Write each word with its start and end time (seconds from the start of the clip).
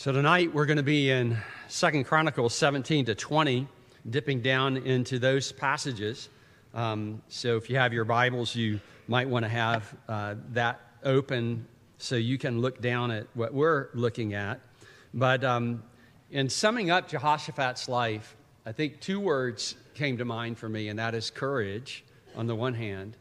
So 0.00 0.12
tonight 0.12 0.54
we're 0.54 0.64
going 0.64 0.78
to 0.78 0.82
be 0.82 1.10
in 1.10 1.36
Second 1.68 2.04
Chronicles 2.04 2.54
17 2.54 3.04
to 3.04 3.14
20, 3.14 3.68
dipping 4.08 4.40
down 4.40 4.78
into 4.78 5.18
those 5.18 5.52
passages. 5.52 6.30
Um, 6.72 7.20
so 7.28 7.58
if 7.58 7.68
you 7.68 7.76
have 7.76 7.92
your 7.92 8.06
Bibles, 8.06 8.56
you 8.56 8.80
might 9.08 9.28
want 9.28 9.44
to 9.44 9.50
have 9.50 9.94
uh, 10.08 10.36
that 10.52 10.80
open 11.04 11.66
so 11.98 12.16
you 12.16 12.38
can 12.38 12.62
look 12.62 12.80
down 12.80 13.10
at 13.10 13.26
what 13.34 13.52
we're 13.52 13.90
looking 13.92 14.32
at. 14.32 14.62
But 15.12 15.44
um, 15.44 15.82
in 16.30 16.48
summing 16.48 16.90
up 16.90 17.06
Jehoshaphat's 17.06 17.86
life, 17.86 18.36
I 18.64 18.72
think 18.72 19.00
two 19.00 19.20
words 19.20 19.74
came 19.92 20.16
to 20.16 20.24
mind 20.24 20.56
for 20.56 20.70
me, 20.70 20.88
and 20.88 20.98
that 20.98 21.14
is 21.14 21.30
courage 21.30 22.04
on 22.34 22.46
the 22.46 22.54
one 22.54 22.72
hand, 22.72 23.18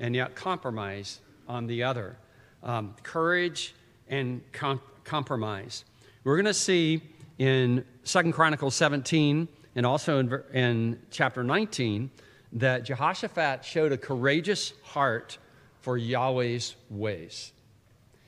and 0.00 0.12
yet 0.12 0.34
compromise 0.34 1.20
on 1.46 1.68
the 1.68 1.84
other. 1.84 2.16
Um, 2.64 2.96
courage 3.04 3.76
and 4.08 4.40
com- 4.50 4.80
compromise. 5.04 5.84
We're 6.26 6.34
going 6.34 6.46
to 6.46 6.54
see 6.54 7.02
in 7.38 7.84
Second 8.02 8.32
Chronicles 8.32 8.74
17 8.74 9.46
and 9.76 9.86
also 9.86 10.18
in, 10.18 10.42
in 10.52 11.00
chapter 11.08 11.44
19 11.44 12.10
that 12.54 12.82
Jehoshaphat 12.82 13.64
showed 13.64 13.92
a 13.92 13.96
courageous 13.96 14.72
heart 14.82 15.38
for 15.82 15.96
Yahweh's 15.96 16.74
ways. 16.90 17.52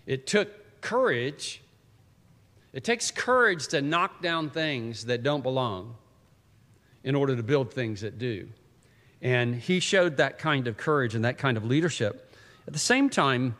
It 0.06 0.28
took 0.28 0.80
courage. 0.80 1.60
It 2.72 2.84
takes 2.84 3.10
courage 3.10 3.66
to 3.68 3.82
knock 3.82 4.22
down 4.22 4.50
things 4.50 5.06
that 5.06 5.24
don't 5.24 5.42
belong 5.42 5.96
in 7.02 7.16
order 7.16 7.34
to 7.34 7.42
build 7.42 7.74
things 7.74 8.02
that 8.02 8.16
do. 8.16 8.48
And 9.22 9.56
he 9.56 9.80
showed 9.80 10.18
that 10.18 10.38
kind 10.38 10.68
of 10.68 10.76
courage 10.76 11.16
and 11.16 11.24
that 11.24 11.36
kind 11.36 11.56
of 11.56 11.64
leadership. 11.64 12.32
At 12.68 12.74
the 12.74 12.78
same 12.78 13.10
time, 13.10 13.56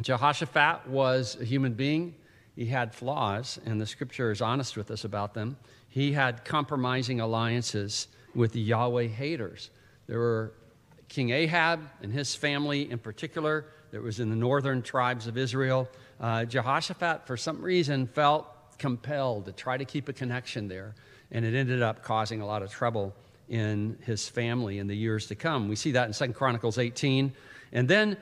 Jehoshaphat 0.00 0.88
was 0.88 1.36
a 1.38 1.44
human 1.44 1.74
being. 1.74 2.14
He 2.60 2.66
had 2.66 2.94
flaws, 2.94 3.58
and 3.64 3.80
the 3.80 3.86
scripture 3.86 4.30
is 4.30 4.42
honest 4.42 4.76
with 4.76 4.90
us 4.90 5.04
about 5.04 5.32
them. 5.32 5.56
He 5.88 6.12
had 6.12 6.44
compromising 6.44 7.18
alliances 7.18 8.06
with 8.34 8.52
the 8.52 8.60
Yahweh 8.60 9.06
haters. 9.06 9.70
There 10.06 10.18
were 10.18 10.52
King 11.08 11.30
Ahab 11.30 11.80
and 12.02 12.12
his 12.12 12.34
family 12.34 12.90
in 12.90 12.98
particular, 12.98 13.64
that 13.92 14.02
was 14.02 14.20
in 14.20 14.28
the 14.28 14.36
northern 14.36 14.82
tribes 14.82 15.26
of 15.26 15.38
Israel. 15.38 15.88
Uh, 16.20 16.44
Jehoshaphat, 16.44 17.26
for 17.26 17.38
some 17.38 17.62
reason, 17.62 18.06
felt 18.06 18.46
compelled 18.76 19.46
to 19.46 19.52
try 19.52 19.78
to 19.78 19.86
keep 19.86 20.10
a 20.10 20.12
connection 20.12 20.68
there, 20.68 20.94
and 21.30 21.46
it 21.46 21.54
ended 21.54 21.80
up 21.80 22.02
causing 22.02 22.42
a 22.42 22.46
lot 22.46 22.62
of 22.62 22.70
trouble 22.70 23.14
in 23.48 23.96
his 24.04 24.28
family 24.28 24.80
in 24.80 24.86
the 24.86 24.94
years 24.94 25.28
to 25.28 25.34
come. 25.34 25.66
We 25.66 25.76
see 25.76 25.92
that 25.92 26.06
in 26.08 26.12
Second 26.12 26.34
Chronicles 26.34 26.76
18. 26.76 27.32
And 27.72 27.88
then 27.88 28.18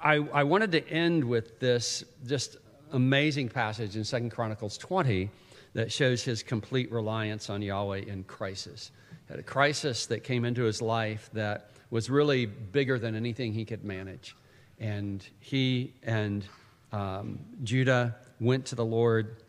I, 0.00 0.18
I 0.32 0.44
wanted 0.44 0.70
to 0.70 0.88
end 0.88 1.24
with 1.24 1.58
this 1.58 2.04
just 2.28 2.58
amazing 2.92 3.48
passage 3.48 3.96
in 3.96 4.04
Second 4.04 4.30
Chronicles 4.30 4.78
20 4.78 5.30
that 5.74 5.92
shows 5.92 6.22
his 6.22 6.42
complete 6.42 6.90
reliance 6.90 7.50
on 7.50 7.62
Yahweh 7.62 7.98
in 8.06 8.24
crisis. 8.24 8.90
Had 9.28 9.38
a 9.38 9.42
crisis 9.42 10.06
that 10.06 10.20
came 10.20 10.44
into 10.44 10.62
his 10.62 10.80
life 10.80 11.28
that 11.32 11.70
was 11.90 12.10
really 12.10 12.46
bigger 12.46 12.98
than 12.98 13.14
anything 13.14 13.52
he 13.52 13.64
could 13.64 13.84
manage. 13.84 14.36
And 14.78 15.26
he 15.40 15.94
and 16.02 16.44
um, 16.92 17.38
Judah 17.62 18.16
went 18.40 18.66
to 18.66 18.74
the 18.74 18.84
Lord 18.84 19.42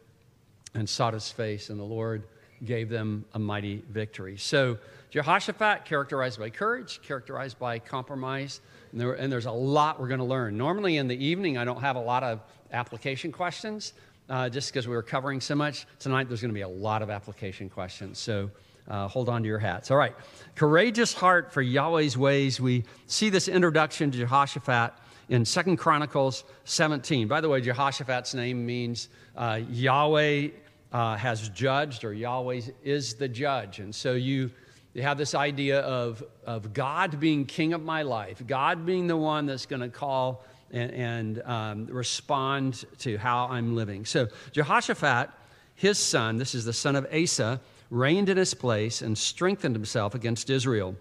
and 0.73 0.87
sought 0.87 1.13
his 1.13 1.31
face, 1.31 1.69
and 1.69 1.79
the 1.79 1.83
Lord 1.83 2.23
gave 2.63 2.89
them 2.89 3.25
a 3.33 3.39
mighty 3.39 3.83
victory. 3.89 4.37
So, 4.37 4.77
Jehoshaphat, 5.09 5.85
characterized 5.85 6.39
by 6.39 6.49
courage, 6.49 7.01
characterized 7.01 7.57
by 7.57 7.79
compromise, 7.79 8.61
and, 8.91 9.01
there, 9.01 9.13
and 9.13 9.31
there's 9.31 9.45
a 9.45 9.51
lot 9.51 9.99
we're 9.99 10.07
going 10.07 10.19
to 10.19 10.25
learn. 10.25 10.57
Normally 10.57 10.97
in 10.97 11.07
the 11.07 11.25
evening, 11.25 11.57
I 11.57 11.65
don't 11.65 11.81
have 11.81 11.95
a 11.95 12.01
lot 12.01 12.23
of 12.23 12.41
application 12.71 13.31
questions 13.31 13.93
uh, 14.29 14.49
just 14.49 14.71
because 14.71 14.87
we 14.87 14.95
were 14.95 15.03
covering 15.03 15.41
so 15.41 15.55
much. 15.55 15.85
Tonight, 15.99 16.27
there's 16.27 16.41
going 16.41 16.51
to 16.51 16.55
be 16.55 16.61
a 16.61 16.67
lot 16.67 17.01
of 17.01 17.09
application 17.09 17.69
questions. 17.69 18.19
So 18.19 18.49
uh, 18.87 19.07
hold 19.07 19.29
on 19.29 19.41
to 19.41 19.47
your 19.47 19.59
hats. 19.59 19.91
All 19.91 19.97
right. 19.97 20.15
Courageous 20.55 21.13
heart 21.13 21.51
for 21.51 21.61
Yahweh's 21.61 22.17
ways. 22.17 22.59
We 22.59 22.83
see 23.05 23.29
this 23.29 23.47
introduction 23.47 24.11
to 24.11 24.17
Jehoshaphat 24.17 24.93
in 25.29 25.43
Second 25.43 25.77
Chronicles 25.77 26.45
17. 26.65 27.27
By 27.27 27.41
the 27.41 27.49
way, 27.49 27.59
Jehoshaphat's 27.61 28.33
name 28.33 28.65
means 28.65 29.09
uh, 29.35 29.59
Yahweh 29.69 30.49
uh, 30.93 31.15
has 31.17 31.49
judged, 31.49 32.05
or 32.05 32.13
Yahweh 32.13 32.61
is 32.83 33.15
the 33.15 33.27
judge. 33.27 33.79
And 33.79 33.93
so 33.93 34.13
you, 34.13 34.49
you 34.97 35.03
have 35.03 35.19
this 35.19 35.35
idea 35.35 35.81
of, 35.81 36.23
of 36.43 36.73
God 36.73 37.19
being 37.19 37.45
king 37.45 37.73
of 37.73 37.83
my 37.83 38.01
life, 38.01 38.41
God 38.47 38.83
being 38.83 39.05
the 39.05 39.15
one 39.15 39.45
that's 39.45 39.67
going 39.67 39.83
to 39.83 39.89
call 39.89 40.43
and, 40.71 40.91
and 40.91 41.41
um, 41.43 41.85
respond 41.85 42.83
to 42.99 43.15
how 43.15 43.45
I'm 43.45 43.75
living. 43.75 44.05
So, 44.05 44.27
Jehoshaphat, 44.53 45.29
his 45.75 45.99
son, 45.99 46.37
this 46.37 46.55
is 46.55 46.65
the 46.65 46.73
son 46.73 46.95
of 46.95 47.05
Asa, 47.13 47.61
reigned 47.91 48.27
in 48.27 48.37
his 48.37 48.55
place 48.55 49.03
and 49.03 49.15
strengthened 49.15 49.75
himself 49.75 50.15
against 50.15 50.49
Israel. 50.49 50.95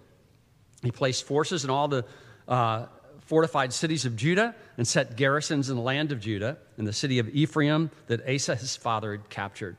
He 0.83 0.91
placed 0.91 1.25
forces 1.25 1.65
in 1.65 1.71
all 1.71 1.89
the 1.89 2.05
uh, 2.47 2.89
fortified 3.21 3.73
cities 3.73 4.05
of 4.05 4.15
Judah 4.15 4.55
and 4.77 4.87
set 4.87 5.17
garrisons 5.17 5.71
in 5.71 5.77
the 5.77 5.83
land 5.83 6.13
of 6.13 6.21
Judah, 6.21 6.59
in 6.77 6.85
the 6.85 6.93
city 6.93 7.19
of 7.19 7.31
Ephraim 7.31 7.91
that 8.09 8.29
Asa 8.29 8.57
his 8.57 8.77
father 8.77 9.13
had 9.13 9.31
captured. 9.31 9.79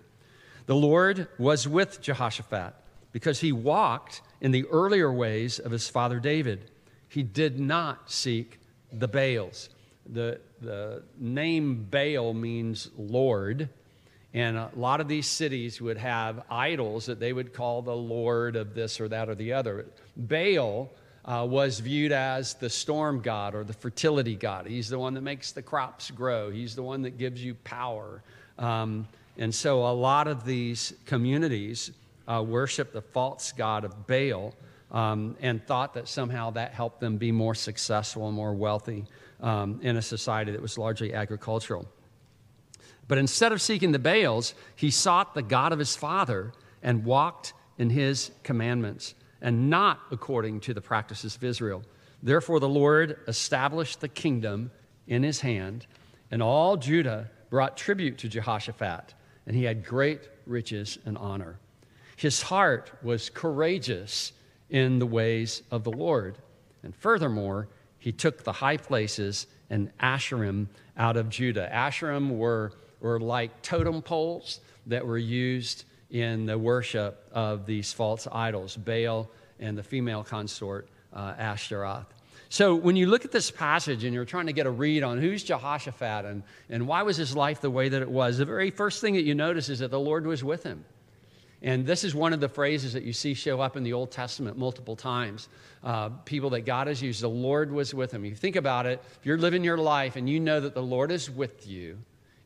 The 0.66 0.76
Lord 0.76 1.28
was 1.38 1.68
with 1.68 2.02
Jehoshaphat 2.02 2.74
because 3.12 3.40
he 3.40 3.52
walked 3.52 4.22
in 4.42 4.52
the 4.52 4.66
earlier 4.66 5.12
ways 5.12 5.60
of 5.60 5.72
his 5.72 5.90
father 5.90 6.20
David. 6.20 6.70
He 7.10 7.24
did 7.24 7.60
not 7.60 8.12
seek 8.12 8.60
the 8.92 9.08
Baals 9.08 9.70
the, 10.10 10.40
the 10.62 11.04
name 11.18 11.88
Baal 11.90 12.34
means 12.34 12.90
Lord. 12.98 13.70
And 14.34 14.58
a 14.58 14.70
lot 14.76 15.02
of 15.02 15.08
these 15.08 15.28
cities 15.28 15.82
would 15.82 15.98
have 15.98 16.44
idols 16.50 17.06
that 17.08 17.20
they 17.20 17.34
would 17.34 17.54
call 17.54 17.82
the 17.82 17.96
Lord 17.96 18.56
of 18.56 18.74
this 18.74 19.00
or 19.00 19.08
that 19.08 19.30
or 19.30 19.36
the 19.36 19.54
other. 19.54 19.86
Baal 20.16 20.92
uh, 21.26 21.46
was 21.50 21.80
viewed 21.80 22.12
as 22.12 22.54
the 22.56 22.70
storm 22.70 23.22
god 23.22 23.56
or 23.56 23.64
the 23.64 23.74
fertility 23.74 24.36
god. 24.36 24.68
He's 24.68 24.90
the 24.90 25.00
one 25.00 25.14
that 25.16 25.22
makes 25.22 25.52
the 25.52 25.62
crops 25.62 26.12
grow, 26.12 26.52
he's 26.52 26.76
the 26.76 26.84
one 26.84 27.02
that 27.04 27.18
gives 27.18 27.44
you 27.44 27.56
power. 27.56 28.22
Um, 28.60 29.08
and 29.38 29.54
so 29.54 29.86
a 29.86 29.94
lot 29.94 30.28
of 30.28 30.46
these 30.46 30.94
communities 31.06 31.92
uh, 32.28 32.44
worship 32.46 32.92
the 32.92 33.02
false 33.02 33.52
god 33.52 33.86
of 33.86 34.08
Baal 34.08 34.54
um, 34.92 35.36
and 35.42 35.66
thought 35.66 35.94
that 35.94 36.08
somehow 36.08 36.52
that 36.52 36.74
helped 36.74 37.00
them 37.00 37.18
be 37.18 37.32
more 37.32 37.56
successful 37.56 38.28
and 38.28 38.36
more 38.36 38.54
wealthy 38.54 39.06
um, 39.42 39.80
in 39.82 39.98
a 39.98 40.02
society 40.02 40.52
that 40.52 40.62
was 40.62 40.78
largely 40.78 41.14
agricultural. 41.14 41.88
But 43.08 43.18
instead 43.18 43.52
of 43.52 43.62
seeking 43.62 43.92
the 43.92 44.00
Baals, 44.00 44.54
he 44.76 44.92
sought 44.92 45.34
the 45.34 45.42
God 45.42 45.72
of 45.72 45.80
his 45.80 45.96
father 45.96 46.54
and 46.84 47.06
walked 47.06 47.54
in 47.78 47.90
his 47.90 48.32
commandments 48.44 49.16
and 49.42 49.70
not 49.70 50.00
according 50.12 50.60
to 50.62 50.74
the 50.74 50.82
practices 50.82 51.36
of 51.36 51.44
Israel. 51.44 51.84
Therefore, 52.24 52.60
the 52.60 52.70
Lord 52.70 53.20
established 53.28 54.02
the 54.02 54.08
kingdom 54.08 54.72
in 55.08 55.24
his 55.24 55.42
hand, 55.42 55.86
and 56.32 56.42
all 56.42 56.76
Judah 56.76 57.30
brought 57.50 57.78
tribute 57.78 58.18
to 58.20 58.28
Jehoshaphat, 58.28 59.14
and 59.46 59.56
he 59.56 59.64
had 59.64 59.86
great 59.86 60.28
riches 60.46 60.98
and 61.06 61.18
honor. 61.18 61.60
His 62.18 62.42
heart 62.42 62.92
was 63.04 63.30
courageous 63.30 64.34
in 64.72 64.98
the 64.98 65.06
ways 65.06 65.62
of 65.70 65.84
the 65.84 65.92
Lord. 65.92 66.40
And 66.82 66.94
furthermore, 66.94 67.70
he 68.00 68.12
took 68.12 68.44
the 68.44 68.52
high 68.52 68.78
places 68.78 69.46
and 69.70 69.96
Asherim 70.00 70.68
out 70.98 71.16
of 71.16 71.30
Judah. 71.30 71.70
Asherim 71.72 72.38
were, 72.38 72.74
were 73.02 73.20
like 73.20 73.62
totem 73.62 74.02
poles 74.02 74.62
that 74.88 75.06
were 75.06 75.20
used 75.20 75.86
in 76.10 76.48
the 76.48 76.58
worship 76.58 77.30
of 77.34 77.68
these 77.68 77.94
false 77.94 78.28
idols, 78.32 78.76
Baal 78.76 79.30
and 79.60 79.78
the 79.78 79.84
female 79.84 80.24
consort, 80.24 80.90
uh, 81.14 81.36
Ashtaroth. 81.38 82.12
So 82.50 82.74
when 82.74 82.96
you 82.96 83.06
look 83.06 83.26
at 83.26 83.32
this 83.32 83.52
passage 83.52 84.06
and 84.06 84.14
you're 84.14 84.26
trying 84.26 84.48
to 84.48 84.54
get 84.54 84.66
a 84.66 84.72
read 84.72 85.04
on 85.04 85.20
who's 85.20 85.44
Jehoshaphat 85.44 86.26
and, 86.26 86.42
and 86.70 86.88
why 86.88 87.04
was 87.04 87.16
his 87.18 87.36
life 87.36 87.62
the 87.62 87.70
way 87.70 87.90
that 87.90 88.02
it 88.02 88.10
was, 88.10 88.40
the 88.40 88.46
very 88.46 88.72
first 88.72 89.02
thing 89.02 89.14
that 89.14 89.24
you 89.24 89.36
notice 89.36 89.70
is 89.70 89.80
that 89.80 89.92
the 89.92 90.00
Lord 90.00 90.26
was 90.26 90.44
with 90.44 90.64
him. 90.64 90.84
And 91.62 91.86
this 91.86 92.04
is 92.04 92.14
one 92.14 92.34
of 92.34 92.40
the 92.40 92.50
phrases 92.50 92.94
that 92.94 93.04
you 93.04 93.14
see 93.14 93.34
show 93.34 93.60
up 93.60 93.76
in 93.78 93.84
the 93.84 93.94
Old 93.94 94.12
Testament 94.12 94.58
multiple 94.58 94.96
times. 94.96 95.50
Uh, 95.84 96.10
people 96.26 96.52
that 96.52 96.62
God 96.62 96.88
has 96.88 97.02
used, 97.02 97.22
the 97.22 97.30
Lord 97.30 97.72
was 97.72 97.94
with 97.94 98.12
them. 98.12 98.26
You 98.26 98.36
think 98.36 98.56
about 98.56 98.86
it, 98.86 99.02
if 99.20 99.26
you're 99.26 99.38
living 99.38 99.64
your 99.64 99.78
life 99.78 100.16
and 100.16 100.30
you 100.30 100.40
know 100.40 100.60
that 100.60 100.74
the 100.74 100.84
Lord 100.84 101.12
is 101.12 101.30
with 101.30 101.68
you 101.68 101.98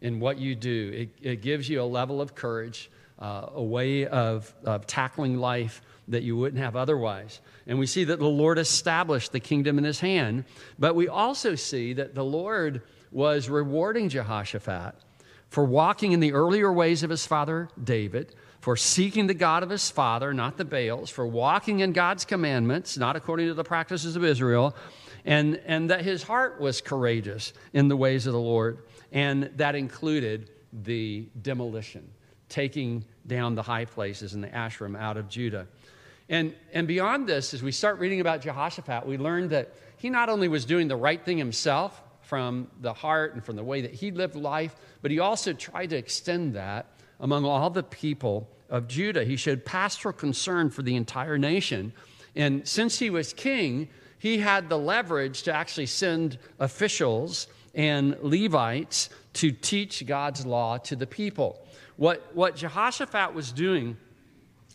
in 0.01 0.19
what 0.19 0.37
you 0.37 0.55
do, 0.55 0.91
it, 0.93 1.09
it 1.21 1.41
gives 1.41 1.67
you 1.67 1.81
a 1.81 1.83
level 1.83 2.21
of 2.21 2.35
courage, 2.35 2.89
uh, 3.19 3.47
a 3.53 3.63
way 3.63 4.07
of, 4.07 4.53
of 4.63 4.87
tackling 4.87 5.37
life 5.37 5.81
that 6.07 6.23
you 6.23 6.37
wouldn't 6.37 6.61
have 6.61 6.75
otherwise. 6.75 7.41
And 7.67 7.79
we 7.79 7.87
see 7.87 8.05
that 8.05 8.19
the 8.19 8.25
Lord 8.25 8.59
established 8.59 9.31
the 9.31 9.39
kingdom 9.39 9.77
in 9.77 9.83
his 9.83 9.99
hand, 9.99 10.45
but 10.79 10.95
we 10.95 11.07
also 11.07 11.55
see 11.55 11.93
that 11.93 12.15
the 12.15 12.23
Lord 12.23 12.81
was 13.11 13.49
rewarding 13.49 14.09
Jehoshaphat 14.09 14.95
for 15.51 15.65
walking 15.65 16.13
in 16.13 16.21
the 16.21 16.31
earlier 16.31 16.71
ways 16.71 17.03
of 17.03 17.09
his 17.09 17.27
father 17.27 17.67
David 17.81 18.33
for 18.61 18.77
seeking 18.77 19.27
the 19.27 19.33
God 19.33 19.63
of 19.63 19.69
his 19.69 19.91
father, 19.91 20.33
not 20.33 20.55
the 20.55 20.63
Baals, 20.63 21.09
for 21.09 21.27
walking 21.27 21.81
in 21.81 21.91
God's 21.91 22.23
commandments, 22.23 22.97
not 22.97 23.15
according 23.15 23.47
to 23.47 23.53
the 23.53 23.63
practices 23.63 24.15
of 24.15 24.23
Israel, 24.23 24.73
and, 25.25 25.59
and 25.65 25.89
that 25.89 26.03
his 26.03 26.23
heart 26.23 26.61
was 26.61 26.79
courageous 26.79 27.53
in 27.73 27.89
the 27.89 27.97
ways 27.97 28.27
of 28.27 28.33
the 28.33 28.39
Lord. 28.39 28.83
And 29.11 29.51
that 29.57 29.75
included 29.75 30.51
the 30.71 31.27
demolition, 31.41 32.09
taking 32.47 33.03
down 33.27 33.55
the 33.55 33.63
high 33.63 33.85
places 33.85 34.33
and 34.33 34.43
the 34.43 34.49
Asherim 34.49 34.97
out 34.97 35.17
of 35.17 35.27
Judah. 35.27 35.67
And, 36.29 36.55
and 36.71 36.87
beyond 36.87 37.27
this, 37.27 37.53
as 37.53 37.61
we 37.61 37.73
start 37.73 37.99
reading 37.99 38.21
about 38.21 38.41
Jehoshaphat, 38.41 39.05
we 39.05 39.17
learn 39.17 39.49
that 39.49 39.73
he 39.97 40.09
not 40.09 40.29
only 40.29 40.47
was 40.47 40.63
doing 40.63 40.87
the 40.87 40.95
right 40.95 41.23
thing 41.25 41.37
himself 41.37 42.01
from 42.31 42.65
the 42.79 42.93
heart 42.93 43.33
and 43.33 43.43
from 43.43 43.57
the 43.57 43.63
way 43.63 43.81
that 43.81 43.93
he 43.93 44.09
lived 44.09 44.37
life, 44.37 44.73
but 45.01 45.11
he 45.11 45.19
also 45.19 45.51
tried 45.51 45.89
to 45.89 45.97
extend 45.97 46.55
that 46.55 46.85
among 47.19 47.43
all 47.43 47.69
the 47.69 47.83
people 47.83 48.47
of 48.69 48.87
Judah. 48.87 49.25
He 49.25 49.35
showed 49.35 49.65
pastoral 49.65 50.13
concern 50.13 50.69
for 50.69 50.81
the 50.81 50.95
entire 50.95 51.37
nation. 51.37 51.91
And 52.33 52.65
since 52.65 52.97
he 52.97 53.09
was 53.09 53.33
king, 53.33 53.89
he 54.17 54.37
had 54.37 54.69
the 54.69 54.77
leverage 54.77 55.43
to 55.43 55.53
actually 55.53 55.87
send 55.87 56.37
officials 56.57 57.47
and 57.75 58.15
Levites 58.21 59.09
to 59.33 59.51
teach 59.51 60.05
God's 60.05 60.45
law 60.45 60.77
to 60.77 60.95
the 60.95 61.07
people. 61.07 61.59
What, 61.97 62.33
what 62.33 62.55
Jehoshaphat 62.55 63.33
was 63.33 63.51
doing 63.51 63.97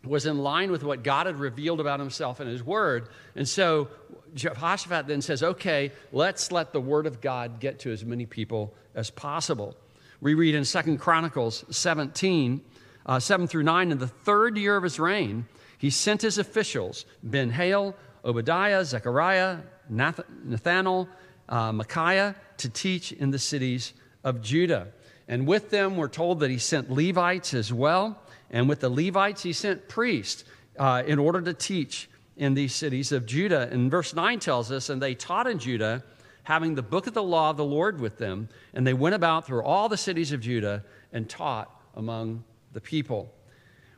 was 0.05 0.27
in 0.27 0.37
line 0.37 0.71
with 0.71 0.85
what 0.85 1.03
God 1.03 1.25
had 1.25 1.41
revealed 1.41 1.81
about 1.81 2.01
himself 2.01 2.39
in 2.39 2.49
his 2.49 2.63
word. 2.63 3.09
And 3.35 3.49
so 3.49 3.89
Jehoshaphat 4.37 5.07
then 5.07 5.23
says, 5.23 5.43
okay, 5.43 5.91
let's 6.13 6.53
let 6.53 6.73
the 6.73 6.81
word 6.81 7.07
of 7.07 7.21
God 7.21 7.59
get 7.59 7.81
to 7.81 7.91
as 7.91 8.05
many 8.05 8.27
people 8.27 8.75
as 8.95 9.11
possible. 9.11 9.75
We 10.21 10.35
read 10.35 10.55
in 10.55 10.65
Second 10.65 10.99
Chronicles 10.99 11.65
17, 11.71 12.61
uh, 13.07 13.19
7 13.19 13.49
through 13.49 13.65
9, 13.65 13.93
in 13.93 13.99
the 13.99 14.07
third 14.07 14.57
year 14.57 14.77
of 14.77 14.83
his 14.83 15.01
reign, 15.01 15.47
he 15.79 15.91
sent 15.91 16.23
his 16.23 16.39
officials, 16.39 17.05
Ben 17.23 17.51
Hail, 17.51 17.95
Obadiah, 18.25 18.85
Zechariah, 18.85 19.59
Nath- 19.89 20.21
Nathanael, 20.45 21.09
uh, 21.49 21.73
Micaiah, 21.73 22.35
to 22.59 22.69
teach 22.69 23.13
in 23.13 23.31
the 23.31 23.39
cities 23.39 23.93
of 24.25 24.41
Judah. 24.41 24.89
And 25.29 25.47
with 25.47 25.71
them, 25.71 25.97
we're 25.97 26.09
told 26.09 26.41
that 26.41 26.51
he 26.51 26.59
sent 26.59 26.91
Levites 26.91 27.55
as 27.55 27.73
well. 27.73 28.21
And 28.51 28.69
with 28.69 28.81
the 28.81 28.89
Levites, 28.89 29.43
he 29.43 29.53
sent 29.53 29.89
priests 29.89 30.45
uh, 30.79 31.03
in 31.07 31.19
order 31.19 31.41
to 31.43 31.55
teach 31.55 32.09
in 32.37 32.55
these 32.55 32.75
cities 32.75 33.13
of 33.13 33.27
Judah. 33.27 33.69
And 33.71 33.91
verse 33.91 34.15
9 34.15 34.39
tells 34.41 34.71
us, 34.71 34.91
and 34.91 35.01
they 35.01 35.15
taught 35.15 35.47
in 35.47 35.59
Judah, 35.59 36.05
having 36.43 36.75
the 36.75 36.83
book 36.83 37.07
of 37.07 37.15
the 37.15 37.23
law 37.23 37.51
of 37.51 37.57
the 37.57 37.65
Lord 37.65 38.01
with 38.01 38.19
them. 38.19 38.49
And 38.75 38.87
they 38.87 38.95
went 38.95 39.15
about 39.15 39.47
through 39.47 39.63
all 39.63 39.89
the 39.89 39.97
cities 39.97 40.33
of 40.33 40.41
Judah 40.41 40.85
and 41.13 41.29
taught 41.29 41.71
among 41.95 42.45
the 42.73 42.81
people. 42.81 43.33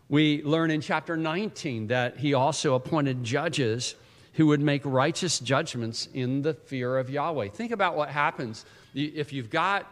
We 0.09 0.43
learn 0.43 0.71
in 0.71 0.81
chapter 0.81 1.17
19 1.17 1.89
that 1.89 2.17
he 2.17 2.33
also 2.33 2.75
appointed 2.75 3.23
judges 3.23 3.95
who 4.35 4.47
would 4.47 4.61
make 4.61 4.83
righteous 4.85 5.41
judgments 5.41 6.09
in 6.15 6.43
the 6.43 6.55
fear 6.55 6.97
of 6.97 7.11
Yahweh. 7.11 7.49
Think 7.49 7.73
about 7.73 7.97
what 7.97 8.09
happens 8.09 8.65
if 8.95 9.33
you've 9.33 9.51
got 9.51 9.87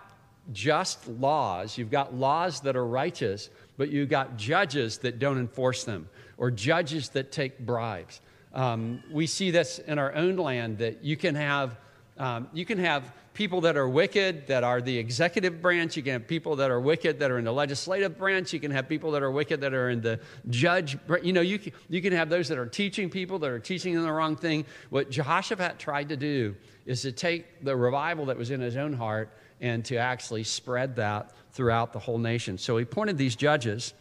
just 0.52 1.06
laws, 1.08 1.76
you've 1.76 1.90
got 1.90 2.14
laws 2.14 2.60
that 2.60 2.76
are 2.76 2.86
righteous, 2.86 3.50
but 3.76 3.90
you've 3.90 4.08
got 4.08 4.36
judges 4.36 4.98
that 4.98 5.18
don't 5.18 5.38
enforce 5.38 5.84
them 5.84 6.08
or 6.38 6.50
judges 6.50 7.08
that 7.10 7.32
take 7.32 7.58
bribes. 7.58 8.20
Um, 8.56 9.02
we 9.12 9.26
see 9.26 9.50
this 9.52 9.78
in 9.78 9.98
our 9.98 10.14
own 10.14 10.36
land 10.36 10.78
that 10.78 11.04
you 11.04 11.16
can 11.16 11.34
have 11.34 11.76
um, 12.18 12.48
you 12.54 12.64
can 12.64 12.78
have 12.78 13.12
people 13.34 13.60
that 13.60 13.76
are 13.76 13.86
wicked 13.86 14.46
that 14.46 14.64
are 14.64 14.80
the 14.80 14.96
executive 14.96 15.60
branch. 15.60 15.94
You 15.98 16.02
can 16.02 16.14
have 16.14 16.26
people 16.26 16.56
that 16.56 16.70
are 16.70 16.80
wicked 16.80 17.18
that 17.18 17.30
are 17.30 17.38
in 17.38 17.44
the 17.44 17.52
legislative 17.52 18.16
branch. 18.16 18.54
You 18.54 18.60
can 18.60 18.70
have 18.70 18.88
people 18.88 19.10
that 19.10 19.22
are 19.22 19.30
wicked 19.30 19.60
that 19.60 19.74
are 19.74 19.90
in 19.90 20.00
the 20.00 20.18
judge. 20.48 20.96
You 21.22 21.34
know, 21.34 21.42
you 21.42 21.58
can, 21.58 21.74
you 21.90 22.00
can 22.00 22.14
have 22.14 22.30
those 22.30 22.48
that 22.48 22.56
are 22.56 22.64
teaching 22.64 23.10
people 23.10 23.38
that 23.40 23.50
are 23.50 23.58
teaching 23.58 23.94
them 23.94 24.04
the 24.04 24.12
wrong 24.12 24.36
thing. 24.36 24.64
What 24.88 25.10
Jehoshaphat 25.10 25.78
tried 25.78 26.08
to 26.08 26.16
do 26.16 26.56
is 26.86 27.02
to 27.02 27.12
take 27.12 27.62
the 27.62 27.76
revival 27.76 28.24
that 28.26 28.38
was 28.38 28.50
in 28.50 28.62
his 28.62 28.78
own 28.78 28.94
heart 28.94 29.28
and 29.60 29.84
to 29.84 29.96
actually 29.96 30.44
spread 30.44 30.96
that 30.96 31.32
throughout 31.52 31.92
the 31.92 31.98
whole 31.98 32.18
nation. 32.18 32.56
So 32.56 32.78
he 32.78 32.84
appointed 32.84 33.18
these 33.18 33.36
judges. 33.36 33.92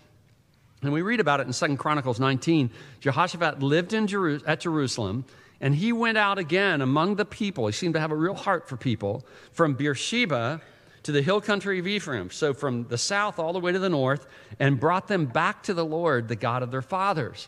And 0.81 0.92
we 0.94 1.01
read 1.01 1.19
about 1.19 1.39
it 1.39 1.48
in 1.48 1.54
Second 1.54 1.77
Chronicles 1.77 2.19
19. 2.19 2.69
Jehoshaphat 3.00 3.62
lived 3.62 3.94
in 3.94 4.07
Jeru- 4.07 4.42
at 4.45 4.60
Jerusalem 4.60 5.25
and 5.62 5.75
he 5.75 5.94
went 5.94 6.18
out 6.18 6.38
again 6.38 6.81
among 6.81 7.16
the 7.16 7.25
people. 7.25 7.66
He 7.68 7.74
seemed 7.74 7.94
to 7.94 8.00
have 8.00 8.12
a 8.12 8.16
real 8.16 8.33
heart 8.33 8.68
for 8.68 8.77
people 8.77 9.25
from 9.51 9.74
Beersheba 9.74 10.62
to 11.04 11.12
the 11.12 11.22
hill 11.22 11.39
country 11.39 11.80
of 11.80 11.88
Ephraim, 11.88 12.30
so 12.30 12.54
from 12.54 12.88
the 12.88 12.98
south 12.98 13.39
all 13.39 13.54
the 13.54 13.60
way 13.60 13.72
to 13.72 13.80
the 13.80 13.89
north, 13.89 14.27
and 14.60 14.80
brought 14.80 15.07
them 15.07 15.25
back 15.25 15.63
to 15.63 15.74
the 15.74 15.86
Lord, 15.86 16.27
the 16.27 16.36
God 16.36 16.63
of 16.63 16.72
their 16.72 16.81
fathers. 16.81 17.48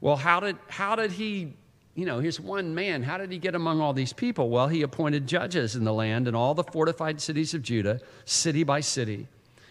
Well, 0.00 0.16
how 0.16 0.40
did, 0.40 0.56
how 0.68 0.94
did 0.94 1.10
he, 1.12 1.54
you 1.94 2.06
know, 2.06 2.20
he's 2.20 2.38
one 2.38 2.74
man, 2.74 3.02
how 3.02 3.18
did 3.18 3.32
he 3.32 3.38
get 3.38 3.54
among 3.54 3.80
all 3.80 3.92
these 3.92 4.12
people? 4.12 4.50
Well, 4.50 4.68
he 4.68 4.82
appointed 4.82 5.26
judges 5.26 5.74
in 5.74 5.84
the 5.84 5.92
land 5.92 6.28
and 6.28 6.36
all 6.36 6.54
the 6.54 6.64
fortified 6.64 7.20
cities 7.20 7.54
of 7.54 7.62
Judah, 7.62 8.00
city 8.24 8.62
by 8.62 8.80
city 8.80 9.26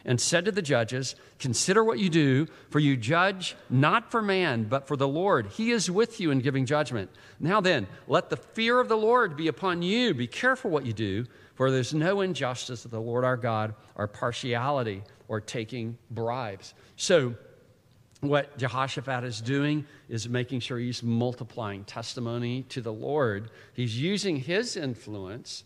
and 0.06 0.22
said 0.22 0.46
to 0.46 0.52
the 0.52 0.62
judges, 0.62 1.16
Consider 1.40 1.84
what 1.84 2.00
you 2.00 2.10
do, 2.10 2.48
for 2.70 2.80
you 2.80 2.96
judge 2.96 3.56
not 3.70 4.12
for 4.12 4.22
man, 4.22 4.66
but 4.66 4.88
for 4.88 4.96
the 4.96 5.08
Lord. 5.08 5.48
He 5.48 5.72
is 5.72 5.90
with 5.90 6.20
you 6.20 6.32
in 6.32 6.40
giving 6.40 6.66
judgment. 6.66 7.10
Now 7.40 7.60
then, 7.60 7.88
let 8.08 8.30
the 8.30 8.38
fear 8.38 8.80
of 8.80 8.88
the 8.88 8.98
Lord 8.98 9.36
be 9.36 9.48
upon 9.48 9.82
you. 9.82 10.14
Be 10.14 10.28
careful 10.28 10.72
what 10.72 10.86
you 10.86 10.94
do, 10.94 11.26
for 11.56 11.72
there's 11.72 11.94
no 11.94 12.22
injustice 12.22 12.86
of 12.86 12.92
the 12.92 13.02
Lord 13.02 13.26
our 13.26 13.38
God, 13.38 13.74
or 13.96 14.08
partiality, 14.08 15.04
or 15.28 15.42
taking 15.42 15.98
bribes. 16.12 16.74
So, 16.96 17.36
what 18.22 18.58
Jehoshaphat 18.58 19.24
is 19.24 19.42
doing 19.42 19.86
is 20.10 20.28
making 20.28 20.62
sure 20.62 20.80
he's 20.80 21.04
multiplying 21.04 21.84
testimony 21.84 22.64
to 22.70 22.82
the 22.82 22.94
Lord. 22.94 23.52
He's 23.74 24.00
using 24.00 24.38
his 24.38 24.78
influence 24.78 25.64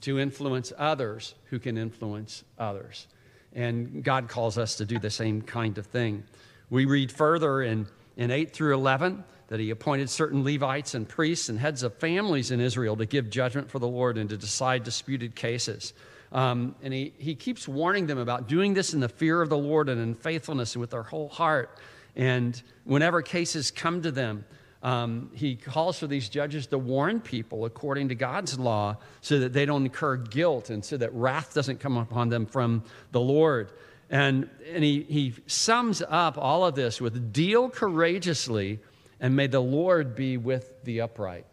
to 0.00 0.18
influence 0.18 0.72
others 0.76 1.34
who 1.46 1.58
can 1.58 1.76
influence 1.76 2.44
others. 2.58 3.06
And 3.56 4.04
God 4.04 4.28
calls 4.28 4.58
us 4.58 4.76
to 4.76 4.84
do 4.84 5.00
the 5.00 5.10
same 5.10 5.42
kind 5.42 5.78
of 5.78 5.86
thing. 5.86 6.22
We 6.70 6.84
read 6.84 7.10
further 7.10 7.62
in, 7.62 7.88
in 8.16 8.30
8 8.30 8.52
through 8.52 8.74
11 8.74 9.24
that 9.48 9.58
he 9.58 9.70
appointed 9.70 10.10
certain 10.10 10.44
Levites 10.44 10.94
and 10.94 11.08
priests 11.08 11.48
and 11.48 11.58
heads 11.58 11.82
of 11.82 11.94
families 11.94 12.50
in 12.50 12.60
Israel 12.60 12.96
to 12.96 13.06
give 13.06 13.30
judgment 13.30 13.70
for 13.70 13.78
the 13.78 13.88
Lord 13.88 14.18
and 14.18 14.28
to 14.30 14.36
decide 14.36 14.84
disputed 14.84 15.34
cases. 15.34 15.94
Um, 16.32 16.74
and 16.82 16.92
he, 16.92 17.14
he 17.16 17.34
keeps 17.34 17.66
warning 17.66 18.06
them 18.06 18.18
about 18.18 18.46
doing 18.46 18.74
this 18.74 18.92
in 18.92 19.00
the 19.00 19.08
fear 19.08 19.40
of 19.40 19.48
the 19.48 19.56
Lord 19.56 19.88
and 19.88 20.00
in 20.00 20.14
faithfulness 20.14 20.74
and 20.74 20.80
with 20.80 20.90
their 20.90 21.04
whole 21.04 21.28
heart. 21.28 21.78
And 22.14 22.60
whenever 22.84 23.22
cases 23.22 23.70
come 23.70 24.02
to 24.02 24.10
them, 24.10 24.44
um, 24.86 25.32
he 25.34 25.56
calls 25.56 25.98
for 25.98 26.06
these 26.06 26.28
judges 26.28 26.68
to 26.68 26.78
warn 26.78 27.20
people 27.20 27.64
according 27.64 28.10
to 28.10 28.14
God's 28.14 28.56
law 28.56 28.98
so 29.20 29.40
that 29.40 29.52
they 29.52 29.66
don't 29.66 29.84
incur 29.84 30.16
guilt 30.16 30.70
and 30.70 30.84
so 30.84 30.96
that 30.96 31.12
wrath 31.12 31.52
doesn't 31.52 31.80
come 31.80 31.96
upon 31.96 32.28
them 32.28 32.46
from 32.46 32.84
the 33.10 33.20
Lord. 33.20 33.72
And, 34.10 34.48
and 34.72 34.84
he, 34.84 35.02
he 35.02 35.34
sums 35.48 36.04
up 36.08 36.38
all 36.38 36.64
of 36.64 36.76
this 36.76 37.00
with 37.00 37.32
deal 37.32 37.68
courageously 37.68 38.78
and 39.18 39.34
may 39.34 39.48
the 39.48 39.58
Lord 39.58 40.14
be 40.14 40.36
with 40.36 40.84
the 40.84 41.00
upright. 41.00 41.46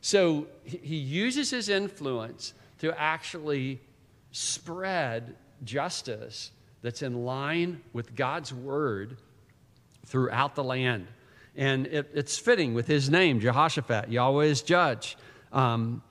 So 0.00 0.46
he 0.62 0.94
uses 0.94 1.50
his 1.50 1.68
influence 1.68 2.54
to 2.78 2.96
actually 2.96 3.80
spread 4.30 5.34
justice 5.64 6.52
that's 6.82 7.02
in 7.02 7.24
line 7.24 7.80
with 7.92 8.14
God's 8.14 8.54
word 8.54 9.16
throughout 10.04 10.54
the 10.54 10.62
land. 10.62 11.08
And 11.56 11.86
it, 11.86 12.10
it's 12.14 12.38
fitting 12.38 12.74
with 12.74 12.86
his 12.86 13.08
name, 13.08 13.40
Jehoshaphat. 13.40 14.10
Yahweh 14.10 14.44
is 14.44 14.62
judge. 14.62 15.16
Um, 15.52 16.02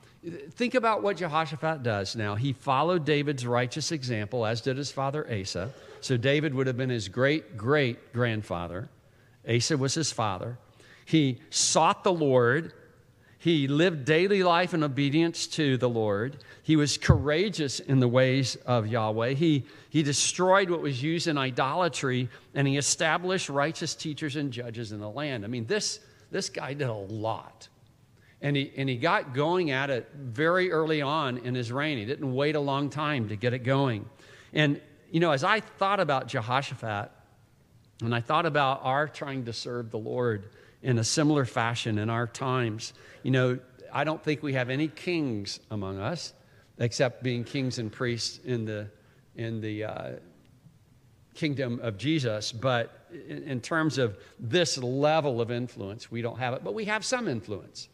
think 0.52 0.74
about 0.74 1.04
what 1.04 1.18
Jehoshaphat 1.18 1.84
does 1.84 2.16
now. 2.16 2.36
He 2.36 2.54
followed 2.54 3.06
David's 3.06 3.46
righteous 3.46 3.92
example, 3.92 4.46
as 4.46 4.62
did 4.62 4.78
his 4.78 4.92
father 4.92 5.26
Asa. 5.32 5.72
So 6.02 6.18
David 6.18 6.54
would 6.54 6.68
have 6.68 6.78
been 6.78 6.90
his 6.90 7.08
great 7.08 7.58
great 7.58 8.14
grandfather. 8.14 8.90
Asa 9.48 9.78
was 9.78 9.94
his 9.94 10.12
father. 10.12 10.58
He 11.06 11.40
sought 11.52 12.04
the 12.04 12.14
Lord 12.14 12.74
he 13.46 13.68
lived 13.68 14.06
daily 14.06 14.42
life 14.42 14.74
in 14.74 14.82
obedience 14.82 15.46
to 15.46 15.78
the 15.78 15.88
Lord. 15.88 16.38
He 16.64 16.76
was 16.76 16.98
courageous 16.98 17.80
in 17.80 18.00
the 18.00 18.08
ways 18.08 18.56
of 18.66 18.88
Yahweh. 18.88 19.34
He, 19.34 19.66
he 19.92 20.02
destroyed 20.02 20.72
what 20.72 20.82
was 20.82 21.04
used 21.04 21.28
in 21.28 21.38
idolatry, 21.38 22.28
and 22.56 22.68
he 22.68 22.76
established 22.76 23.48
righteous 23.50 23.94
teachers 23.94 24.36
and 24.36 24.52
judges 24.52 24.92
in 24.92 25.00
the 25.00 25.08
land. 25.08 25.46
I 25.46 25.48
mean, 25.48 25.68
this, 25.68 26.00
this 26.32 26.50
guy 26.50 26.74
did 26.74 26.88
a 26.88 26.94
lot. 26.94 27.68
And 28.42 28.56
he, 28.56 28.74
and 28.78 28.90
he 28.90 28.96
got 28.96 29.36
going 29.36 29.70
at 29.70 29.92
it 29.92 30.10
very 30.16 30.72
early 30.72 31.04
on 31.04 31.38
in 31.38 31.54
his 31.54 31.72
reign. 31.72 32.00
He 32.00 32.06
didn't 32.06 32.34
wait 32.34 32.56
a 32.56 32.60
long 32.60 32.90
time 32.90 33.30
to 33.30 33.36
get 33.36 33.54
it 33.54 33.60
going. 33.60 34.10
And, 34.54 34.82
you 35.12 35.20
know, 35.20 35.30
as 35.30 35.44
I 35.44 35.60
thought 35.60 36.00
about 36.00 36.26
Jehoshaphat, 36.28 37.12
and 38.02 38.16
I 38.16 38.22
thought 38.22 38.48
about 38.48 38.80
our 38.82 39.08
trying 39.08 39.46
to 39.46 39.54
serve 39.54 39.92
the 39.92 40.00
Lord, 40.00 40.50
in 40.86 41.00
a 41.00 41.04
similar 41.04 41.46
fashion 41.46 41.98
in 41.98 42.12
our 42.12 42.28
times. 42.28 42.94
You 43.24 43.32
know, 43.32 43.60
I 43.92 44.04
don't 44.04 44.24
think 44.24 44.44
we 44.44 44.54
have 44.54 44.70
any 44.70 44.88
kings 44.88 45.60
among 45.72 45.98
us, 45.98 46.32
except 46.78 47.24
being 47.24 47.44
kings 47.44 47.80
and 47.80 47.92
priests 47.92 48.40
in 48.46 48.66
the, 48.66 48.88
in 49.36 49.62
the 49.62 49.84
uh, 49.84 50.12
kingdom 51.34 51.80
of 51.82 51.98
Jesus. 51.98 52.52
But 52.52 53.08
in, 53.28 53.44
in 53.44 53.62
terms 53.62 53.98
of 53.98 54.16
this 54.40 54.78
level 54.78 55.42
of 55.42 55.50
influence, 55.50 56.12
we 56.12 56.22
don't 56.22 56.38
have 56.38 56.54
it, 56.54 56.64
but 56.64 56.76
we 56.76 56.86
have 56.86 57.04
some 57.04 57.28
influence. 57.28 57.90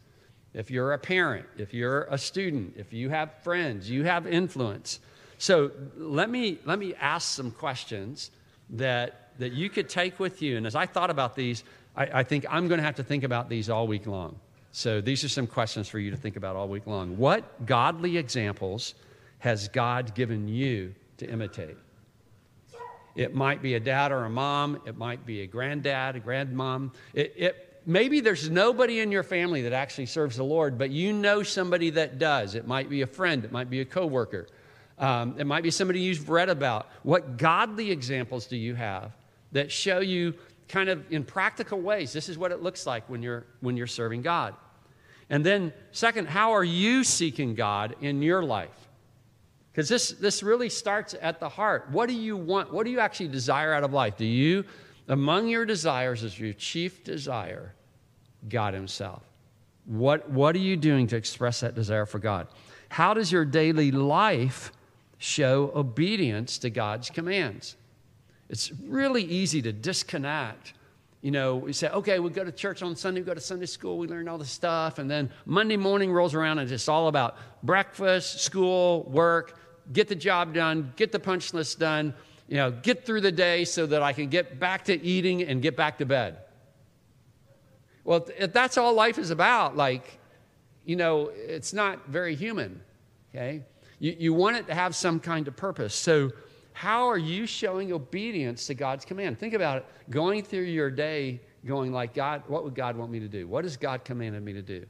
If 0.54 0.70
you're 0.70 0.92
a 0.92 1.00
parent, 1.00 1.46
if 1.58 1.74
you're 1.74 2.04
a 2.10 2.18
student, 2.18 2.74
if 2.76 2.92
you 2.92 3.10
have 3.10 3.42
friends, 3.42 3.90
you 3.90 4.04
have 4.04 4.28
influence. 4.28 5.00
So 5.38 5.72
let 5.96 6.30
me, 6.30 6.60
let 6.66 6.78
me 6.78 6.94
ask 6.96 7.36
some 7.36 7.52
questions 7.52 8.32
that, 8.72 9.32
that 9.40 9.54
you 9.54 9.70
could 9.70 9.88
take 9.88 10.20
with 10.20 10.42
you. 10.42 10.58
And 10.58 10.68
as 10.68 10.76
I 10.76 10.88
thought 10.88 11.10
about 11.10 11.38
these, 11.38 11.64
I, 11.96 12.20
I 12.20 12.24
think 12.24 12.46
I'm 12.50 12.68
going 12.68 12.80
to 12.80 12.86
have 12.86 12.96
to 12.96 13.04
think 13.04 13.24
about 13.24 13.50
these 13.50 13.70
all 13.70 13.88
week 13.88 14.08
long. 14.08 14.40
So 14.72 15.02
these 15.02 15.24
are 15.24 15.30
some 15.30 15.48
questions 15.48 15.90
for 15.90 16.00
you 16.00 16.12
to 16.12 16.18
think 16.18 16.38
about 16.38 16.56
all 16.56 16.68
week 16.68 16.88
long. 16.88 17.18
What 17.18 17.66
godly 17.66 18.18
examples 18.18 18.94
has 19.40 19.68
God 19.68 20.16
given 20.16 20.48
you 20.48 20.96
to 21.18 21.30
imitate? 21.30 21.78
It 23.16 23.36
might 23.36 23.62
be 23.62 23.76
a 23.76 23.80
dad 23.80 24.12
or 24.12 24.24
a 24.24 24.30
mom. 24.30 24.82
It 24.86 24.98
might 24.98 25.26
be 25.26 25.42
a 25.42 25.48
granddad, 25.48 26.16
a 26.16 26.20
grandmom. 26.22 26.92
It, 27.14 27.34
it, 27.36 27.82
maybe 27.86 28.22
there's 28.22 28.50
nobody 28.50 29.00
in 29.00 29.12
your 29.12 29.24
family 29.24 29.64
that 29.64 29.74
actually 29.74 30.06
serves 30.06 30.38
the 30.38 30.44
Lord, 30.44 30.78
but 30.78 30.92
you 30.92 31.12
know 31.12 31.44
somebody 31.44 31.90
that 31.92 32.20
does. 32.20 32.56
It 32.56 32.66
might 32.68 32.90
be 32.90 33.02
a 33.02 33.08
friend. 33.08 33.44
It 33.44 33.52
might 33.52 33.70
be 33.70 33.82
a 33.82 33.86
coworker. 33.86 34.48
Um, 34.98 35.36
it 35.38 35.46
might 35.46 35.64
be 35.64 35.72
somebody 35.72 36.00
you've 36.00 36.30
read 36.30 36.48
about. 36.48 36.88
What 37.04 37.38
godly 37.38 37.92
examples 37.92 38.46
do 38.46 38.56
you 38.56 38.76
have 38.76 39.12
that 39.52 39.72
show 39.72 40.00
you 40.00 40.36
kind 40.72 40.90
of 40.90 41.04
in 41.12 41.24
practical 41.24 41.80
ways, 41.80 42.14
this 42.14 42.30
is 42.30 42.38
what 42.38 42.52
it 42.52 42.64
looks 42.64 42.88
like 42.88 43.08
when 43.10 43.22
you're, 43.22 43.46
when 43.60 43.78
you're 43.78 43.88
serving 43.88 44.22
God. 44.22 44.56
And 45.30 45.46
then, 45.46 45.74
second, 45.92 46.28
how 46.28 46.52
are 46.52 46.64
you 46.64 47.04
seeking 47.04 47.56
God 47.56 47.96
in 48.02 48.22
your 48.22 48.42
life? 48.44 48.70
Because 49.72 49.88
this, 49.88 50.10
this 50.10 50.44
really 50.44 50.70
starts 50.70 51.14
at 51.22 51.40
the 51.40 51.48
heart. 51.48 51.90
What 51.92 52.10
do 52.10 52.16
you 52.16 52.36
want? 52.36 52.74
What 52.74 52.86
do 52.86 52.92
you 52.92 53.00
actually 53.00 53.30
desire 53.30 53.74
out 53.74 53.84
of 53.84 53.94
life? 53.94 54.18
Do 54.18 54.26
you, 54.26 54.66
among 55.08 55.48
your 55.48 55.66
desires, 55.66 56.24
is 56.24 56.38
your 56.38 56.54
chief 56.54 57.04
desire 57.04 57.74
God 58.50 58.74
Himself? 58.74 59.24
What, 59.86 60.30
what 60.30 60.56
are 60.56 60.60
you 60.60 60.76
doing 60.76 61.08
to 61.08 61.16
express 61.16 61.62
that 61.62 61.76
desire 61.76 62.06
for 62.06 62.20
God? 62.20 62.48
How 62.90 63.14
does 63.14 63.32
your 63.32 63.46
daily 63.46 63.92
life 63.92 64.74
show 65.18 65.72
obedience 65.74 66.58
to 66.60 66.70
God's 66.70 67.10
commands? 67.10 67.78
It's 68.52 68.70
really 68.86 69.24
easy 69.24 69.62
to 69.62 69.72
disconnect. 69.72 70.74
You 71.22 71.32
know, 71.32 71.56
we 71.56 71.72
say, 71.72 71.88
okay, 71.88 72.20
we 72.20 72.30
go 72.32 72.44
to 72.44 72.52
church 72.52 72.82
on 72.82 72.98
Sunday, 72.98 73.22
we 73.22 73.26
go 73.26 73.34
to 73.34 73.40
Sunday 73.40 73.66
school, 73.66 73.98
we 73.98 74.08
learn 74.08 74.28
all 74.28 74.38
this 74.38 74.52
stuff, 74.52 75.00
and 75.00 75.10
then 75.10 75.32
Monday 75.46 75.78
morning 75.78 76.12
rolls 76.12 76.34
around 76.34 76.60
and 76.60 76.70
it's 76.70 76.90
all 76.90 77.08
about 77.08 77.38
breakfast, 77.64 78.42
school, 78.42 79.04
work, 79.04 79.58
get 79.94 80.10
the 80.10 80.16
job 80.16 80.54
done, 80.54 80.92
get 80.98 81.14
the 81.14 81.20
punch 81.20 81.54
list 81.54 81.80
done, 81.80 82.14
you 82.50 82.58
know, 82.58 82.72
get 82.72 83.06
through 83.06 83.22
the 83.22 83.32
day 83.32 83.64
so 83.64 83.86
that 83.86 84.04
I 84.04 84.12
can 84.12 84.28
get 84.28 84.60
back 84.60 84.84
to 84.86 85.02
eating 85.02 85.44
and 85.44 85.62
get 85.62 85.78
back 85.78 86.00
to 86.00 86.06
bed. 86.06 86.38
Well, 88.04 88.28
if 88.38 88.52
that's 88.52 88.78
all 88.78 88.94
life 88.94 89.18
is 89.18 89.30
about, 89.30 89.78
like, 89.78 90.20
you 90.84 90.98
know, 90.98 91.32
it's 91.34 91.72
not 91.72 92.08
very 92.08 92.36
human, 92.36 92.82
okay? 93.34 93.64
You, 94.00 94.14
you 94.20 94.34
want 94.34 94.58
it 94.58 94.68
to 94.68 94.74
have 94.74 94.94
some 94.94 95.22
kind 95.22 95.48
of 95.48 95.56
purpose. 95.56 95.96
So, 95.96 96.32
how 96.82 97.08
are 97.10 97.18
you 97.18 97.46
showing 97.46 97.94
obedience 97.94 98.66
to 98.66 98.74
God's 98.74 99.06
command? 99.06 99.38
Think 99.38 99.54
about 99.54 99.78
it. 99.78 99.86
Going 100.10 100.42
through 100.42 100.64
your 100.64 100.90
day, 100.90 101.40
going 101.64 101.92
like, 101.92 102.16
God, 102.16 102.42
what 102.48 102.64
would 102.64 102.74
God 102.74 102.98
want 102.98 103.12
me 103.12 103.20
to 103.20 103.28
do? 103.28 103.48
What 103.48 103.66
has 103.66 103.78
God 103.78 104.04
commanded 104.04 104.42
me 104.42 104.54
to 104.54 104.64
do? 104.64 104.88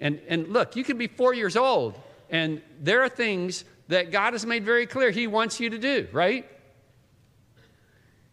And, 0.00 0.20
and 0.26 0.48
look, 0.48 0.74
you 0.74 0.82
can 0.82 0.98
be 0.98 1.06
four 1.06 1.32
years 1.32 1.56
old, 1.56 1.94
and 2.30 2.60
there 2.80 3.04
are 3.04 3.08
things 3.08 3.64
that 3.86 4.10
God 4.10 4.32
has 4.32 4.44
made 4.44 4.64
very 4.64 4.86
clear 4.86 5.12
He 5.12 5.28
wants 5.28 5.60
you 5.60 5.70
to 5.70 5.78
do, 5.78 6.08
right? 6.10 6.48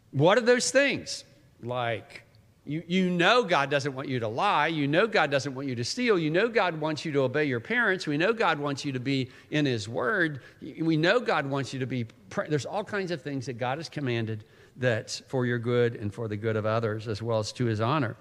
What 0.09 0.39
are 0.39 0.41
those 0.41 0.71
things? 0.71 1.23
Like 1.61 2.23
you, 2.65 2.81
you 2.87 3.11
know 3.11 3.43
God 3.43 3.69
doesn't 3.69 3.93
want 3.93 4.07
you 4.07 4.19
to 4.21 4.27
lie. 4.27 4.67
You 4.67 4.87
know 4.87 5.05
God 5.05 5.29
doesn't 5.29 5.53
want 5.53 5.67
you 5.67 5.75
to 5.75 5.83
steal. 5.83 6.17
You 6.17 6.31
know 6.31 6.47
God 6.47 6.81
wants 6.81 7.05
you 7.05 7.11
to 7.11 7.19
obey 7.19 7.45
your 7.45 7.59
parents. 7.59 8.07
We 8.07 8.17
know 8.17 8.33
God 8.33 8.57
wants 8.57 8.83
you 8.83 8.91
to 8.91 8.99
be 8.99 9.29
in 9.51 9.67
His 9.67 9.87
Word. 9.87 10.41
We 10.79 10.97
know 10.97 11.19
God 11.19 11.45
wants 11.45 11.73
you 11.73 11.79
to 11.79 11.85
be. 11.85 12.07
There's 12.47 12.65
all 12.65 12.83
kinds 12.83 13.11
of 13.11 13.21
things 13.21 13.45
that 13.45 13.53
God 13.53 13.77
has 13.77 13.89
commanded 13.89 14.45
that's 14.75 15.19
for 15.27 15.45
your 15.45 15.59
good 15.59 15.95
and 15.95 16.13
for 16.13 16.27
the 16.27 16.37
good 16.37 16.55
of 16.55 16.65
others, 16.65 17.07
as 17.07 17.21
well 17.21 17.39
as 17.39 17.51
to 17.53 17.65
His 17.65 17.81
honor. 17.81 18.15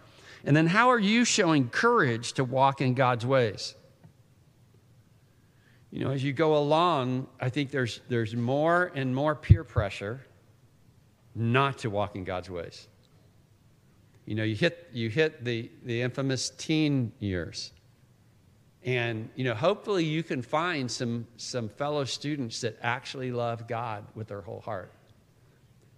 And 0.44 0.56
then, 0.56 0.66
how 0.66 0.90
are 0.90 0.98
you 0.98 1.24
showing 1.24 1.68
courage 1.68 2.32
to 2.34 2.44
walk 2.44 2.80
in 2.80 2.94
God's 2.94 3.26
ways? 3.26 3.74
You 5.90 6.04
know, 6.04 6.10
as 6.10 6.22
you 6.22 6.32
go 6.32 6.56
along, 6.56 7.26
I 7.40 7.48
think 7.48 7.70
there's, 7.70 8.00
there's 8.08 8.34
more 8.34 8.92
and 8.94 9.14
more 9.14 9.34
peer 9.34 9.64
pressure 9.64 10.20
not 11.34 11.78
to 11.78 11.90
walk 11.90 12.16
in 12.16 12.24
God's 12.24 12.48
ways 12.48 12.88
you 14.30 14.36
know, 14.36 14.44
you 14.44 14.54
hit, 14.54 14.88
you 14.92 15.08
hit 15.10 15.44
the, 15.44 15.68
the 15.84 16.02
infamous 16.02 16.50
teen 16.50 17.10
years. 17.18 17.72
And, 18.84 19.28
you 19.34 19.44
know, 19.44 19.54
hopefully 19.54 20.04
you 20.04 20.22
can 20.22 20.40
find 20.40 20.90
some, 20.90 21.26
some 21.36 21.68
fellow 21.68 22.04
students 22.04 22.62
that 22.62 22.78
actually 22.80 23.30
love 23.30 23.68
God 23.68 24.04
with 24.14 24.28
their 24.28 24.40
whole 24.40 24.60
heart. 24.60 24.92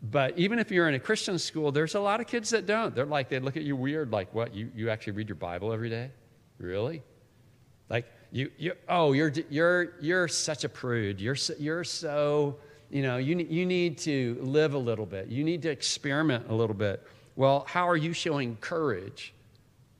But 0.02 0.36
even 0.36 0.58
if 0.58 0.72
you're 0.72 0.88
in 0.88 0.94
a 0.94 0.98
Christian 0.98 1.38
school, 1.38 1.70
there's 1.70 1.94
a 1.94 2.00
lot 2.00 2.20
of 2.20 2.26
kids 2.26 2.50
that 2.50 2.66
don't. 2.66 2.92
They're 2.92 3.06
like, 3.06 3.28
they 3.28 3.38
look 3.38 3.56
at 3.56 3.62
you 3.62 3.76
weird, 3.76 4.10
like, 4.10 4.34
what, 4.34 4.52
you, 4.52 4.68
you 4.74 4.90
actually 4.90 5.12
read 5.12 5.28
your 5.28 5.36
Bible 5.36 5.72
every 5.72 5.90
day? 5.90 6.10
Really? 6.58 7.02
Like, 7.88 8.06
you, 8.32 8.50
you 8.58 8.72
oh, 8.88 9.12
you're, 9.12 9.32
you're, 9.48 9.92
you're 10.00 10.26
such 10.26 10.64
a 10.64 10.68
prude. 10.68 11.20
You're 11.20 11.36
so, 11.36 11.54
you're 11.56 11.84
so, 11.84 12.56
you 12.90 13.02
know, 13.02 13.18
you, 13.18 13.36
you 13.36 13.64
need 13.64 13.96
to 13.98 14.38
live 14.40 14.74
a 14.74 14.78
little 14.78 15.06
bit. 15.06 15.28
You 15.28 15.44
need 15.44 15.62
to 15.62 15.70
experiment 15.70 16.46
a 16.48 16.54
little 16.54 16.74
bit. 16.74 17.06
Well, 17.36 17.64
how 17.68 17.88
are 17.88 17.96
you 17.96 18.12
showing 18.12 18.56
courage 18.56 19.32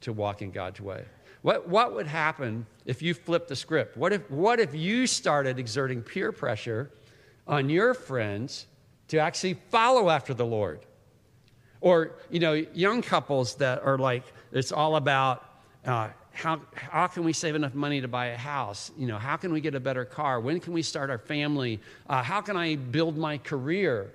to 0.00 0.12
walk 0.12 0.42
in 0.42 0.50
God's 0.50 0.80
way? 0.80 1.04
What, 1.42 1.68
what 1.68 1.94
would 1.94 2.06
happen 2.06 2.66
if 2.86 3.02
you 3.02 3.14
flipped 3.14 3.48
the 3.48 3.56
script? 3.56 3.96
What 3.96 4.12
if, 4.12 4.30
what 4.30 4.60
if 4.60 4.74
you 4.74 5.06
started 5.06 5.58
exerting 5.58 6.02
peer 6.02 6.32
pressure 6.32 6.90
on 7.46 7.68
your 7.68 7.94
friends 7.94 8.66
to 9.08 9.18
actually 9.18 9.54
follow 9.70 10.08
after 10.08 10.34
the 10.34 10.46
Lord? 10.46 10.86
Or, 11.80 12.12
you 12.30 12.38
know, 12.38 12.52
young 12.52 13.02
couples 13.02 13.56
that 13.56 13.82
are 13.82 13.98
like, 13.98 14.22
it's 14.52 14.70
all 14.70 14.94
about 14.94 15.44
uh, 15.84 16.10
how, 16.30 16.60
how 16.74 17.08
can 17.08 17.24
we 17.24 17.32
save 17.32 17.56
enough 17.56 17.74
money 17.74 18.00
to 18.00 18.08
buy 18.08 18.26
a 18.26 18.36
house? 18.36 18.92
You 18.96 19.08
know, 19.08 19.18
how 19.18 19.36
can 19.36 19.52
we 19.52 19.60
get 19.60 19.74
a 19.74 19.80
better 19.80 20.04
car? 20.04 20.40
When 20.40 20.60
can 20.60 20.72
we 20.72 20.82
start 20.82 21.10
our 21.10 21.18
family? 21.18 21.80
Uh, 22.08 22.22
how 22.22 22.40
can 22.40 22.56
I 22.56 22.76
build 22.76 23.18
my 23.18 23.36
career? 23.38 24.12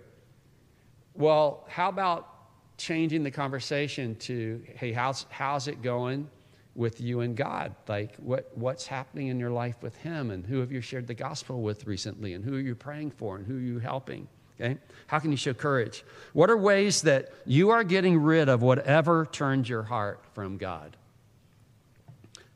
Well, 1.14 1.66
how 1.68 1.90
about 1.90 2.34
changing 2.78 3.24
the 3.24 3.32
conversation 3.32 4.16
to, 4.16 4.64
hey, 4.76 4.94
how's, 4.94 5.26
how's 5.30 5.68
it 5.68 5.82
going 5.82 6.30
with 6.78 7.02
you 7.02 7.22
and 7.22 7.36
God? 7.36 7.76
Like, 7.88 8.16
what, 8.18 8.52
what's 8.56 8.88
happening 8.88 9.28
in 9.28 9.40
your 9.40 9.50
life 9.50 9.82
with 9.82 9.96
Him? 9.98 10.32
And 10.32 10.46
who 10.46 10.60
have 10.60 10.72
you 10.72 10.80
shared 10.80 11.08
the 11.08 11.14
gospel 11.14 11.62
with 11.62 11.86
recently? 11.86 12.34
And 12.34 12.46
who 12.46 12.56
are 12.56 12.62
you 12.62 12.76
praying 12.76 13.12
for? 13.12 13.36
And 13.36 13.46
who 13.46 13.58
are 13.58 13.60
you 13.60 13.80
helping? 13.80 14.28
Okay? 14.62 14.78
How 15.08 15.20
can 15.20 15.32
you 15.32 15.38
show 15.38 15.54
courage? 15.54 16.06
What 16.34 16.50
are 16.50 16.58
ways 16.58 17.02
that 17.02 17.34
you 17.46 17.72
are 17.72 17.84
getting 17.84 18.20
rid 18.20 18.48
of 18.48 18.62
whatever 18.62 19.26
turns 19.26 19.68
your 19.68 19.84
heart 19.84 20.24
from 20.34 20.58
God? 20.58 20.96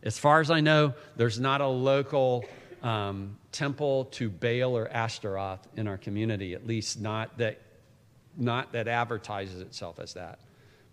As 0.04 0.18
far 0.18 0.40
as 0.40 0.50
I 0.50 0.62
know, 0.62 0.94
there's 1.16 1.40
not 1.40 1.62
a 1.62 1.68
local 1.68 2.46
um, 2.82 3.38
temple 3.52 4.06
to 4.06 4.30
Baal 4.30 4.76
or 4.76 4.88
Ashtaroth 4.88 5.68
in 5.76 5.88
our 5.88 5.98
community, 5.98 6.54
at 6.54 6.66
least 6.66 7.02
not 7.02 7.38
that 7.38 7.60
not 8.38 8.72
that 8.72 8.88
advertises 8.88 9.60
itself 9.60 10.00
as 10.00 10.14
that. 10.14 10.40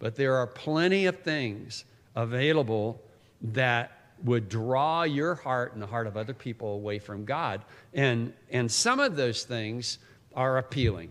But 0.00 0.16
there 0.16 0.37
are 0.37 0.47
plenty 0.47 1.06
of 1.06 1.20
things 1.20 1.85
available 2.16 3.00
that 3.40 3.92
would 4.25 4.49
draw 4.49 5.04
your 5.04 5.35
heart 5.35 5.73
and 5.73 5.83
the 5.83 5.87
heart 5.87 6.07
of 6.07 6.16
other 6.16 6.35
people 6.35 6.75
away 6.75 6.99
from 6.99 7.25
God. 7.25 7.62
And, 7.95 8.33
and 8.50 8.71
some 8.71 8.99
of 8.99 9.16
those 9.16 9.45
things 9.45 9.99
are 10.35 10.59
appealing. 10.59 11.11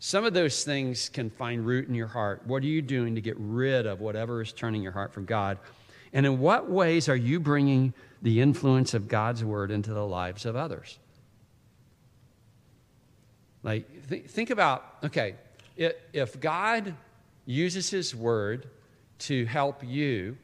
Some 0.00 0.24
of 0.24 0.32
those 0.32 0.64
things 0.64 1.08
can 1.08 1.28
find 1.28 1.66
root 1.66 1.88
in 1.88 1.94
your 1.94 2.06
heart. 2.06 2.42
What 2.46 2.62
are 2.62 2.66
you 2.66 2.82
doing 2.82 3.14
to 3.16 3.20
get 3.20 3.36
rid 3.38 3.86
of 3.86 4.00
whatever 4.00 4.40
is 4.40 4.52
turning 4.52 4.82
your 4.82 4.92
heart 4.92 5.12
from 5.12 5.24
God? 5.24 5.58
And 6.12 6.24
in 6.24 6.38
what 6.38 6.70
ways 6.70 7.08
are 7.08 7.16
you 7.16 7.40
bringing 7.40 7.92
the 8.22 8.40
influence 8.40 8.94
of 8.94 9.08
God's 9.08 9.44
word 9.44 9.70
into 9.70 9.92
the 9.92 10.06
lives 10.06 10.46
of 10.46 10.56
others? 10.56 10.98
Like, 13.62 14.08
th- 14.08 14.26
think 14.26 14.50
about 14.50 14.84
okay, 15.04 15.34
it, 15.76 16.00
if 16.12 16.40
God 16.40 16.94
uses 17.44 17.90
His 17.90 18.14
Word 18.14 18.68
to 19.20 19.46
help 19.46 19.82
you 19.84 20.36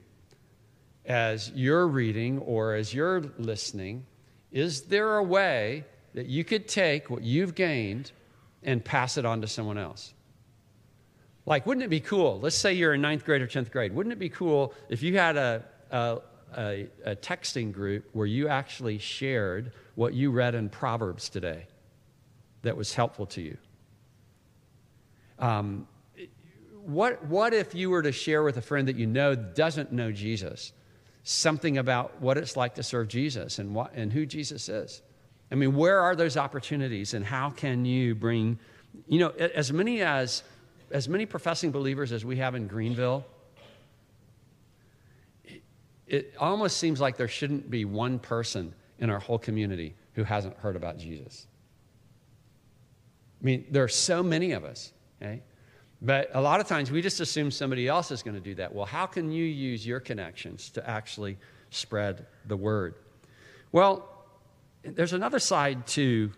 as 1.06 1.50
you're 1.54 1.86
reading 1.86 2.38
or 2.38 2.74
as 2.74 2.94
you're 2.94 3.22
listening, 3.38 4.06
is 4.50 4.82
there 4.82 5.16
a 5.16 5.22
way 5.22 5.84
that 6.14 6.26
you 6.26 6.44
could 6.44 6.68
take 6.68 7.10
what 7.10 7.22
you've 7.22 7.54
gained 7.54 8.12
and 8.62 8.84
pass 8.84 9.18
it 9.18 9.24
on 9.24 9.40
to 9.40 9.46
someone 9.46 9.78
else? 9.78 10.14
Like, 11.46 11.66
wouldn't 11.66 11.84
it 11.84 11.90
be 11.90 12.00
cool? 12.00 12.40
Let's 12.40 12.56
say 12.56 12.72
you're 12.72 12.94
in 12.94 13.02
ninth 13.02 13.24
grade 13.24 13.42
or 13.42 13.46
10th 13.46 13.70
grade. 13.70 13.94
Wouldn't 13.94 14.12
it 14.12 14.18
be 14.18 14.30
cool 14.30 14.72
if 14.88 15.02
you 15.02 15.18
had 15.18 15.36
a, 15.36 15.62
a, 15.90 16.18
a, 16.56 16.88
a 17.04 17.16
texting 17.16 17.70
group 17.72 18.08
where 18.12 18.26
you 18.26 18.48
actually 18.48 18.98
shared 18.98 19.72
what 19.94 20.14
you 20.14 20.30
read 20.30 20.54
in 20.54 20.70
Proverbs 20.70 21.28
today? 21.28 21.66
that 22.64 22.76
was 22.76 22.94
helpful 22.94 23.26
to 23.26 23.40
you? 23.40 23.56
Um, 25.38 25.86
what, 26.84 27.24
what 27.26 27.54
if 27.54 27.74
you 27.74 27.90
were 27.90 28.02
to 28.02 28.12
share 28.12 28.42
with 28.42 28.56
a 28.56 28.62
friend 28.62 28.88
that 28.88 28.96
you 28.96 29.06
know 29.06 29.34
doesn't 29.34 29.92
know 29.92 30.10
Jesus 30.10 30.72
something 31.24 31.78
about 31.78 32.20
what 32.20 32.38
it's 32.38 32.56
like 32.56 32.76
to 32.76 32.82
serve 32.82 33.08
Jesus 33.08 33.58
and, 33.58 33.74
what, 33.74 33.92
and 33.94 34.12
who 34.12 34.24
Jesus 34.24 34.68
is? 34.68 35.02
I 35.50 35.56
mean, 35.56 35.74
where 35.74 36.00
are 36.00 36.14
those 36.14 36.36
opportunities 36.36 37.14
and 37.14 37.24
how 37.24 37.50
can 37.50 37.84
you 37.84 38.14
bring, 38.14 38.58
you 39.08 39.18
know, 39.18 39.30
as 39.30 39.72
many 39.72 40.00
as 40.02 40.42
as 40.90 41.08
many 41.08 41.26
professing 41.26 41.72
believers 41.72 42.12
as 42.12 42.24
we 42.24 42.36
have 42.36 42.54
in 42.54 42.68
Greenville, 42.68 43.26
it 46.06 46.34
almost 46.38 46.76
seems 46.76 47.00
like 47.00 47.16
there 47.16 47.28
shouldn't 47.28 47.70
be 47.70 47.84
one 47.84 48.18
person 48.18 48.72
in 48.98 49.10
our 49.10 49.18
whole 49.18 49.38
community 49.38 49.94
who 50.12 50.22
hasn't 50.22 50.56
heard 50.58 50.76
about 50.76 50.98
Jesus. 50.98 51.46
I 53.40 53.44
mean, 53.44 53.66
there 53.70 53.82
are 53.82 53.88
so 53.88 54.22
many 54.22 54.52
of 54.52 54.64
us, 54.64 54.92
okay? 55.20 55.42
But 56.04 56.28
a 56.34 56.40
lot 56.40 56.60
of 56.60 56.68
times 56.68 56.90
we 56.90 57.00
just 57.00 57.20
assume 57.20 57.50
somebody 57.50 57.88
else 57.88 58.10
is 58.10 58.22
going 58.22 58.34
to 58.34 58.40
do 58.40 58.54
that. 58.56 58.74
Well, 58.74 58.84
how 58.84 59.06
can 59.06 59.32
you 59.32 59.44
use 59.44 59.86
your 59.86 60.00
connections 60.00 60.68
to 60.70 60.88
actually 60.88 61.38
spread 61.70 62.26
the 62.46 62.58
word? 62.58 62.96
Well, 63.72 64.06
there's 64.82 65.14
another 65.14 65.38
side 65.38 65.86
to, 65.88 66.30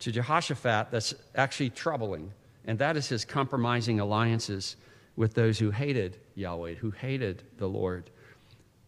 to 0.00 0.10
Jehoshaphat 0.10 0.88
that's 0.90 1.14
actually 1.36 1.70
troubling, 1.70 2.32
and 2.64 2.76
that 2.80 2.96
is 2.96 3.08
his 3.08 3.24
compromising 3.24 4.00
alliances 4.00 4.74
with 5.14 5.34
those 5.34 5.60
who 5.60 5.70
hated 5.70 6.18
Yahweh, 6.34 6.74
who 6.74 6.90
hated 6.90 7.44
the 7.58 7.68
Lord. 7.68 8.10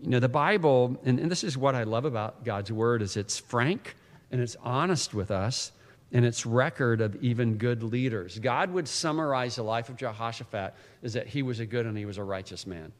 You 0.00 0.10
know, 0.10 0.20
the 0.20 0.28
Bible, 0.28 1.00
and, 1.04 1.20
and 1.20 1.30
this 1.30 1.44
is 1.44 1.56
what 1.56 1.76
I 1.76 1.84
love 1.84 2.04
about 2.04 2.44
God's 2.44 2.72
word, 2.72 3.02
is 3.02 3.16
it's 3.16 3.38
frank 3.38 3.94
and 4.32 4.40
it's 4.40 4.56
honest 4.64 5.14
with 5.14 5.30
us 5.30 5.70
and 6.12 6.24
its 6.24 6.46
record 6.46 7.00
of 7.00 7.22
even 7.22 7.56
good 7.56 7.82
leaders. 7.82 8.38
God 8.38 8.70
would 8.70 8.88
summarize 8.88 9.56
the 9.56 9.62
life 9.62 9.88
of 9.88 9.96
Jehoshaphat 9.96 10.74
is 11.02 11.12
that 11.12 11.26
he 11.26 11.42
was 11.42 11.60
a 11.60 11.66
good 11.66 11.86
and 11.86 11.96
he 11.96 12.06
was 12.06 12.18
a 12.18 12.24
righteous 12.24 12.66
man. 12.66 12.92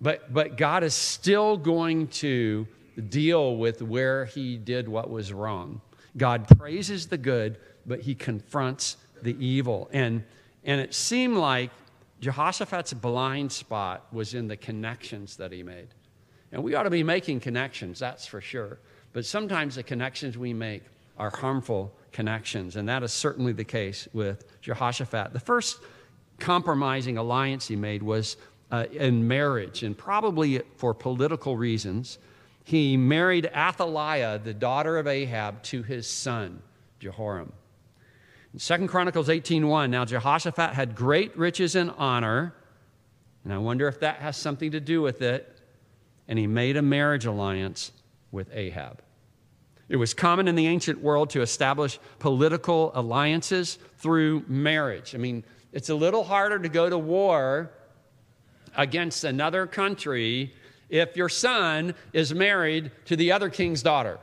But, 0.00 0.32
but 0.32 0.56
God 0.56 0.82
is 0.82 0.94
still 0.94 1.58
going 1.58 2.08
to 2.08 2.66
deal 3.08 3.56
with 3.56 3.82
where 3.82 4.24
he 4.24 4.56
did 4.56 4.88
what 4.88 5.10
was 5.10 5.32
wrong. 5.32 5.80
God 6.16 6.48
praises 6.58 7.06
the 7.06 7.18
good, 7.18 7.58
but 7.86 8.00
he 8.00 8.14
confronts 8.14 8.96
the 9.22 9.36
evil. 9.44 9.88
And, 9.92 10.24
and 10.64 10.80
it 10.80 10.94
seemed 10.94 11.36
like 11.36 11.70
Jehoshaphat's 12.20 12.94
blind 12.94 13.52
spot 13.52 14.06
was 14.12 14.34
in 14.34 14.48
the 14.48 14.56
connections 14.56 15.36
that 15.36 15.52
he 15.52 15.62
made. 15.62 15.88
And 16.52 16.64
we 16.64 16.74
ought 16.74 16.82
to 16.84 16.90
be 16.90 17.02
making 17.02 17.40
connections, 17.40 17.98
that's 17.98 18.26
for 18.26 18.40
sure. 18.40 18.78
But 19.12 19.26
sometimes 19.26 19.74
the 19.74 19.82
connections 19.82 20.36
we 20.36 20.52
make 20.52 20.82
are 21.18 21.30
harmful 21.30 21.92
connections, 22.12 22.76
and 22.76 22.88
that 22.88 23.02
is 23.02 23.12
certainly 23.12 23.52
the 23.52 23.64
case 23.64 24.08
with 24.12 24.44
Jehoshaphat. 24.60 25.32
The 25.32 25.40
first 25.40 25.78
compromising 26.38 27.18
alliance 27.18 27.68
he 27.68 27.76
made 27.76 28.02
was 28.02 28.36
uh, 28.70 28.86
in 28.92 29.26
marriage, 29.26 29.82
and 29.82 29.96
probably 29.96 30.62
for 30.76 30.94
political 30.94 31.56
reasons. 31.56 32.18
He 32.64 32.96
married 32.96 33.46
Athaliah, 33.46 34.38
the 34.38 34.54
daughter 34.54 34.98
of 34.98 35.06
Ahab, 35.06 35.62
to 35.64 35.82
his 35.82 36.08
son, 36.08 36.62
Jehoram. 36.98 37.52
In 38.52 38.58
2 38.58 38.88
Chronicles 38.88 39.28
18:1, 39.28 39.90
now 39.90 40.04
Jehoshaphat 40.04 40.74
had 40.74 40.94
great 40.94 41.36
riches 41.36 41.74
and 41.74 41.92
honor, 41.96 42.54
and 43.44 43.52
I 43.52 43.58
wonder 43.58 43.88
if 43.88 44.00
that 44.00 44.16
has 44.16 44.36
something 44.36 44.72
to 44.72 44.80
do 44.80 45.02
with 45.02 45.22
it, 45.22 45.60
and 46.28 46.38
he 46.38 46.46
made 46.46 46.76
a 46.76 46.82
marriage 46.82 47.26
alliance 47.26 47.92
with 48.30 48.50
Ahab. 48.52 49.02
It 49.90 49.96
was 49.96 50.14
common 50.14 50.46
in 50.46 50.54
the 50.54 50.68
ancient 50.68 51.02
world 51.02 51.30
to 51.30 51.42
establish 51.42 51.98
political 52.20 52.92
alliances 52.94 53.76
through 53.98 54.44
marriage. 54.46 55.16
I 55.16 55.18
mean, 55.18 55.42
it's 55.72 55.88
a 55.88 55.96
little 55.96 56.22
harder 56.22 56.60
to 56.60 56.68
go 56.68 56.88
to 56.88 56.96
war 56.96 57.72
against 58.76 59.24
another 59.24 59.66
country 59.66 60.54
if 60.90 61.16
your 61.16 61.28
son 61.28 61.96
is 62.12 62.32
married 62.32 62.92
to 63.06 63.16
the 63.16 63.32
other 63.32 63.50
king's 63.50 63.82
daughter 63.82 64.20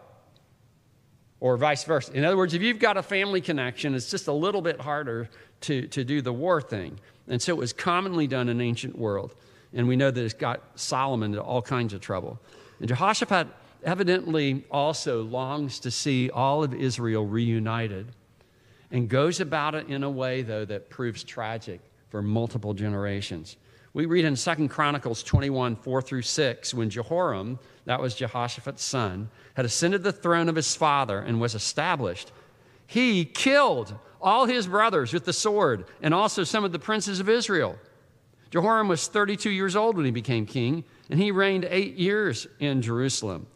or 1.41 1.57
vice 1.57 1.83
versa. 1.83 2.13
In 2.13 2.23
other 2.23 2.37
words, 2.37 2.53
if 2.53 2.61
you've 2.61 2.79
got 2.79 2.95
a 2.95 3.03
family 3.03 3.41
connection, 3.41 3.93
it's 3.93 4.09
just 4.09 4.29
a 4.29 4.33
little 4.33 4.61
bit 4.61 4.79
harder 4.79 5.29
to, 5.61 5.85
to 5.87 6.05
do 6.05 6.21
the 6.21 6.31
war 6.31 6.61
thing. 6.61 6.97
And 7.27 7.41
so 7.41 7.51
it 7.51 7.57
was 7.57 7.73
commonly 7.73 8.25
done 8.25 8.47
in 8.47 8.61
ancient 8.61 8.97
world. 8.97 9.35
And 9.73 9.85
we 9.85 9.97
know 9.97 10.11
that 10.11 10.23
it's 10.23 10.33
got 10.33 10.61
Solomon 10.75 11.31
into 11.31 11.43
all 11.43 11.61
kinds 11.61 11.91
of 11.91 11.99
trouble. 11.99 12.39
And 12.79 12.87
Jehoshaphat 12.87 13.47
evidently 13.87 14.65
also 14.69 15.23
longs 15.23 15.79
to 15.79 15.89
see 15.89 16.29
all 16.29 16.61
of 16.63 16.73
Israel 16.73 17.25
reunited 17.25 18.05
and 18.91 19.09
goes 19.09 19.39
about 19.39 19.75
it 19.75 19.87
in 19.87 20.03
a 20.03 20.09
way, 20.09 20.41
though, 20.41 20.65
that 20.65 20.89
proves 20.89 21.23
tragic 21.23 21.79
for 22.09 22.21
multiple 22.21 22.73
generations. 22.73 23.55
We 23.93 24.05
read 24.05 24.25
in 24.25 24.35
2 24.35 24.67
Chronicles 24.67 25.23
21 25.23 25.77
4 25.77 26.01
through 26.01 26.21
6 26.21 26.73
when 26.73 26.89
Jehoram, 26.89 27.57
that 27.85 27.99
was 27.99 28.13
Jehoshaphat's 28.13 28.83
son, 28.83 29.29
had 29.55 29.65
ascended 29.65 30.03
the 30.03 30.11
throne 30.11 30.49
of 30.49 30.55
his 30.55 30.75
father 30.75 31.19
and 31.19 31.39
was 31.39 31.55
established. 31.55 32.31
He 32.85 33.25
killed 33.25 33.95
all 34.21 34.45
his 34.45 34.67
brothers 34.67 35.13
with 35.13 35.25
the 35.25 35.33
sword 35.33 35.85
and 36.01 36.13
also 36.13 36.43
some 36.43 36.63
of 36.63 36.73
the 36.73 36.79
princes 36.79 37.19
of 37.19 37.29
Israel. 37.29 37.77
Jehoram 38.49 38.87
was 38.87 39.07
32 39.07 39.49
years 39.49 39.75
old 39.75 39.95
when 39.95 40.05
he 40.05 40.11
became 40.11 40.45
king, 40.45 40.83
and 41.09 41.19
he 41.19 41.31
reigned 41.31 41.65
eight 41.69 41.95
years 41.95 42.47
in 42.59 42.81
Jerusalem. 42.81 43.47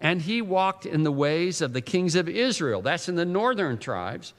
And 0.00 0.22
he 0.22 0.40
walked 0.40 0.86
in 0.86 1.02
the 1.02 1.12
ways 1.12 1.60
of 1.60 1.72
the 1.72 1.82
kings 1.82 2.14
of 2.14 2.28
Israel, 2.28 2.80
that's 2.80 3.08
in 3.08 3.16
the 3.16 3.24
northern 3.24 3.78
tribes, 3.78 4.32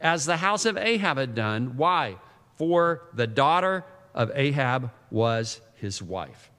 as 0.00 0.26
the 0.26 0.36
house 0.36 0.66
of 0.66 0.76
Ahab 0.76 1.18
had 1.18 1.34
done. 1.34 1.76
Why? 1.76 2.16
For 2.56 3.02
the 3.14 3.26
daughter 3.26 3.84
of 4.12 4.32
Ahab 4.34 4.90
was 5.10 5.60
his 5.76 6.02
wife. 6.02 6.50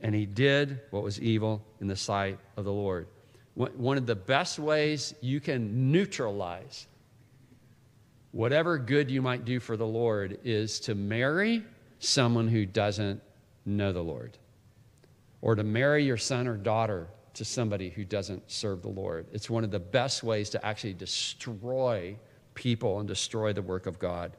And 0.00 0.14
he 0.14 0.26
did 0.26 0.80
what 0.90 1.02
was 1.02 1.20
evil 1.20 1.62
in 1.80 1.86
the 1.86 1.96
sight 1.96 2.38
of 2.56 2.64
the 2.64 2.72
Lord. 2.72 3.06
One 3.54 3.96
of 3.96 4.06
the 4.06 4.14
best 4.14 4.58
ways 4.58 5.14
you 5.20 5.40
can 5.40 5.92
neutralize 5.92 6.86
whatever 8.32 8.78
good 8.78 9.10
you 9.10 9.22
might 9.22 9.44
do 9.44 9.60
for 9.60 9.76
the 9.76 9.86
Lord 9.86 10.38
is 10.42 10.80
to 10.80 10.94
marry 10.94 11.62
someone 11.98 12.48
who 12.48 12.66
doesn't 12.66 13.22
know 13.64 13.92
the 13.92 14.02
Lord, 14.02 14.36
or 15.40 15.54
to 15.54 15.62
marry 15.62 16.04
your 16.04 16.16
son 16.16 16.48
or 16.48 16.56
daughter 16.56 17.08
to 17.34 17.44
somebody 17.44 17.90
who 17.90 18.04
doesn't 18.04 18.50
serve 18.50 18.82
the 18.82 18.88
Lord. 18.88 19.26
It's 19.32 19.48
one 19.48 19.64
of 19.64 19.70
the 19.70 19.80
best 19.80 20.22
ways 20.22 20.50
to 20.50 20.64
actually 20.64 20.94
destroy 20.94 22.16
people 22.54 22.98
and 22.98 23.08
destroy 23.08 23.52
the 23.52 23.62
work 23.62 23.86
of 23.86 23.98
God. 23.98 24.32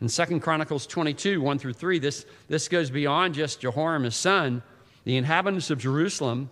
In 0.00 0.08
2 0.08 0.40
Chronicles 0.40 0.86
22, 0.86 1.42
1 1.42 1.58
through 1.58 1.74
3, 1.74 1.98
this, 1.98 2.24
this 2.48 2.68
goes 2.68 2.90
beyond 2.90 3.34
just 3.34 3.60
Jehoram, 3.60 4.04
his 4.04 4.16
son. 4.16 4.62
The 5.04 5.16
inhabitants 5.16 5.70
of 5.70 5.78
Jerusalem 5.78 6.50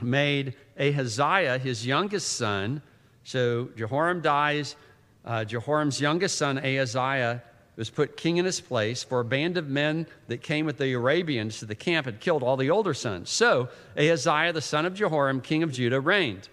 made 0.00 0.54
Ahaziah 0.78 1.58
his 1.58 1.86
youngest 1.86 2.32
son. 2.32 2.80
So 3.24 3.68
Jehoram 3.76 4.22
dies. 4.22 4.76
Uh, 5.24 5.44
Jehoram's 5.44 6.00
youngest 6.00 6.36
son, 6.36 6.58
Ahaziah, 6.58 7.42
was 7.76 7.90
put 7.90 8.16
king 8.16 8.36
in 8.36 8.44
his 8.44 8.60
place, 8.60 9.02
for 9.02 9.20
a 9.20 9.24
band 9.24 9.56
of 9.56 9.68
men 9.68 10.06
that 10.28 10.42
came 10.42 10.66
with 10.66 10.78
the 10.78 10.92
Arabians 10.92 11.58
to 11.58 11.66
the 11.66 11.74
camp 11.74 12.06
had 12.06 12.20
killed 12.20 12.42
all 12.42 12.56
the 12.56 12.70
older 12.70 12.94
sons. 12.94 13.30
So 13.30 13.68
Ahaziah, 13.96 14.52
the 14.52 14.60
son 14.60 14.84
of 14.84 14.94
Jehoram, 14.94 15.40
king 15.40 15.62
of 15.62 15.72
Judah, 15.72 16.00
reigned. 16.00 16.48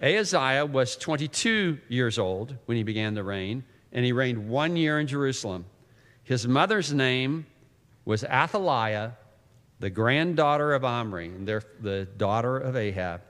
Ahaziah 0.00 0.66
was 0.66 0.96
22 0.96 1.78
years 1.88 2.18
old 2.18 2.56
when 2.66 2.76
he 2.76 2.82
began 2.82 3.14
to 3.16 3.22
reign, 3.22 3.64
and 3.92 4.04
he 4.04 4.12
reigned 4.12 4.48
one 4.48 4.76
year 4.76 5.00
in 5.00 5.06
Jerusalem. 5.06 5.64
His 6.24 6.46
mother's 6.46 6.92
name 6.92 7.46
was 8.04 8.24
Athaliah, 8.24 9.12
the 9.80 9.90
granddaughter 9.90 10.74
of 10.74 10.84
Omri, 10.84 11.26
and 11.26 11.46
the 11.46 12.08
daughter 12.16 12.56
of 12.56 12.76
Ahab. 12.76 13.22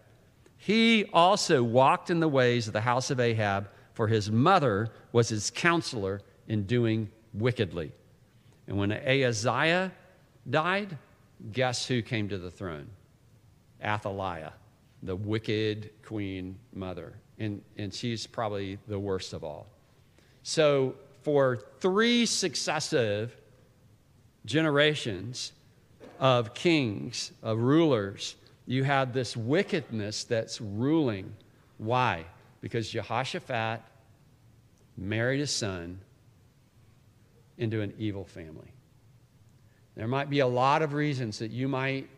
He 0.59 1.07
also 1.13 1.63
walked 1.63 2.11
in 2.11 2.21
the 2.21 2.29
ways 2.29 2.67
of 2.67 2.73
the 2.73 2.83
house 2.83 3.11
of 3.11 3.19
Ahab, 3.19 3.69
for 3.95 4.07
his 4.07 4.31
mother 4.31 4.91
was 5.13 5.31
his 5.31 5.51
counselor 5.51 6.21
in 6.47 6.65
doing 6.65 7.11
wickedly. 7.35 7.93
And 8.67 8.77
when 8.77 8.93
Ahaziah 8.93 9.93
died, 10.49 10.97
guess 11.53 11.87
who 11.87 12.03
came 12.03 12.29
to 12.29 12.39
the 12.39 12.51
throne? 12.51 12.87
Athaliah, 13.83 14.53
the 15.03 15.17
wicked 15.17 15.91
queen 16.05 16.57
mother. 16.75 17.15
And, 17.39 17.63
and 17.77 17.93
she's 17.93 18.27
probably 18.27 18.79
the 18.87 18.99
worst 18.99 19.33
of 19.33 19.43
all. 19.43 19.67
So, 20.43 20.95
for 21.23 21.57
three 21.81 22.27
successive 22.27 23.37
generations 24.45 25.53
of 26.19 26.53
kings, 26.53 27.33
of 27.43 27.59
rulers, 27.59 28.35
you 28.67 28.85
have 28.85 29.13
this 29.13 29.37
wickedness 29.37 30.25
that's 30.25 30.61
ruling. 30.61 31.33
Why? 31.79 32.25
Because 32.61 32.91
Jehoshaphat 32.91 33.81
married 34.97 35.41
a 35.41 35.47
son 35.47 36.01
into 37.59 37.81
an 37.81 37.93
evil 37.99 38.25
family. 38.25 38.73
There 39.95 40.09
might 40.09 40.31
be 40.31 40.41
a 40.41 40.47
lot 40.47 40.83
of 40.83 40.95
reasons 40.95 41.39
that 41.41 41.51
you 41.51 41.69
might 41.69 42.09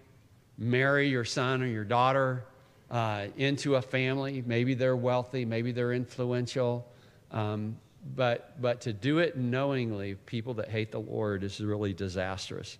marry 0.57 1.09
your 1.09 1.25
son 1.25 1.63
or 1.63 1.67
your 1.67 1.85
daughter 1.85 2.45
uh, 2.91 3.27
into 3.37 3.75
a 3.75 3.83
family. 3.83 4.43
Maybe 4.47 4.75
they're 4.75 4.97
wealthy, 4.97 5.45
maybe 5.45 5.73
they're 5.73 5.93
influential. 5.93 6.87
Um, 7.33 7.77
but, 8.15 8.61
but 8.61 8.83
to 8.83 8.93
do 8.93 9.19
it 9.19 9.37
knowingly, 9.37 10.15
people 10.15 10.55
that 10.55 10.69
hate 10.69 10.93
the 10.93 11.01
Lord, 11.01 11.43
is 11.43 11.61
really 11.61 11.95
disastrous. 11.95 12.79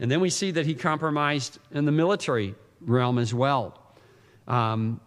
And 0.00 0.10
then 0.10 0.20
we 0.20 0.30
see 0.30 0.50
that 0.52 0.66
he 0.66 0.74
compromised 0.74 1.58
in 1.70 1.84
the 1.84 1.92
military 1.92 2.54
realm 2.80 3.18
as 3.18 3.32
well. 3.32 3.78
Um, 4.48 5.00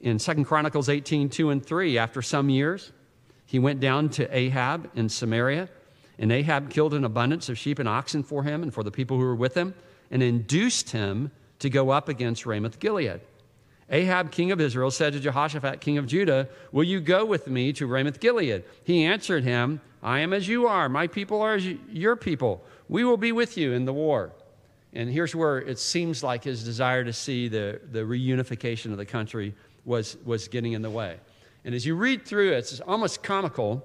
in 0.00 0.18
2 0.18 0.44
Chronicles 0.44 0.88
18, 0.88 1.30
2 1.30 1.50
and 1.50 1.64
3, 1.64 1.96
after 1.96 2.20
some 2.20 2.50
years, 2.50 2.92
he 3.46 3.58
went 3.58 3.80
down 3.80 4.10
to 4.10 4.36
Ahab 4.36 4.90
in 4.94 5.08
Samaria, 5.08 5.68
and 6.18 6.30
Ahab 6.30 6.70
killed 6.70 6.94
an 6.94 7.04
abundance 7.04 7.48
of 7.48 7.58
sheep 7.58 7.78
and 7.78 7.88
oxen 7.88 8.22
for 8.22 8.42
him 8.42 8.62
and 8.62 8.72
for 8.72 8.82
the 8.82 8.90
people 8.90 9.16
who 9.16 9.24
were 9.24 9.34
with 9.34 9.54
him, 9.54 9.74
and 10.10 10.22
induced 10.22 10.90
him 10.90 11.30
to 11.58 11.70
go 11.70 11.90
up 11.90 12.08
against 12.08 12.46
Ramoth 12.46 12.78
Gilead. 12.78 13.20
Ahab, 13.90 14.30
king 14.30 14.50
of 14.50 14.60
Israel, 14.60 14.90
said 14.90 15.12
to 15.12 15.20
Jehoshaphat, 15.20 15.80
king 15.80 15.98
of 15.98 16.06
Judah, 16.06 16.48
Will 16.72 16.84
you 16.84 17.00
go 17.00 17.24
with 17.24 17.46
me 17.48 17.72
to 17.74 17.86
Ramoth 17.86 18.20
Gilead? 18.20 18.64
He 18.84 19.04
answered 19.04 19.44
him, 19.44 19.80
I 20.02 20.20
am 20.20 20.32
as 20.32 20.48
you 20.48 20.66
are. 20.66 20.88
My 20.88 21.06
people 21.06 21.40
are 21.40 21.54
as 21.54 21.66
your 21.66 22.16
people. 22.16 22.62
We 22.88 23.04
will 23.04 23.16
be 23.16 23.32
with 23.32 23.56
you 23.56 23.72
in 23.72 23.84
the 23.84 23.92
war. 23.92 24.32
And 24.92 25.10
here's 25.10 25.34
where 25.34 25.58
it 25.58 25.78
seems 25.78 26.22
like 26.22 26.44
his 26.44 26.62
desire 26.62 27.04
to 27.04 27.12
see 27.12 27.48
the, 27.48 27.80
the 27.90 28.00
reunification 28.00 28.92
of 28.92 28.96
the 28.96 29.06
country 29.06 29.54
was, 29.84 30.16
was 30.24 30.48
getting 30.48 30.72
in 30.72 30.82
the 30.82 30.90
way. 30.90 31.18
And 31.64 31.74
as 31.74 31.84
you 31.84 31.94
read 31.94 32.24
through 32.24 32.52
it, 32.52 32.58
it's 32.58 32.80
almost 32.80 33.22
comical 33.22 33.84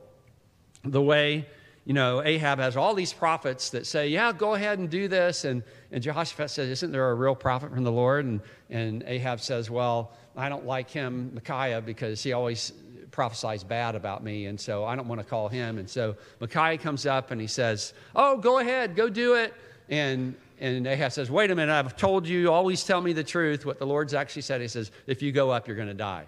the 0.84 1.02
way, 1.02 1.48
you 1.90 1.96
know, 1.96 2.22
Ahab 2.24 2.60
has 2.60 2.78
all 2.78 2.94
these 2.94 3.12
prophets 3.12 3.72
that 3.72 3.88
say, 3.88 4.10
yeah, 4.10 4.32
go 4.32 4.54
ahead 4.54 4.78
and 4.78 4.92
do 4.92 5.08
this. 5.08 5.44
And, 5.44 5.64
and 5.92 6.04
Jehoshaphat 6.04 6.52
says, 6.52 6.70
isn't 6.70 6.92
there 6.92 7.10
a 7.10 7.16
real 7.16 7.34
prophet 7.34 7.74
from 7.74 7.84
the 7.84 7.92
Lord? 7.92 8.26
And, 8.26 8.42
and 8.70 9.04
Ahab 9.08 9.42
says, 9.42 9.72
well, 9.72 10.12
I 10.38 10.50
don't 10.50 10.68
like 10.68 10.92
him, 10.92 11.32
Micaiah, 11.34 11.82
because 11.82 12.22
he 12.22 12.34
always 12.34 12.74
prophesies 13.10 13.64
bad 13.64 13.96
about 13.96 14.24
me, 14.24 14.46
and 14.46 14.62
so 14.62 14.86
I 14.86 14.96
don't 14.96 15.08
want 15.08 15.20
to 15.20 15.26
call 15.26 15.48
him. 15.48 15.80
And 15.80 15.90
so 15.90 16.16
Micaiah 16.40 16.78
comes 16.78 17.08
up 17.08 17.32
and 17.32 17.42
he 17.42 17.48
says, 17.48 17.96
Oh, 18.16 18.38
go 18.38 18.60
ahead, 18.60 18.96
go 18.96 19.10
do 19.10 19.34
it. 19.34 19.56
And, 19.90 20.36
and 20.60 20.86
Ahab 20.86 21.12
says, 21.12 21.32
Wait 21.32 21.50
a 21.50 21.56
minute, 21.56 21.74
I've 21.74 21.98
told 21.98 22.28
you, 22.28 22.52
always 22.52 22.84
tell 22.84 23.02
me 23.02 23.14
the 23.14 23.24
truth. 23.24 23.66
What 23.66 23.80
the 23.80 23.88
Lord's 23.88 24.14
actually 24.14 24.44
said, 24.44 24.62
he 24.62 24.68
says, 24.68 24.92
If 25.08 25.24
you 25.24 25.32
go 25.32 25.50
up, 25.50 25.68
you're 25.68 25.76
going 25.76 25.88
to 25.88 25.96
die. 25.96 26.28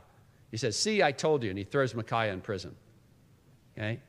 He 0.49 0.57
says, 0.57 0.75
See, 0.75 1.03
I 1.03 1.11
told 1.11 1.43
you. 1.43 1.51
And 1.51 1.57
he 1.59 1.65
throws 1.65 1.93
Micaiah 1.93 2.33
in 2.33 2.41
prison. 2.41 2.75
Okay? 3.77 3.99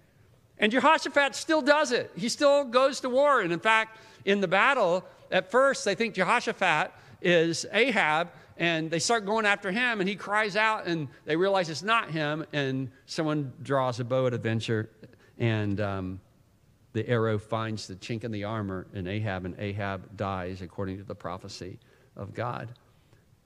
And 0.63 0.71
Jehoshaphat 0.71 1.35
still 1.35 1.61
does 1.61 1.91
it. 1.91 2.13
He 2.17 2.29
still 2.29 2.65
goes 2.65 3.01
to 3.01 3.09
war. 3.11 3.41
And 3.41 3.53
in 3.53 3.59
fact, 3.59 3.99
in 4.25 4.41
the 4.41 4.47
battle, 4.47 5.05
at 5.33 5.51
first, 5.51 5.85
they 5.85 5.97
think 5.97 6.15
Jehoshaphat 6.15 6.93
is 7.21 7.67
Ahab, 7.73 8.31
and 8.57 8.89
they 8.89 9.01
start 9.01 9.27
going 9.27 9.45
after 9.45 9.73
him, 9.73 9.99
and 9.99 10.09
he 10.09 10.15
cries 10.15 10.55
out, 10.55 10.87
and 10.87 11.09
they 11.25 11.35
realize 11.35 11.69
it's 11.69 11.83
not 11.83 12.13
him, 12.13 12.47
and 12.53 12.91
someone 13.07 13.53
draws 13.63 13.99
a 13.99 14.05
bow 14.05 14.29
at 14.29 14.35
a 14.35 14.39
venture, 14.39 14.89
and 15.39 15.81
um, 15.81 16.21
the 16.93 17.09
arrow 17.09 17.39
finds 17.39 17.89
the 17.89 17.97
chink 17.97 18.23
in 18.23 18.31
the 18.31 18.45
armor 18.45 18.87
in 18.95 19.09
Ahab, 19.09 19.45
and 19.45 19.59
Ahab 19.59 20.17
dies 20.17 20.63
according 20.63 20.99
to 20.99 21.05
the 21.05 21.15
prophecy 21.15 21.79
of 22.17 22.35
God. 22.35 22.69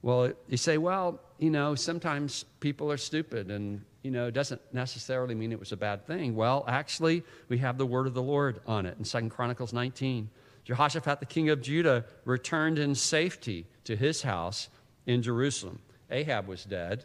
Well, 0.03 0.33
you 0.49 0.57
say, 0.59 0.77
well, 0.77 1.21
you 1.39 1.51
know, 1.51 1.75
sometimes 1.75 2.45
people 2.61 2.91
are 2.91 2.97
stupid 2.97 3.51
and, 3.51 3.83
you 4.03 4.11
know, 4.11 4.29
it 4.29 4.33
doesn't 4.33 4.61
necessarily 4.73 5.35
mean 5.35 5.53
it 5.53 5.59
was 5.59 5.73
a 5.73 5.77
bad 5.77 6.07
thing. 6.07 6.35
Well, 6.35 6.65
actually, 6.67 7.25
we 7.49 7.59
have 7.59 7.79
the 7.79 7.87
word 7.87 8.07
of 8.07 8.15
the 8.15 8.23
Lord 8.23 8.61
on 8.67 8.87
it 8.87 8.97
in 8.99 9.05
Second 9.05 9.31
Chronicles 9.31 9.73
19. 9.73 10.31
Jehoshaphat, 10.65 11.21
the 11.21 11.27
king 11.27 11.49
of 11.51 11.63
Judah, 11.63 12.05
returned 12.25 12.79
in 12.79 12.95
safety 12.95 13.67
to 13.85 13.97
his 13.97 14.23
house 14.23 14.69
in 15.07 15.23
Jerusalem. 15.23 15.79
Ahab 16.11 16.49
was 16.49 16.65
dead, 16.65 17.05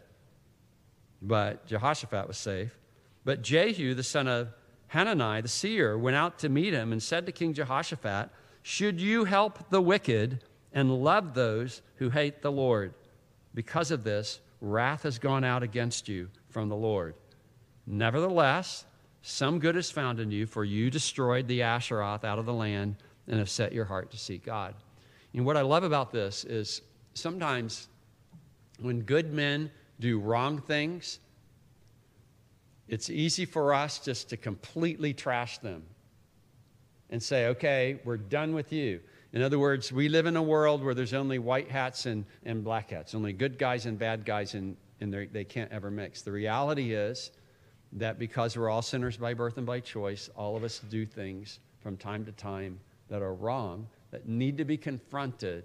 but 1.20 1.66
Jehoshaphat 1.66 2.26
was 2.26 2.38
safe. 2.38 2.76
But 3.24 3.42
Jehu, 3.42 3.94
the 3.94 4.02
son 4.02 4.26
of 4.26 4.48
Hanani, 4.88 5.42
the 5.42 5.48
seer, 5.48 5.96
went 5.96 6.16
out 6.16 6.40
to 6.40 6.48
meet 6.48 6.72
him 6.72 6.90
and 6.90 7.02
said 7.02 7.26
to 7.26 7.32
King 7.32 7.54
Jehoshaphat, 7.54 8.30
Should 8.62 9.00
you 9.00 9.24
help 9.24 9.70
the 9.70 9.80
wicked 9.80 10.42
and 10.72 11.04
love 11.04 11.34
those 11.34 11.82
who 11.96 12.10
hate 12.10 12.42
the 12.42 12.52
Lord? 12.52 12.94
Because 13.54 13.90
of 13.90 14.04
this, 14.04 14.40
wrath 14.60 15.02
has 15.02 15.18
gone 15.18 15.44
out 15.44 15.62
against 15.62 16.08
you 16.08 16.28
from 16.48 16.68
the 16.68 16.76
Lord. 16.76 17.14
Nevertheless, 17.86 18.84
some 19.22 19.58
good 19.58 19.76
is 19.76 19.90
found 19.90 20.20
in 20.20 20.30
you, 20.30 20.46
for 20.46 20.64
you 20.64 20.90
destroyed 20.90 21.48
the 21.48 21.60
Asheroth 21.60 22.24
out 22.24 22.38
of 22.38 22.46
the 22.46 22.52
land 22.52 22.96
and 23.28 23.38
have 23.38 23.50
set 23.50 23.72
your 23.72 23.84
heart 23.84 24.10
to 24.10 24.18
seek 24.18 24.44
God. 24.44 24.74
And 25.34 25.44
what 25.44 25.56
I 25.56 25.62
love 25.62 25.84
about 25.84 26.12
this 26.12 26.44
is 26.44 26.82
sometimes 27.14 27.88
when 28.80 29.00
good 29.00 29.32
men 29.32 29.70
do 30.00 30.18
wrong 30.18 30.60
things, 30.60 31.18
it's 32.88 33.08
easy 33.08 33.44
for 33.44 33.72
us 33.72 33.98
just 34.00 34.28
to 34.30 34.36
completely 34.36 35.14
trash 35.14 35.58
them 35.58 35.84
and 37.10 37.22
say, 37.22 37.46
okay, 37.46 38.00
we're 38.04 38.16
done 38.16 38.54
with 38.54 38.72
you. 38.72 39.00
In 39.32 39.42
other 39.42 39.58
words, 39.58 39.90
we 39.90 40.08
live 40.08 40.26
in 40.26 40.36
a 40.36 40.42
world 40.42 40.84
where 40.84 40.94
there's 40.94 41.14
only 41.14 41.38
white 41.38 41.70
hats 41.70 42.06
and, 42.06 42.24
and 42.44 42.62
black 42.62 42.90
hats, 42.90 43.14
only 43.14 43.32
good 43.32 43.58
guys 43.58 43.86
and 43.86 43.98
bad 43.98 44.24
guys, 44.26 44.54
and, 44.54 44.76
and 45.00 45.12
they 45.32 45.44
can't 45.44 45.72
ever 45.72 45.90
mix. 45.90 46.22
The 46.22 46.32
reality 46.32 46.92
is 46.94 47.30
that 47.92 48.18
because 48.18 48.56
we're 48.56 48.70
all 48.70 48.82
sinners 48.82 49.16
by 49.16 49.34
birth 49.34 49.56
and 49.56 49.66
by 49.66 49.80
choice, 49.80 50.28
all 50.36 50.56
of 50.56 50.64
us 50.64 50.80
do 50.90 51.06
things 51.06 51.60
from 51.80 51.96
time 51.96 52.24
to 52.26 52.32
time 52.32 52.78
that 53.08 53.22
are 53.22 53.34
wrong, 53.34 53.86
that 54.10 54.28
need 54.28 54.58
to 54.58 54.64
be 54.64 54.76
confronted, 54.76 55.64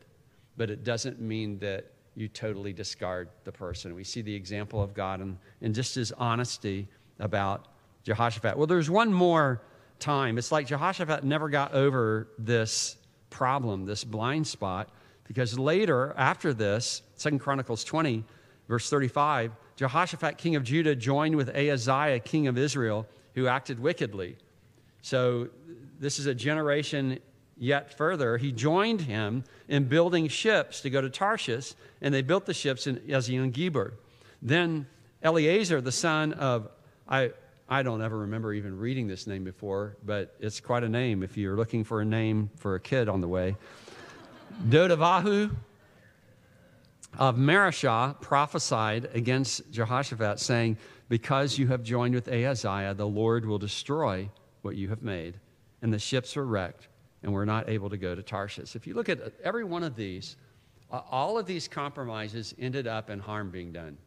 but 0.55 0.69
it 0.69 0.83
doesn't 0.83 1.19
mean 1.19 1.59
that 1.59 1.91
you 2.15 2.27
totally 2.27 2.73
discard 2.73 3.29
the 3.43 3.51
person. 3.51 3.93
We 3.93 4.03
see 4.03 4.21
the 4.21 4.33
example 4.33 4.81
of 4.81 4.93
God 4.93 5.19
and, 5.19 5.37
and 5.61 5.75
just 5.75 5.95
his 5.95 6.11
honesty 6.13 6.87
about 7.19 7.67
Jehoshaphat. 8.03 8.57
Well, 8.57 8.67
there's 8.67 8.89
one 8.89 9.13
more 9.13 9.61
time. 9.99 10.37
It's 10.37 10.51
like 10.51 10.67
Jehoshaphat 10.67 11.23
never 11.23 11.47
got 11.49 11.73
over 11.73 12.29
this 12.39 12.96
problem, 13.29 13.85
this 13.85 14.03
blind 14.03 14.47
spot, 14.47 14.89
because 15.25 15.57
later, 15.59 16.13
after 16.17 16.53
this, 16.53 17.01
Second 17.15 17.39
Chronicles 17.39 17.83
20, 17.83 18.23
verse 18.67 18.89
35, 18.89 19.51
Jehoshaphat, 19.75 20.37
king 20.37 20.55
of 20.55 20.63
Judah, 20.63 20.95
joined 20.95 21.35
with 21.35 21.49
Ahaziah, 21.49 22.19
king 22.19 22.47
of 22.47 22.57
Israel, 22.57 23.05
who 23.35 23.47
acted 23.47 23.79
wickedly. 23.79 24.37
So 25.01 25.49
this 25.99 26.19
is 26.19 26.25
a 26.25 26.33
generation 26.33 27.19
yet 27.59 27.97
further, 27.97 28.37
he 28.37 28.51
joined 28.51 29.01
him 29.01 29.43
in 29.67 29.85
building 29.85 30.27
ships 30.27 30.81
to 30.81 30.89
go 30.89 31.01
to 31.01 31.09
Tarshish, 31.09 31.73
and 32.01 32.13
they 32.13 32.21
built 32.21 32.45
the 32.45 32.53
ships 32.53 32.87
in 32.87 32.97
Ezion 32.97 33.51
Geber. 33.51 33.93
Then 34.41 34.87
Eleazar, 35.23 35.81
the 35.81 35.91
son 35.91 36.33
of, 36.33 36.69
I, 37.07 37.31
I 37.69 37.83
don't 37.83 38.01
ever 38.01 38.19
remember 38.19 38.53
even 38.53 38.77
reading 38.77 39.07
this 39.07 39.27
name 39.27 39.43
before, 39.43 39.97
but 40.05 40.35
it's 40.39 40.59
quite 40.59 40.83
a 40.83 40.89
name 40.89 41.21
if 41.21 41.35
you're 41.35 41.57
looking 41.57 41.83
for 41.83 42.01
a 42.01 42.05
name 42.05 42.49
for 42.55 42.75
a 42.75 42.79
kid 42.79 43.09
on 43.09 43.19
the 43.19 43.27
way. 43.27 43.57
Dodavahu 44.69 45.53
of 47.17 47.35
Mareshah 47.35 48.21
prophesied 48.21 49.09
against 49.13 49.69
Jehoshaphat, 49.71 50.39
saying, 50.39 50.77
Because 51.09 51.57
you 51.57 51.67
have 51.67 51.83
joined 51.83 52.15
with 52.15 52.29
Ahaziah, 52.29 52.93
the 52.93 53.07
Lord 53.07 53.45
will 53.45 53.59
destroy 53.59 54.29
what 54.61 54.75
you 54.75 54.87
have 54.89 55.01
made. 55.01 55.39
And 55.81 55.93
the 55.93 55.99
ships 55.99 56.35
were 56.35 56.45
wrecked 56.45 56.87
and 57.23 57.33
we're 57.33 57.45
not 57.45 57.69
able 57.69 57.89
to 57.89 57.97
go 57.97 58.15
to 58.15 58.23
Tarshish. 58.23 58.75
If 58.75 58.87
you 58.87 58.93
look 58.93 59.09
at 59.09 59.19
every 59.43 59.63
one 59.63 59.83
of 59.83 59.95
these, 59.95 60.37
uh, 60.91 61.01
all 61.11 61.37
of 61.37 61.45
these 61.45 61.67
compromises 61.67 62.53
ended 62.57 62.87
up 62.87 63.09
in 63.09 63.19
harm 63.19 63.49
being 63.49 63.71
done. 63.73 63.97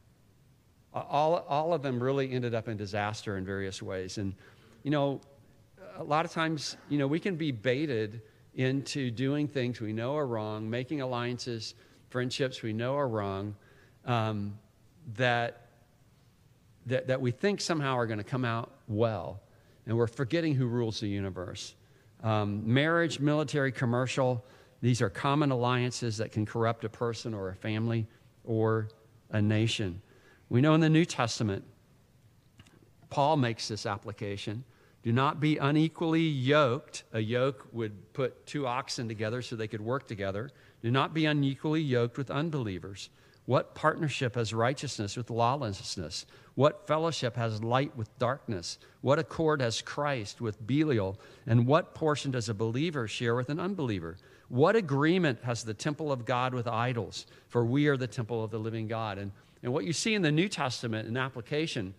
All, 0.92 1.44
all 1.48 1.72
of 1.72 1.82
them 1.82 2.02
really 2.02 2.32
ended 2.32 2.54
up 2.54 2.68
in 2.68 2.76
disaster 2.76 3.36
in 3.36 3.44
various 3.44 3.80
ways. 3.80 4.18
And, 4.18 4.34
you 4.82 4.90
know, 4.90 5.20
a 5.96 6.04
lot 6.04 6.24
of 6.24 6.32
times, 6.32 6.76
you 6.88 6.98
know, 6.98 7.06
we 7.06 7.20
can 7.20 7.36
be 7.36 7.52
baited 7.52 8.22
into 8.54 9.10
doing 9.10 9.46
things 9.46 9.80
we 9.80 9.92
know 9.92 10.16
are 10.16 10.26
wrong, 10.26 10.68
making 10.68 11.00
alliances, 11.00 11.74
friendships 12.08 12.62
we 12.62 12.72
know 12.72 12.96
are 12.96 13.08
wrong, 13.08 13.54
um, 14.04 14.58
that, 15.14 15.68
that, 16.86 17.06
that 17.06 17.20
we 17.20 17.30
think 17.30 17.60
somehow 17.60 17.96
are 17.96 18.06
going 18.06 18.18
to 18.18 18.24
come 18.24 18.44
out 18.44 18.72
well. 18.88 19.40
And 19.86 19.96
we're 19.96 20.08
forgetting 20.08 20.54
who 20.54 20.66
rules 20.66 21.00
the 21.00 21.08
universe. 21.08 21.74
Um, 22.22 22.62
marriage, 22.66 23.20
military, 23.20 23.72
commercial, 23.72 24.44
these 24.82 25.00
are 25.00 25.10
common 25.10 25.50
alliances 25.50 26.16
that 26.16 26.32
can 26.32 26.44
corrupt 26.46 26.84
a 26.84 26.88
person 26.88 27.34
or 27.34 27.50
a 27.50 27.54
family 27.54 28.06
or 28.44 28.88
a 29.30 29.40
nation. 29.40 30.02
We 30.50 30.60
know 30.60 30.74
in 30.74 30.80
the 30.80 30.90
New 30.90 31.04
Testament, 31.04 31.64
Paul 33.08 33.36
makes 33.36 33.68
this 33.68 33.86
application. 33.86 34.64
Do 35.02 35.12
not 35.12 35.40
be 35.40 35.56
unequally 35.56 36.22
yoked. 36.22 37.04
A 37.12 37.20
yoke 37.20 37.66
would 37.72 38.12
put 38.12 38.46
two 38.46 38.66
oxen 38.66 39.08
together 39.08 39.40
so 39.40 39.56
they 39.56 39.68
could 39.68 39.80
work 39.80 40.06
together. 40.06 40.50
Do 40.82 40.90
not 40.90 41.14
be 41.14 41.24
unequally 41.24 41.80
yoked 41.80 42.18
with 42.18 42.30
unbelievers. 42.30 43.08
What 43.46 43.74
partnership 43.74 44.34
has 44.34 44.52
righteousness 44.52 45.16
with 45.16 45.30
lawlessness? 45.30 46.26
What 46.54 46.86
fellowship 46.86 47.36
has 47.36 47.64
light 47.64 47.96
with 47.96 48.16
darkness? 48.18 48.78
What 49.00 49.18
accord 49.18 49.60
has 49.60 49.80
Christ 49.80 50.40
with 50.40 50.64
Belial? 50.66 51.18
And 51.46 51.66
what 51.66 51.94
portion 51.94 52.30
does 52.32 52.48
a 52.48 52.54
believer 52.54 53.08
share 53.08 53.34
with 53.34 53.48
an 53.48 53.58
unbeliever? 53.58 54.18
What 54.48 54.76
agreement 54.76 55.38
has 55.42 55.64
the 55.64 55.74
temple 55.74 56.12
of 56.12 56.24
God 56.24 56.54
with 56.54 56.66
idols? 56.66 57.26
For 57.48 57.64
we 57.64 57.86
are 57.86 57.96
the 57.96 58.06
temple 58.06 58.44
of 58.44 58.50
the 58.50 58.58
living 58.58 58.88
God. 58.88 59.16
And, 59.16 59.32
and 59.62 59.72
what 59.72 59.84
you 59.84 59.92
see 59.92 60.14
in 60.14 60.22
the 60.22 60.32
New 60.32 60.48
Testament 60.48 61.06
in 61.06 61.16
application, 61.16 61.94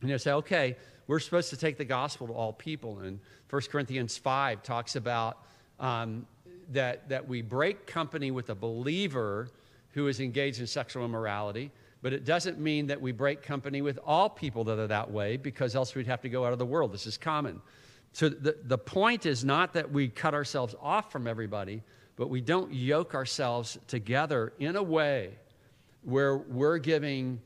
and 0.00 0.10
you 0.10 0.18
say, 0.18 0.32
okay, 0.32 0.76
we're 1.06 1.20
supposed 1.20 1.50
to 1.50 1.56
take 1.56 1.78
the 1.78 1.84
gospel 1.84 2.26
to 2.26 2.32
all 2.32 2.52
people. 2.52 3.00
And 3.00 3.20
1 3.50 3.62
Corinthians 3.70 4.16
5 4.16 4.62
talks 4.62 4.96
about 4.96 5.38
um, 5.80 6.26
that, 6.72 7.08
that 7.08 7.26
we 7.28 7.42
break 7.42 7.86
company 7.86 8.30
with 8.30 8.50
a 8.50 8.54
believer 8.54 9.48
who 9.90 10.08
is 10.08 10.20
engaged 10.20 10.60
in 10.60 10.66
sexual 10.66 11.04
immorality, 11.04 11.70
but 12.02 12.12
it 12.12 12.24
doesn't 12.24 12.58
mean 12.58 12.86
that 12.88 13.00
we 13.00 13.12
break 13.12 13.42
company 13.42 13.80
with 13.80 13.98
all 14.04 14.28
people 14.28 14.64
that 14.64 14.78
are 14.78 14.86
that 14.86 15.10
way 15.10 15.36
because 15.36 15.74
else 15.74 15.94
we'd 15.94 16.06
have 16.06 16.20
to 16.20 16.28
go 16.28 16.44
out 16.44 16.52
of 16.52 16.58
the 16.58 16.66
world. 16.66 16.92
This 16.92 17.06
is 17.06 17.16
common. 17.16 17.60
So 18.12 18.28
the, 18.28 18.56
the 18.64 18.78
point 18.78 19.26
is 19.26 19.44
not 19.44 19.72
that 19.72 19.90
we 19.90 20.08
cut 20.08 20.34
ourselves 20.34 20.74
off 20.80 21.10
from 21.10 21.26
everybody, 21.26 21.82
but 22.16 22.28
we 22.28 22.40
don't 22.40 22.72
yoke 22.72 23.14
ourselves 23.14 23.78
together 23.88 24.52
in 24.58 24.76
a 24.76 24.82
way 24.82 25.34
where 26.04 26.36
we're 26.36 26.78
giving 26.78 27.40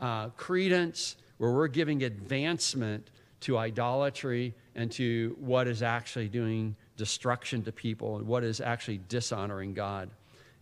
uh, 0.00 0.30
credence, 0.30 1.16
where 1.38 1.52
we're 1.52 1.68
giving 1.68 2.02
advancement 2.02 3.10
to 3.40 3.56
idolatry 3.58 4.54
and 4.74 4.90
to 4.92 5.36
what 5.38 5.66
is 5.66 5.82
actually 5.82 6.28
doing 6.28 6.76
destruction 6.96 7.62
to 7.62 7.72
people 7.72 8.16
and 8.16 8.26
what 8.26 8.44
is 8.44 8.60
actually 8.60 9.00
dishonoring 9.08 9.72
God. 9.72 10.10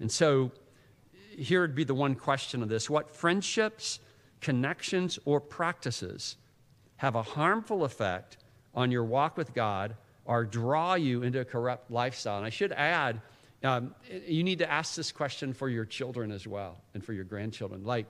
And 0.01 0.11
so 0.11 0.53
here 1.37 1.61
would 1.61 1.75
be 1.75 1.85
the 1.85 1.95
one 1.95 2.15
question 2.15 2.63
of 2.63 2.69
this 2.69 2.89
what 2.89 3.11
friendships, 3.11 4.01
connections, 4.41 5.19
or 5.25 5.41
practices 5.41 6.37
have 6.97 7.15
a 7.15 7.23
harmful 7.23 7.85
effect 7.85 8.39
on 8.75 8.91
your 8.91 9.05
walk 9.05 9.37
with 9.37 9.55
God 9.55 9.97
or 10.25 10.45
draw 10.45 10.95
you 10.95 11.23
into 11.23 11.41
a 11.41 11.45
corrupt 11.45 11.91
lifestyle? 11.91 12.39
And 12.39 12.47
I 12.47 12.51
should 12.51 12.73
add, 12.73 13.21
um, 13.65 13.95
you 14.27 14.45
need 14.45 14.59
to 14.59 14.71
ask 14.71 14.95
this 14.95 15.11
question 15.11 15.53
for 15.53 15.69
your 15.69 15.85
children 15.85 16.31
as 16.31 16.47
well 16.47 16.81
and 16.95 17.05
for 17.05 17.13
your 17.13 17.25
grandchildren. 17.25 17.85
Like, 17.85 18.07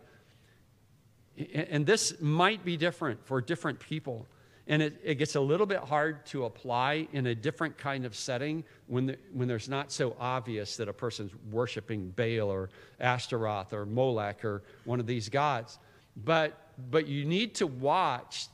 and 1.55 1.87
this 1.87 2.21
might 2.21 2.65
be 2.65 2.77
different 2.77 3.25
for 3.25 3.41
different 3.41 3.79
people. 3.81 4.27
And 4.67 4.83
it, 4.83 5.01
it, 5.03 5.15
gets 5.15 5.35
a 5.35 5.41
little 5.41 5.65
bit 5.65 5.79
hard 5.79 6.27
to 6.27 6.45
apply 6.45 7.09
in 7.13 7.27
a 7.27 7.35
different 7.35 7.79
kind 7.79 8.05
of 8.05 8.15
setting 8.15 8.65
when, 8.87 9.07
the, 9.07 9.19
when 9.33 9.49
there's 9.49 9.69
not 9.69 9.91
so 9.91 10.15
obvious 10.21 10.77
that 10.77 10.89
a 10.89 10.93
person's 10.93 11.33
worshiping 11.51 12.11
Baal 12.11 12.51
or 12.51 12.69
Ashtaroth 13.01 13.73
or 13.73 13.87
Molech 13.87 14.45
or 14.45 14.63
one 14.85 15.01
of 15.01 15.07
these 15.07 15.31
gods. 15.31 15.79
But, 16.23 16.55
but 16.91 17.07
you 17.07 17.25
need 17.25 17.55
to 17.57 17.67
watch 17.67 18.49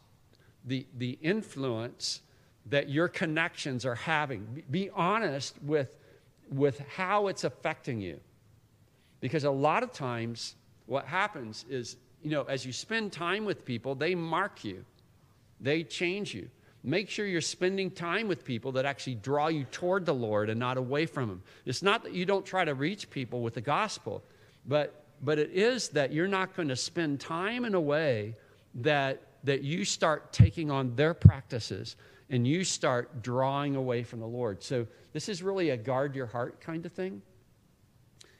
the, 0.65 0.87
the 0.97 1.19
influence 1.21 2.21
that 2.67 2.89
your 2.89 3.09
connections 3.09 3.85
are 3.85 3.97
having. 3.97 4.63
Be 4.71 4.91
honest 4.91 5.61
with, 5.63 5.97
with 6.51 6.79
how 6.81 7.29
it's 7.29 7.45
affecting 7.45 8.01
you. 8.01 8.21
Because 9.21 9.45
a 9.45 9.51
lot 9.51 9.83
of 9.83 9.93
times, 9.93 10.55
what 10.87 11.07
happens 11.07 11.65
is, 11.69 11.97
you 12.23 12.31
know, 12.31 12.43
as 12.43 12.67
you 12.67 12.73
spend 12.73 13.13
time 13.13 13.45
with 13.45 13.65
people, 13.65 13.95
they 13.95 14.15
mark 14.15 14.65
you 14.65 14.85
they 15.65 15.83
change 15.83 16.35
you. 16.35 16.49
Make 16.83 17.09
sure 17.09 17.27
you're 17.27 17.41
spending 17.41 17.91
time 17.91 18.29
with 18.29 18.45
people 18.45 18.73
that 18.73 18.85
actually 18.85 19.15
draw 19.15 19.49
you 19.49 19.65
toward 19.65 20.05
the 20.05 20.15
Lord 20.15 20.51
and 20.51 20.61
not 20.61 20.77
away 20.77 21.07
from 21.07 21.31
Him. 21.31 21.43
It's 21.65 21.83
not 21.83 22.03
that 22.05 22.13
you 22.13 22.27
don't 22.27 22.45
try 22.45 22.65
to 22.65 22.75
reach 22.75 23.09
people 23.09 23.41
with 23.41 23.55
the 23.55 23.63
gospel, 23.63 24.23
but, 24.67 25.05
but 25.23 25.39
it 25.39 25.51
is 25.53 25.89
that 25.91 26.13
you're 26.13 26.29
not 26.29 26.55
going 26.55 26.69
to 26.69 26.77
spend 26.77 27.21
time 27.21 27.65
in 27.65 27.75
a 27.75 27.81
way 27.81 28.37
that, 28.75 29.23
that 29.45 29.63
you 29.63 29.87
start 29.87 30.33
taking 30.33 30.71
on 30.71 30.95
their 30.95 31.15
practices 31.15 31.97
and 32.35 32.45
you 32.45 32.65
start 32.65 33.23
drawing 33.23 33.77
away 33.77 34.03
from 34.03 34.19
the 34.19 34.27
Lord. 34.27 34.61
So 34.61 34.89
this 35.13 35.29
is 35.29 35.41
really 35.41 35.71
a 35.71 35.77
guard 35.77 36.17
your 36.17 36.27
heart 36.27 36.61
kind 36.61 36.85
of 36.85 36.91
thing. 36.91 37.23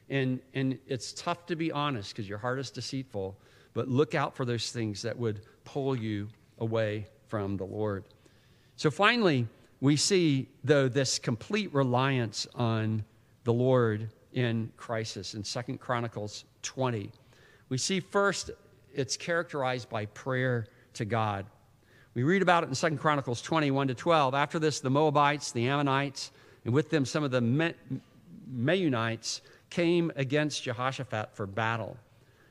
And, 0.09 0.41
and 0.53 0.77
it's 0.85 1.13
tough 1.13 1.45
to 1.45 1.55
be 1.55 1.71
honest 1.71 2.09
because 2.09 2.27
your 2.27 2.37
heart 2.37 2.59
is 2.59 2.71
deceitful, 2.71 3.39
but 3.73 3.87
look 3.87 4.13
out 4.13 4.35
for 4.35 4.43
those 4.43 4.69
things 4.69 5.01
that 5.03 5.17
would 5.17 5.43
pull 5.63 5.95
you 5.95 6.27
away 6.57 7.07
from 7.29 7.55
the 7.55 7.63
Lord. 7.63 8.03
So 8.75 8.91
finally, 8.91 9.47
we 9.79 9.95
see, 9.95 10.49
though, 10.65 10.89
this 10.89 11.17
complete 11.17 11.73
reliance 11.73 12.47
on 12.53 13.05
the 13.45 13.53
Lord 13.53 14.09
in 14.33 14.73
crisis 14.75 15.35
in 15.35 15.43
Second 15.45 15.79
Chronicles 15.79 16.43
20. 16.63 17.13
We 17.69 17.77
see 17.77 18.01
first 18.01 18.51
it's 18.93 19.15
characterized 19.15 19.89
by 19.89 20.07
prayer 20.07 20.67
to 20.95 21.05
God. 21.05 21.45
We 22.15 22.23
read 22.23 22.41
about 22.41 22.63
it 22.63 22.69
in 22.69 22.75
Second 22.75 22.99
Chronicles 22.99 23.41
21 23.41 23.89
to 23.89 23.93
12. 23.93 24.33
After 24.33 24.57
this, 24.57 24.79
the 24.79 24.89
Moabites, 24.89 25.51
the 25.51 25.67
Ammonites, 25.67 26.31
and 26.63 26.73
with 26.73 26.89
them 26.89 27.03
some 27.03 27.25
of 27.25 27.31
the 27.31 27.41
Me- 27.41 27.73
Meunites 28.49 29.41
came 29.69 30.13
against 30.15 30.63
Jehoshaphat 30.63 31.35
for 31.35 31.45
battle. 31.45 31.97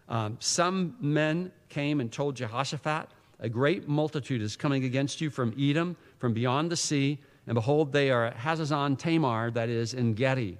Um, 0.07 0.37
some 0.39 0.97
men 1.01 1.51
came 1.71 2.01
and 2.01 2.13
told 2.13 2.37
Jehoshaphat, 2.37 3.09
a 3.41 3.49
great 3.49 3.89
multitude 3.89 4.43
is 4.43 4.55
coming 4.55 4.85
against 4.85 5.23
you 5.23 5.31
from 5.31 5.55
Edom, 5.59 5.97
from 6.19 6.35
beyond 6.35 6.71
the 6.71 6.77
sea, 6.77 7.19
and 7.47 7.55
behold, 7.55 7.91
they 7.91 8.11
are 8.11 8.27
at 8.27 8.37
Hazazon 8.37 8.99
Tamar, 8.99 9.51
that 9.53 9.71
is, 9.71 9.95
Engedi. 9.95 10.59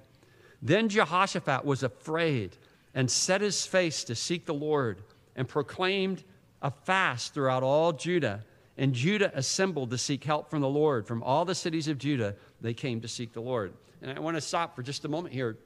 Then 0.63 0.89
Jehoshaphat 0.89 1.63
was 1.63 1.83
afraid 1.83 2.57
and 2.95 3.09
set 3.09 3.41
his 3.41 3.67
face 3.67 4.03
to 4.05 4.15
seek 4.15 4.47
the 4.47 4.53
Lord 4.55 5.03
and 5.35 5.47
proclaimed 5.47 6.23
a 6.63 6.71
fast 6.71 7.35
throughout 7.35 7.61
all 7.61 7.93
Judah. 7.93 8.43
And 8.77 8.93
Judah 8.93 9.31
assembled 9.33 9.91
to 9.91 9.97
seek 9.97 10.23
help 10.23 10.49
from 10.49 10.61
the 10.61 10.69
Lord. 10.69 11.07
From 11.07 11.23
all 11.23 11.45
the 11.45 11.55
cities 11.55 11.87
of 11.87 11.97
Judah, 11.97 12.35
they 12.59 12.73
came 12.73 13.01
to 13.01 13.07
seek 13.07 13.31
the 13.31 13.41
Lord. 13.41 13.73
And 14.01 14.11
I 14.11 14.19
want 14.19 14.35
to 14.35 14.41
stop 14.41 14.75
for 14.75 14.83
just 14.83 15.05
a 15.05 15.07
moment 15.07 15.33
here. 15.33 15.57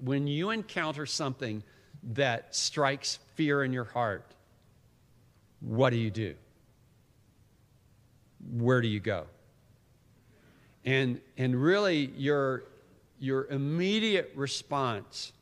When 0.00 0.26
you 0.26 0.50
encounter 0.50 1.04
something 1.06 1.62
that 2.14 2.54
strikes 2.54 3.18
fear 3.34 3.64
in 3.64 3.72
your 3.72 3.84
heart, 3.84 4.24
what 5.60 5.90
do 5.90 5.96
you 5.96 6.10
do? 6.10 6.34
Where 8.52 8.80
do 8.80 8.88
you 8.88 9.00
go? 9.00 9.26
And, 10.84 11.20
and 11.36 11.60
really, 11.60 12.12
your, 12.16 12.64
your 13.18 13.46
immediate 13.46 14.32
response, 14.36 15.32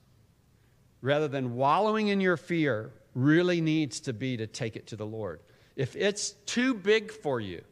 rather 1.03 1.29
than 1.29 1.55
wallowing 1.55 2.09
in 2.09 2.21
your 2.21 2.37
fear, 2.37 2.91
really 3.15 3.61
needs 3.61 4.01
to 4.01 4.13
be 4.13 4.37
to 4.39 4.47
take 4.47 4.75
it 4.77 4.87
to 4.89 4.97
the 4.97 5.07
Lord. 5.07 5.41
If 5.77 5.97
it's 5.97 6.33
too 6.47 6.75
big 6.75 7.11
for 7.11 7.41
you, 7.41 7.63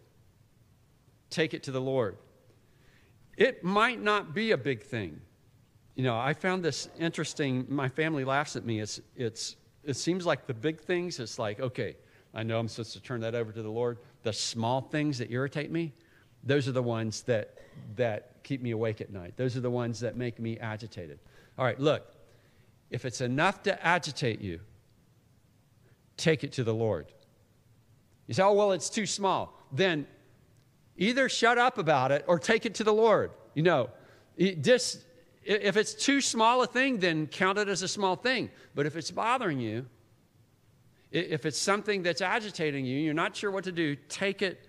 take 1.31 1.55
it 1.55 1.63
to 1.65 1.73
the 1.73 1.81
Lord. 1.81 2.17
It 3.37 3.65
might 3.65 4.03
not 4.03 4.35
be 4.35 4.51
a 4.51 4.59
big 4.59 4.83
thing. 4.83 5.21
You 5.95 6.05
know, 6.05 6.19
I 6.19 6.33
found 6.33 6.65
this 6.65 6.89
interesting. 6.99 7.67
My 7.69 7.89
family 7.89 8.25
laughs 8.25 8.57
at 8.57 8.65
me. 8.65 8.81
It's, 8.81 9.01
it's, 9.17 9.57
it 9.85 9.95
seems 9.95 10.27
like 10.27 10.47
the 10.47 10.55
big 10.55 10.81
things, 10.81 11.19
it's 11.19 11.39
like, 11.39 11.61
okay, 11.61 11.97
I 12.35 12.43
know 12.43 12.59
I'm 12.59 12.69
supposed 12.69 12.95
to 12.95 13.01
turn 13.01 13.21
that 13.21 13.35
over 13.35 13.53
to 13.53 13.63
the 13.63 13.71
Lord. 13.71 13.99
The 14.23 14.33
small 14.33 14.81
things 14.81 15.19
that 15.19 15.31
irritate 15.31 15.71
me, 15.71 15.93
those 16.45 16.67
are 16.67 16.73
the 16.73 16.83
ones 16.83 17.23
that, 17.23 17.59
that 17.97 18.43
keep 18.43 18.63
me 18.63 18.71
awake 18.71 19.01
at 19.01 19.13
night. 19.13 19.35
Those 19.37 19.57
are 19.57 19.61
the 19.61 19.71
ones 19.71 20.01
that 20.01 20.17
make 20.17 20.41
me 20.41 20.59
agitated. 20.59 21.19
All 21.59 21.65
right, 21.65 21.79
look, 21.79 22.15
if 22.91 23.05
it's 23.05 23.21
enough 23.21 23.63
to 23.65 23.87
agitate 23.87 24.41
you, 24.41 24.61
take 26.17 26.43
it 26.43 26.53
to 26.53 26.65
the 26.65 26.75
Lord. 26.75 27.07
You 28.27 28.35
say, 28.35 28.43
oh, 28.43 28.53
well, 28.53 28.73
it's 28.73 28.89
too 28.91 29.07
small. 29.07 29.59
Then 29.73 30.07
either 30.97 31.29
shut 31.29 31.59
up 31.59 31.79
about 31.79 32.13
it 32.13 32.25
or 32.27 32.39
take 32.39 32.67
it 32.67 32.75
to 32.77 32.85
the 32.85 32.93
Lord. 32.93 33.31
You 33.55 33.63
know, 33.63 33.91
just, 34.39 35.01
if 35.43 35.77
it's 35.77 35.95
too 35.95 36.21
small 36.21 36.63
a 36.63 36.67
thing, 36.67 36.99
then 36.99 37.27
count 37.27 37.59
it 37.59 37.69
as 37.69 37.83
a 37.83 37.89
small 37.89 38.17
thing. 38.17 38.51
But 38.75 38.87
if 38.87 38.97
it's 38.97 39.11
bothering 39.11 39.61
you, 39.61 39.87
if 41.11 41.45
it's 41.45 41.59
something 41.59 42.03
that's 42.03 42.23
agitating 42.23 42.87
you, 42.87 42.99
you're 42.99 43.15
not 43.15 43.37
sure 43.37 43.51
what 43.51 43.65
to 43.65 43.73
do, 43.73 43.97
take 44.09 44.41
it 44.41 44.69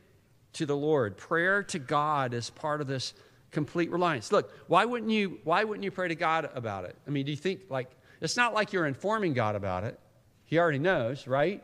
to 0.54 0.66
the 0.66 0.76
Lord. 0.76 1.18
Prayer 1.18 1.63
to 1.63 1.80
God 1.80 2.34
is 2.34 2.50
part 2.50 2.82
of 2.82 2.88
this 2.88 3.13
complete 3.52 3.92
reliance. 3.92 4.32
Look, 4.32 4.52
why 4.68 4.84
wouldn't 4.84 5.12
you 5.12 5.39
why 5.44 5.63
wouldn't 5.63 5.84
you 5.84 5.92
pray 5.92 6.10
to 6.10 6.16
God 6.16 6.50
about 6.54 6.86
it? 6.86 6.98
I 7.08 7.12
mean, 7.12 7.26
do 7.26 7.32
you 7.32 7.38
think 7.38 7.62
like 7.70 7.89
it's 8.20 8.38
not 8.38 8.54
like 8.54 8.74
you're 8.74 8.88
informing 8.88 9.34
God 9.34 9.56
about 9.56 9.84
it. 9.84 10.00
He 10.46 10.58
already 10.58 10.80
knows, 10.80 11.28
right? 11.28 11.63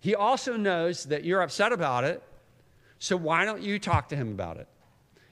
He 0.00 0.14
also 0.14 0.56
knows 0.56 1.04
that 1.04 1.24
you're 1.24 1.42
upset 1.42 1.72
about 1.72 2.04
it. 2.04 2.22
So 2.98 3.16
why 3.16 3.44
don't 3.44 3.62
you 3.62 3.78
talk 3.78 4.08
to 4.10 4.16
him 4.16 4.28
about 4.28 4.56
it? 4.56 4.68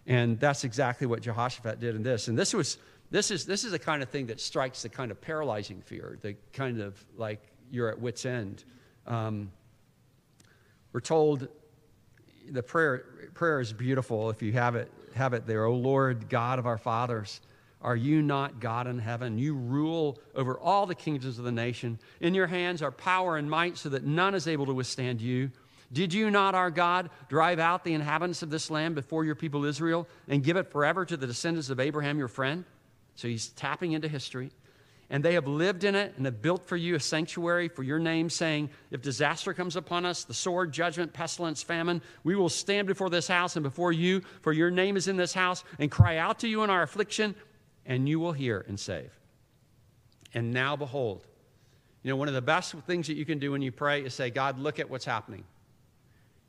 And 0.06 0.38
that's 0.38 0.64
exactly 0.64 1.06
what 1.06 1.22
Jehoshaphat 1.22 1.80
did 1.80 1.94
in 1.94 2.02
this. 2.02 2.28
And 2.28 2.38
this 2.38 2.52
was 2.52 2.78
this 3.10 3.30
is 3.30 3.46
this 3.46 3.64
is 3.64 3.70
the 3.70 3.78
kind 3.78 4.02
of 4.02 4.08
thing 4.08 4.26
that 4.26 4.40
strikes 4.40 4.82
the 4.82 4.88
kind 4.88 5.10
of 5.10 5.20
paralyzing 5.20 5.80
fear, 5.80 6.18
the 6.20 6.36
kind 6.52 6.80
of 6.80 7.02
like 7.16 7.40
you're 7.70 7.88
at 7.88 7.98
wit's 7.98 8.26
end. 8.26 8.64
Um, 9.06 9.50
we're 10.92 11.00
told 11.00 11.48
the 12.50 12.62
prayer, 12.62 13.04
prayer 13.34 13.60
is 13.60 13.72
beautiful 13.72 14.30
if 14.30 14.42
you 14.42 14.52
have 14.52 14.76
it, 14.76 14.90
have 15.14 15.32
it 15.32 15.46
there. 15.46 15.64
O 15.64 15.74
Lord, 15.74 16.28
God 16.28 16.58
of 16.58 16.66
our 16.66 16.78
fathers, 16.78 17.40
are 17.84 17.94
you 17.94 18.22
not 18.22 18.60
God 18.60 18.86
in 18.86 18.98
heaven? 18.98 19.38
You 19.38 19.54
rule 19.54 20.18
over 20.34 20.58
all 20.58 20.86
the 20.86 20.94
kingdoms 20.94 21.38
of 21.38 21.44
the 21.44 21.52
nation. 21.52 21.98
In 22.20 22.34
your 22.34 22.46
hands 22.46 22.82
are 22.82 22.90
power 22.90 23.36
and 23.36 23.48
might 23.48 23.76
so 23.76 23.90
that 23.90 24.04
none 24.04 24.34
is 24.34 24.48
able 24.48 24.66
to 24.66 24.72
withstand 24.72 25.20
you. 25.20 25.50
Did 25.92 26.14
you 26.14 26.30
not, 26.30 26.54
our 26.54 26.70
God, 26.70 27.10
drive 27.28 27.58
out 27.58 27.84
the 27.84 27.92
inhabitants 27.92 28.42
of 28.42 28.48
this 28.50 28.70
land 28.70 28.94
before 28.94 29.24
your 29.24 29.34
people 29.34 29.66
Israel 29.66 30.08
and 30.26 30.42
give 30.42 30.56
it 30.56 30.72
forever 30.72 31.04
to 31.04 31.16
the 31.16 31.26
descendants 31.26 31.68
of 31.68 31.78
Abraham, 31.78 32.18
your 32.18 32.26
friend? 32.26 32.64
So 33.16 33.28
he's 33.28 33.48
tapping 33.48 33.92
into 33.92 34.08
history 34.08 34.50
and 35.10 35.22
they 35.22 35.34
have 35.34 35.46
lived 35.46 35.84
in 35.84 35.94
it 35.94 36.14
and 36.16 36.24
have 36.24 36.40
built 36.40 36.66
for 36.66 36.76
you 36.76 36.94
a 36.94 37.00
sanctuary 37.00 37.68
for 37.68 37.82
your 37.82 37.98
name, 37.98 38.30
saying, 38.30 38.70
If 38.90 39.02
disaster 39.02 39.52
comes 39.52 39.76
upon 39.76 40.06
us, 40.06 40.24
the 40.24 40.34
sword, 40.34 40.72
judgment, 40.72 41.12
pestilence, 41.12 41.62
famine, 41.62 42.02
we 42.24 42.34
will 42.34 42.48
stand 42.48 42.88
before 42.88 43.10
this 43.10 43.28
house 43.28 43.56
and 43.56 43.62
before 43.62 43.92
you, 43.92 44.22
for 44.40 44.52
your 44.52 44.70
name 44.70 44.96
is 44.96 45.06
in 45.06 45.16
this 45.16 45.34
house, 45.34 45.62
and 45.78 45.90
cry 45.90 46.16
out 46.16 46.38
to 46.40 46.48
you 46.48 46.64
in 46.64 46.70
our 46.70 46.82
affliction, 46.82 47.34
and 47.86 48.08
you 48.08 48.18
will 48.20 48.32
hear 48.32 48.64
and 48.68 48.78
save. 48.78 49.10
And 50.32 50.52
now 50.52 50.76
behold, 50.76 51.26
You 52.02 52.10
know, 52.10 52.16
one 52.16 52.28
of 52.28 52.34
the 52.34 52.42
best 52.42 52.74
things 52.86 53.06
that 53.06 53.14
you 53.14 53.24
can 53.24 53.38
do 53.38 53.52
when 53.52 53.62
you 53.62 53.72
pray 53.72 54.02
is 54.02 54.12
say, 54.12 54.28
God, 54.28 54.58
look 54.58 54.78
at 54.78 54.90
what's 54.90 55.06
happening. 55.06 55.44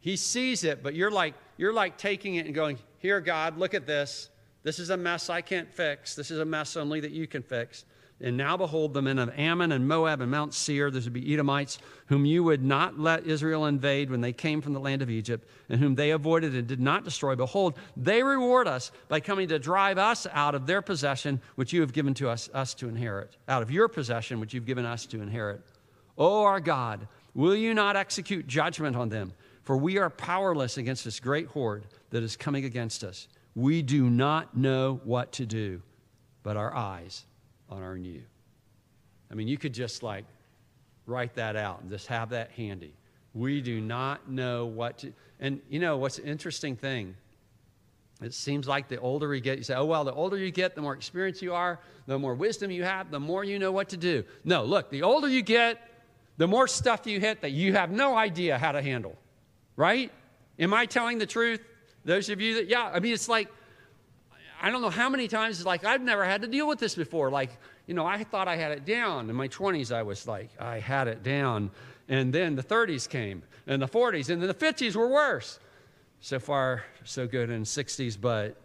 He 0.02 0.18
sees 0.18 0.64
it, 0.64 0.84
but 0.84 0.96
you're 0.96 1.12
like, 1.12 1.34
you're 1.58 1.74
like 1.74 1.98
taking 1.98 2.36
it 2.36 2.46
and 2.46 2.54
going, 2.54 2.78
Here, 3.00 3.22
God, 3.22 3.58
look 3.58 3.74
at 3.74 3.88
this. 3.88 4.30
This 4.64 4.80
is 4.80 4.90
a 4.90 4.98
mess 4.98 5.30
I 5.30 5.42
can't 5.42 5.72
fix. 5.72 6.16
This 6.16 6.30
is 6.32 6.40
a 6.40 6.46
mess 6.46 6.76
only 6.76 7.00
that 7.00 7.12
you 7.12 7.26
can 7.26 7.42
fix. 7.42 7.86
And 8.22 8.38
now 8.38 8.56
behold, 8.56 8.94
the 8.94 9.02
men 9.02 9.20
of 9.20 9.38
Ammon 9.38 9.74
and 9.74 9.90
Moab 9.90 10.22
and 10.22 10.32
Mount 10.32 10.54
Seir, 10.54 10.90
those 10.90 11.04
would 11.04 11.12
be 11.12 11.34
Edomites, 11.34 11.80
whom 12.06 12.26
you 12.26 12.46
would 12.46 12.64
not 12.64 12.98
let 12.98 13.26
Israel 13.26 13.66
invade 13.66 14.10
when 14.10 14.22
they 14.22 14.32
came 14.32 14.62
from 14.62 14.72
the 14.72 14.80
land 14.80 15.02
of 15.02 15.10
Egypt, 15.10 15.46
and 15.68 15.82
whom 15.82 15.96
they 15.96 16.12
avoided 16.12 16.56
and 16.56 16.66
did 16.66 16.80
not 16.80 17.04
destroy. 17.04 17.36
Behold, 17.36 17.78
they 17.98 18.24
reward 18.24 18.70
us 18.70 18.92
by 19.10 19.20
coming 19.20 19.50
to 19.50 19.60
drive 19.60 19.98
us 19.98 20.26
out 20.32 20.56
of 20.56 20.66
their 20.66 20.82
possession, 20.82 21.42
which 21.56 21.74
you 21.74 21.82
have 21.82 21.92
given 21.92 22.14
to 22.14 22.30
us, 22.30 22.50
us 22.54 22.74
to 22.76 22.88
inherit, 22.88 23.36
out 23.50 23.62
of 23.62 23.70
your 23.70 23.90
possession, 23.90 24.40
which 24.40 24.54
you've 24.54 24.66
given 24.66 24.86
us 24.86 25.06
to 25.08 25.22
inherit. 25.22 25.62
O 26.18 26.44
our 26.44 26.62
God, 26.62 27.10
will 27.34 27.56
you 27.56 27.74
not 27.74 27.98
execute 27.98 28.48
judgment 28.48 28.96
on 28.96 29.10
them? 29.10 29.34
For 29.64 29.76
we 29.76 29.98
are 29.98 30.10
powerless 30.10 30.78
against 30.78 31.04
this 31.04 31.20
great 31.20 31.48
horde 31.48 31.86
that 32.12 32.24
is 32.24 32.38
coming 32.38 32.64
against 32.64 33.04
us. 33.04 33.28
We 33.56 33.82
do 33.82 34.10
not 34.10 34.56
know 34.56 35.02
what 35.04 35.34
to 35.34 35.46
do, 35.46 35.82
but 36.44 36.56
our 36.56 36.74
eyes 36.74 37.26
on 37.70 37.82
our 37.84 37.98
new. 37.98 38.22
I 39.32 39.36
mean, 39.36 39.48
you 39.48 39.58
could 39.58 39.74
just 39.74 40.04
like 40.04 40.26
write 41.06 41.36
that 41.36 41.56
out 41.56 41.82
and 41.82 41.90
just 41.90 42.08
have 42.08 42.30
that 42.30 42.52
handy. 42.52 42.94
We 43.34 43.62
do 43.62 43.82
not 43.82 44.30
know 44.30 44.66
what 44.66 45.00
to. 45.00 45.14
And 45.40 45.62
you 45.70 45.80
know 45.80 45.98
what's 45.98 46.20
an 46.20 46.26
interesting 46.26 46.76
thing? 46.76 47.16
It 48.22 48.34
seems 48.34 48.66
like 48.66 48.88
the 48.88 48.98
older 48.98 49.36
you 49.36 49.42
get, 49.42 49.58
you 49.58 49.64
say, 49.66 49.76
oh, 49.76 49.84
well, 49.84 50.06
the 50.06 50.14
older 50.14 50.38
you 50.38 50.50
get, 50.50 50.74
the 50.74 50.82
more 50.82 50.94
experience 50.94 51.42
you 51.42 51.54
are, 51.54 51.80
the 52.08 52.18
more 52.18 52.34
wisdom 52.34 52.72
you 52.72 52.84
have, 52.84 53.12
the 53.12 53.20
more 53.20 53.44
you 53.44 53.60
know 53.60 53.74
what 53.74 53.90
to 53.90 53.98
do. 53.98 54.24
No, 54.46 54.64
look, 54.64 54.90
the 54.90 55.04
older 55.04 55.28
you 55.28 55.42
get, 55.42 55.82
the 56.38 56.48
more 56.48 56.68
stuff 56.68 57.06
you 57.06 57.20
hit 57.20 57.42
that 57.42 57.52
you 57.52 57.74
have 57.74 57.92
no 57.92 58.16
idea 58.16 58.58
how 58.58 58.72
to 58.72 58.82
handle. 58.82 59.18
Right? 59.76 60.14
Am 60.58 60.74
I 60.74 60.86
telling 60.86 61.18
the 61.18 61.26
truth? 61.26 61.60
Those 62.06 62.30
of 62.30 62.40
you 62.40 62.56
that, 62.56 62.70
yeah, 62.70 62.90
I 62.94 63.02
mean, 63.02 63.14
it's 63.14 63.28
like, 63.28 63.50
I 64.62 64.72
don't 64.72 64.82
know 64.82 64.90
how 64.90 65.10
many 65.10 65.28
times 65.28 65.58
it's 65.58 65.66
like 65.66 65.84
I've 65.84 66.02
never 66.02 66.26
had 66.26 66.42
to 66.42 66.48
deal 66.48 66.68
with 66.68 66.80
this 66.80 66.96
before. 66.96 67.30
Like, 67.30 67.52
you 67.88 67.94
know, 67.94 68.06
I 68.06 68.24
thought 68.24 68.48
I 68.48 68.56
had 68.56 68.72
it 68.72 68.86
down. 68.86 69.30
In 69.30 69.36
my 69.36 69.48
20s, 69.48 69.94
I 69.94 70.04
was 70.04 70.28
like, 70.28 70.50
I 70.60 70.80
had 70.80 71.08
it 71.08 71.24
down. 71.24 71.72
And 72.08 72.32
then 72.32 72.56
the 72.56 72.64
30s 72.64 73.10
came, 73.10 73.44
and 73.68 73.82
the 73.82 73.88
40s, 73.88 74.30
and 74.30 74.42
then 74.42 74.48
the 74.48 74.54
50s 74.54 74.96
were 74.96 75.08
worse. 75.08 75.60
So 76.22 76.40
far, 76.40 76.84
so 77.04 77.28
good 77.28 77.50
in 77.50 77.64
60s, 77.64 78.20
but 78.20 78.56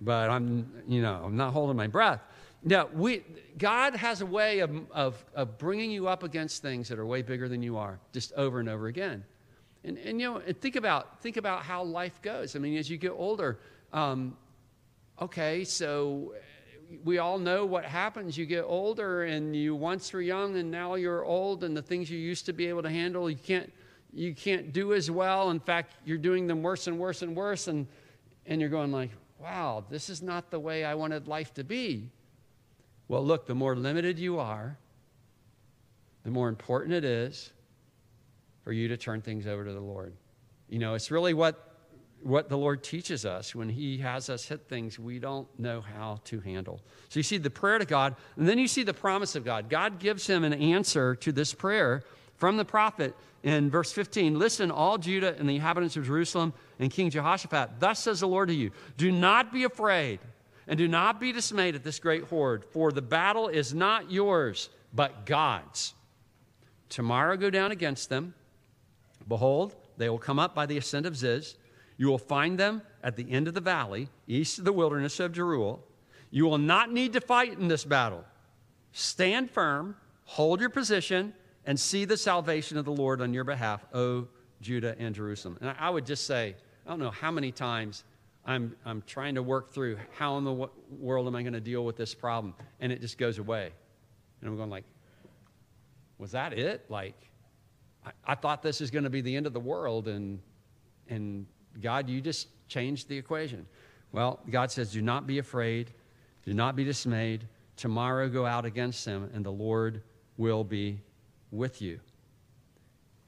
but 0.00 0.30
I'm, 0.30 0.70
you 0.86 1.02
know, 1.02 1.22
I'm 1.24 1.36
not 1.36 1.52
holding 1.52 1.76
my 1.76 1.86
breath. 1.86 2.20
Now, 2.62 2.88
we, 2.92 3.22
God 3.56 3.94
has 3.96 4.20
a 4.20 4.26
way 4.26 4.60
of, 4.60 4.70
of, 4.90 5.24
of 5.34 5.58
bringing 5.58 5.90
you 5.90 6.08
up 6.08 6.22
against 6.22 6.62
things 6.62 6.88
that 6.88 6.98
are 6.98 7.06
way 7.06 7.22
bigger 7.22 7.48
than 7.48 7.62
you 7.62 7.76
are, 7.76 7.98
just 8.12 8.32
over 8.34 8.60
and 8.60 8.68
over 8.68 8.88
again. 8.88 9.24
And, 9.84 9.96
and 9.98 10.20
you 10.20 10.30
know, 10.30 10.42
and 10.44 10.60
think 10.60 10.76
about 10.76 11.20
think 11.20 11.36
about 11.36 11.62
how 11.62 11.84
life 11.84 12.20
goes. 12.20 12.56
I 12.56 12.58
mean, 12.58 12.76
as 12.76 12.90
you 12.90 12.96
get 12.96 13.10
older, 13.10 13.58
um, 13.92 14.36
okay, 15.20 15.64
so 15.64 16.34
eh, 16.36 16.96
we 17.04 17.18
all 17.18 17.38
know 17.38 17.66
what 17.66 17.84
happens. 17.84 18.36
You 18.36 18.46
get 18.46 18.62
older, 18.62 19.24
and 19.24 19.54
you 19.54 19.74
once 19.74 20.12
were 20.12 20.22
young, 20.22 20.56
and 20.56 20.70
now 20.70 20.94
you're 20.94 21.24
old, 21.24 21.64
and 21.64 21.76
the 21.76 21.82
things 21.82 22.10
you 22.10 22.18
used 22.18 22.46
to 22.46 22.52
be 22.52 22.66
able 22.66 22.82
to 22.82 22.90
handle, 22.90 23.28
you 23.28 23.36
can't 23.36 23.72
you 24.14 24.34
can't 24.34 24.72
do 24.72 24.94
as 24.94 25.10
well. 25.10 25.50
In 25.50 25.60
fact, 25.60 25.94
you're 26.06 26.16
doing 26.16 26.46
them 26.46 26.62
worse 26.62 26.86
and 26.86 26.98
worse 26.98 27.22
and 27.22 27.36
worse, 27.36 27.68
and 27.68 27.86
and 28.46 28.60
you're 28.60 28.70
going 28.70 28.90
like, 28.90 29.10
wow, 29.38 29.84
this 29.90 30.08
is 30.08 30.22
not 30.22 30.50
the 30.50 30.58
way 30.58 30.84
I 30.84 30.94
wanted 30.94 31.28
life 31.28 31.52
to 31.54 31.64
be. 31.64 32.10
Well, 33.06 33.24
look, 33.24 33.46
the 33.46 33.54
more 33.54 33.76
limited 33.76 34.18
you 34.18 34.38
are, 34.38 34.76
the 36.24 36.30
more 36.30 36.48
important 36.48 36.94
it 36.94 37.04
is 37.04 37.52
for 38.64 38.72
you 38.72 38.88
to 38.88 38.96
turn 38.96 39.22
things 39.22 39.46
over 39.46 39.64
to 39.64 39.72
the 39.72 39.80
Lord. 39.80 40.14
You 40.68 40.78
know, 40.78 40.94
it's 40.94 41.10
really 41.10 41.32
what 41.32 41.67
what 42.22 42.48
the 42.48 42.58
Lord 42.58 42.82
teaches 42.82 43.24
us 43.24 43.54
when 43.54 43.68
He 43.68 43.98
has 43.98 44.28
us 44.28 44.46
hit 44.46 44.68
things 44.68 44.98
we 44.98 45.18
don't 45.18 45.46
know 45.58 45.80
how 45.80 46.20
to 46.24 46.40
handle. 46.40 46.80
So 47.08 47.18
you 47.18 47.24
see 47.24 47.38
the 47.38 47.50
prayer 47.50 47.78
to 47.78 47.84
God, 47.84 48.16
and 48.36 48.48
then 48.48 48.58
you 48.58 48.68
see 48.68 48.82
the 48.82 48.94
promise 48.94 49.34
of 49.34 49.44
God. 49.44 49.68
God 49.68 49.98
gives 49.98 50.26
him 50.26 50.44
an 50.44 50.52
answer 50.52 51.14
to 51.16 51.32
this 51.32 51.54
prayer 51.54 52.02
from 52.36 52.56
the 52.56 52.64
prophet 52.64 53.14
in 53.42 53.70
verse 53.70 53.92
15 53.92 54.38
Listen, 54.38 54.70
all 54.70 54.98
Judah 54.98 55.34
and 55.38 55.48
the 55.48 55.56
inhabitants 55.56 55.96
of 55.96 56.06
Jerusalem 56.06 56.52
and 56.78 56.90
King 56.90 57.10
Jehoshaphat, 57.10 57.80
thus 57.80 58.00
says 58.00 58.20
the 58.20 58.28
Lord 58.28 58.48
to 58.48 58.54
you 58.54 58.70
Do 58.96 59.12
not 59.12 59.52
be 59.52 59.64
afraid 59.64 60.20
and 60.66 60.76
do 60.76 60.86
not 60.86 61.18
be 61.18 61.32
dismayed 61.32 61.74
at 61.74 61.82
this 61.82 61.98
great 61.98 62.24
horde, 62.24 62.64
for 62.64 62.92
the 62.92 63.02
battle 63.02 63.48
is 63.48 63.72
not 63.72 64.10
yours, 64.10 64.68
but 64.92 65.24
God's. 65.24 65.94
Tomorrow 66.90 67.36
go 67.38 67.48
down 67.48 67.72
against 67.72 68.10
them. 68.10 68.34
Behold, 69.26 69.74
they 69.96 70.10
will 70.10 70.18
come 70.18 70.38
up 70.38 70.54
by 70.54 70.66
the 70.66 70.76
ascent 70.76 71.06
of 71.06 71.16
Ziz 71.16 71.56
you 71.98 72.06
will 72.06 72.18
find 72.18 72.58
them 72.58 72.80
at 73.02 73.16
the 73.16 73.30
end 73.30 73.48
of 73.48 73.54
the 73.54 73.60
valley, 73.60 74.08
east 74.26 74.58
of 74.58 74.64
the 74.64 74.72
wilderness 74.72 75.20
of 75.20 75.32
Jeruel. 75.32 75.80
You 76.30 76.46
will 76.46 76.58
not 76.58 76.90
need 76.90 77.12
to 77.12 77.20
fight 77.20 77.58
in 77.58 77.68
this 77.68 77.84
battle. 77.84 78.24
Stand 78.92 79.50
firm, 79.50 79.96
hold 80.24 80.60
your 80.60 80.70
position, 80.70 81.34
and 81.66 81.78
see 81.78 82.06
the 82.06 82.16
salvation 82.16 82.78
of 82.78 82.84
the 82.84 82.92
Lord 82.92 83.20
on 83.20 83.34
your 83.34 83.44
behalf, 83.44 83.84
O 83.92 84.28
Judah 84.60 84.96
and 84.98 85.14
Jerusalem. 85.14 85.58
And 85.60 85.74
I 85.78 85.90
would 85.90 86.06
just 86.06 86.26
say, 86.26 86.56
I 86.86 86.90
don't 86.90 87.00
know 87.00 87.10
how 87.10 87.30
many 87.30 87.52
times 87.52 88.04
I'm, 88.46 88.74
I'm 88.86 89.02
trying 89.02 89.34
to 89.34 89.42
work 89.42 89.72
through 89.72 89.98
how 90.16 90.38
in 90.38 90.44
the 90.44 90.68
world 90.98 91.26
am 91.26 91.36
I 91.36 91.42
going 91.42 91.52
to 91.52 91.60
deal 91.60 91.84
with 91.84 91.96
this 91.96 92.14
problem, 92.14 92.54
and 92.80 92.90
it 92.92 93.00
just 93.00 93.18
goes 93.18 93.38
away. 93.38 93.72
And 94.40 94.48
I'm 94.48 94.56
going 94.56 94.70
like, 94.70 94.84
was 96.16 96.32
that 96.32 96.52
it? 96.52 96.86
Like, 96.88 97.14
I, 98.06 98.12
I 98.24 98.34
thought 98.36 98.62
this 98.62 98.80
is 98.80 98.90
going 98.90 99.04
to 99.04 99.10
be 99.10 99.20
the 99.20 99.34
end 99.36 99.46
of 99.46 99.52
the 99.52 99.60
world, 99.60 100.08
and 100.08 100.40
and 101.08 101.46
God, 101.80 102.08
you 102.08 102.20
just 102.20 102.48
changed 102.68 103.08
the 103.08 103.16
equation. 103.16 103.66
Well, 104.12 104.40
God 104.50 104.70
says, 104.70 104.92
Do 104.92 105.02
not 105.02 105.26
be 105.26 105.38
afraid, 105.38 105.92
do 106.44 106.54
not 106.54 106.76
be 106.76 106.84
dismayed. 106.84 107.46
Tomorrow 107.76 108.28
go 108.28 108.44
out 108.44 108.64
against 108.64 109.04
them, 109.04 109.30
and 109.34 109.44
the 109.44 109.52
Lord 109.52 110.02
will 110.36 110.64
be 110.64 111.00
with 111.52 111.80
you. 111.80 112.00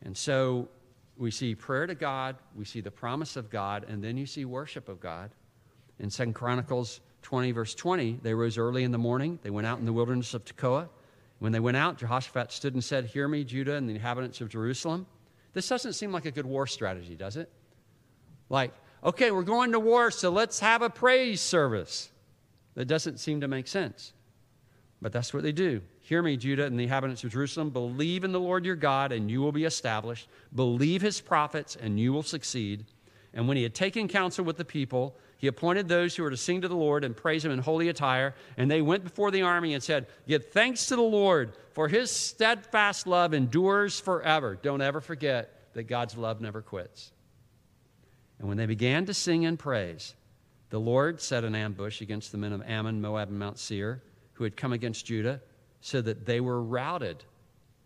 And 0.02 0.16
so 0.16 0.68
we 1.16 1.30
see 1.30 1.54
prayer 1.54 1.86
to 1.86 1.94
God, 1.94 2.36
we 2.56 2.64
see 2.64 2.80
the 2.80 2.90
promise 2.90 3.36
of 3.36 3.50
God, 3.50 3.84
and 3.88 4.02
then 4.02 4.16
you 4.16 4.26
see 4.26 4.44
worship 4.44 4.88
of 4.88 5.00
God. 5.00 5.30
In 5.98 6.10
Second 6.10 6.32
Chronicles 6.32 7.00
20, 7.22 7.52
verse 7.52 7.74
20, 7.74 8.20
they 8.22 8.32
rose 8.32 8.56
early 8.56 8.84
in 8.84 8.90
the 8.90 8.98
morning. 8.98 9.38
They 9.42 9.50
went 9.50 9.66
out 9.66 9.78
in 9.78 9.84
the 9.84 9.92
wilderness 9.92 10.34
of 10.34 10.44
Tekoa. 10.44 10.88
When 11.38 11.52
they 11.52 11.60
went 11.60 11.76
out, 11.76 11.98
Jehoshaphat 11.98 12.50
stood 12.52 12.74
and 12.74 12.82
said, 12.82 13.04
Hear 13.04 13.28
me, 13.28 13.44
Judah 13.44 13.74
and 13.74 13.88
the 13.88 13.94
inhabitants 13.94 14.40
of 14.40 14.48
Jerusalem. 14.48 15.06
This 15.52 15.68
doesn't 15.68 15.94
seem 15.94 16.12
like 16.12 16.24
a 16.24 16.30
good 16.30 16.46
war 16.46 16.66
strategy, 16.66 17.16
does 17.16 17.36
it? 17.36 17.50
Like, 18.50 18.74
okay, 19.02 19.30
we're 19.30 19.42
going 19.42 19.72
to 19.72 19.80
war, 19.80 20.10
so 20.10 20.28
let's 20.28 20.60
have 20.60 20.82
a 20.82 20.90
praise 20.90 21.40
service. 21.40 22.10
That 22.74 22.84
doesn't 22.84 23.18
seem 23.18 23.40
to 23.40 23.48
make 23.48 23.66
sense. 23.66 24.12
But 25.00 25.12
that's 25.12 25.32
what 25.32 25.42
they 25.42 25.52
do. 25.52 25.80
Hear 26.00 26.22
me, 26.22 26.36
Judah 26.36 26.66
and 26.66 26.78
the 26.78 26.84
inhabitants 26.84 27.24
of 27.24 27.32
Jerusalem. 27.32 27.70
Believe 27.70 28.24
in 28.24 28.32
the 28.32 28.40
Lord 28.40 28.66
your 28.66 28.76
God, 28.76 29.12
and 29.12 29.30
you 29.30 29.40
will 29.40 29.52
be 29.52 29.64
established. 29.64 30.28
Believe 30.54 31.00
his 31.00 31.20
prophets, 31.20 31.76
and 31.76 31.98
you 31.98 32.12
will 32.12 32.22
succeed. 32.22 32.84
And 33.32 33.46
when 33.46 33.56
he 33.56 33.62
had 33.62 33.74
taken 33.74 34.08
counsel 34.08 34.44
with 34.44 34.56
the 34.56 34.64
people, 34.64 35.16
he 35.36 35.46
appointed 35.46 35.88
those 35.88 36.14
who 36.14 36.22
were 36.22 36.30
to 36.30 36.36
sing 36.36 36.60
to 36.60 36.68
the 36.68 36.76
Lord 36.76 37.04
and 37.04 37.16
praise 37.16 37.44
him 37.44 37.52
in 37.52 37.60
holy 37.60 37.88
attire. 37.88 38.34
And 38.56 38.70
they 38.70 38.82
went 38.82 39.04
before 39.04 39.30
the 39.30 39.42
army 39.42 39.72
and 39.72 39.82
said, 39.82 40.06
Give 40.26 40.44
thanks 40.44 40.86
to 40.86 40.96
the 40.96 41.02
Lord, 41.02 41.56
for 41.72 41.88
his 41.88 42.10
steadfast 42.10 43.06
love 43.06 43.32
endures 43.32 43.98
forever. 43.98 44.58
Don't 44.60 44.82
ever 44.82 45.00
forget 45.00 45.72
that 45.74 45.84
God's 45.84 46.16
love 46.16 46.40
never 46.40 46.60
quits. 46.60 47.12
And 48.40 48.48
when 48.48 48.56
they 48.56 48.66
began 48.66 49.04
to 49.04 49.14
sing 49.14 49.44
and 49.44 49.58
praise, 49.58 50.14
the 50.70 50.80
Lord 50.80 51.20
set 51.20 51.44
an 51.44 51.54
ambush 51.54 52.00
against 52.00 52.32
the 52.32 52.38
men 52.38 52.54
of 52.54 52.62
Ammon, 52.62 53.00
Moab, 53.00 53.28
and 53.28 53.38
Mount 53.38 53.58
Seir, 53.58 54.02
who 54.32 54.44
had 54.44 54.56
come 54.56 54.72
against 54.72 55.04
Judah, 55.04 55.42
so 55.82 56.00
that 56.00 56.24
they 56.24 56.40
were 56.40 56.62
routed. 56.62 57.22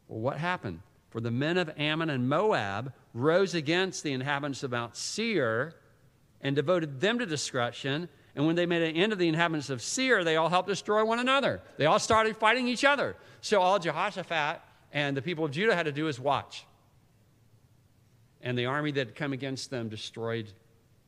Well, 0.06 0.20
what 0.20 0.38
happened? 0.38 0.80
For 1.10 1.20
the 1.20 1.32
men 1.32 1.58
of 1.58 1.72
Ammon 1.76 2.08
and 2.08 2.28
Moab 2.28 2.92
rose 3.14 3.54
against 3.54 4.04
the 4.04 4.12
inhabitants 4.12 4.62
of 4.62 4.70
Mount 4.70 4.96
Seir 4.96 5.74
and 6.40 6.54
devoted 6.54 7.00
them 7.00 7.18
to 7.18 7.26
destruction. 7.26 8.08
And 8.36 8.46
when 8.46 8.54
they 8.54 8.66
made 8.66 8.82
an 8.82 8.94
end 8.94 9.12
of 9.12 9.18
the 9.18 9.28
inhabitants 9.28 9.70
of 9.70 9.82
Seir, 9.82 10.22
they 10.22 10.36
all 10.36 10.48
helped 10.48 10.68
destroy 10.68 11.04
one 11.04 11.18
another. 11.18 11.62
They 11.78 11.86
all 11.86 11.98
started 11.98 12.36
fighting 12.36 12.68
each 12.68 12.84
other. 12.84 13.16
So 13.40 13.60
all 13.60 13.80
Jehoshaphat 13.80 14.60
and 14.92 15.16
the 15.16 15.22
people 15.22 15.44
of 15.44 15.50
Judah 15.50 15.74
had 15.74 15.86
to 15.86 15.92
do 15.92 16.06
is 16.06 16.20
watch 16.20 16.64
and 18.44 18.56
the 18.56 18.66
army 18.66 18.92
that 18.92 19.08
had 19.08 19.16
come 19.16 19.32
against 19.32 19.70
them 19.70 19.88
destroyed 19.88 20.52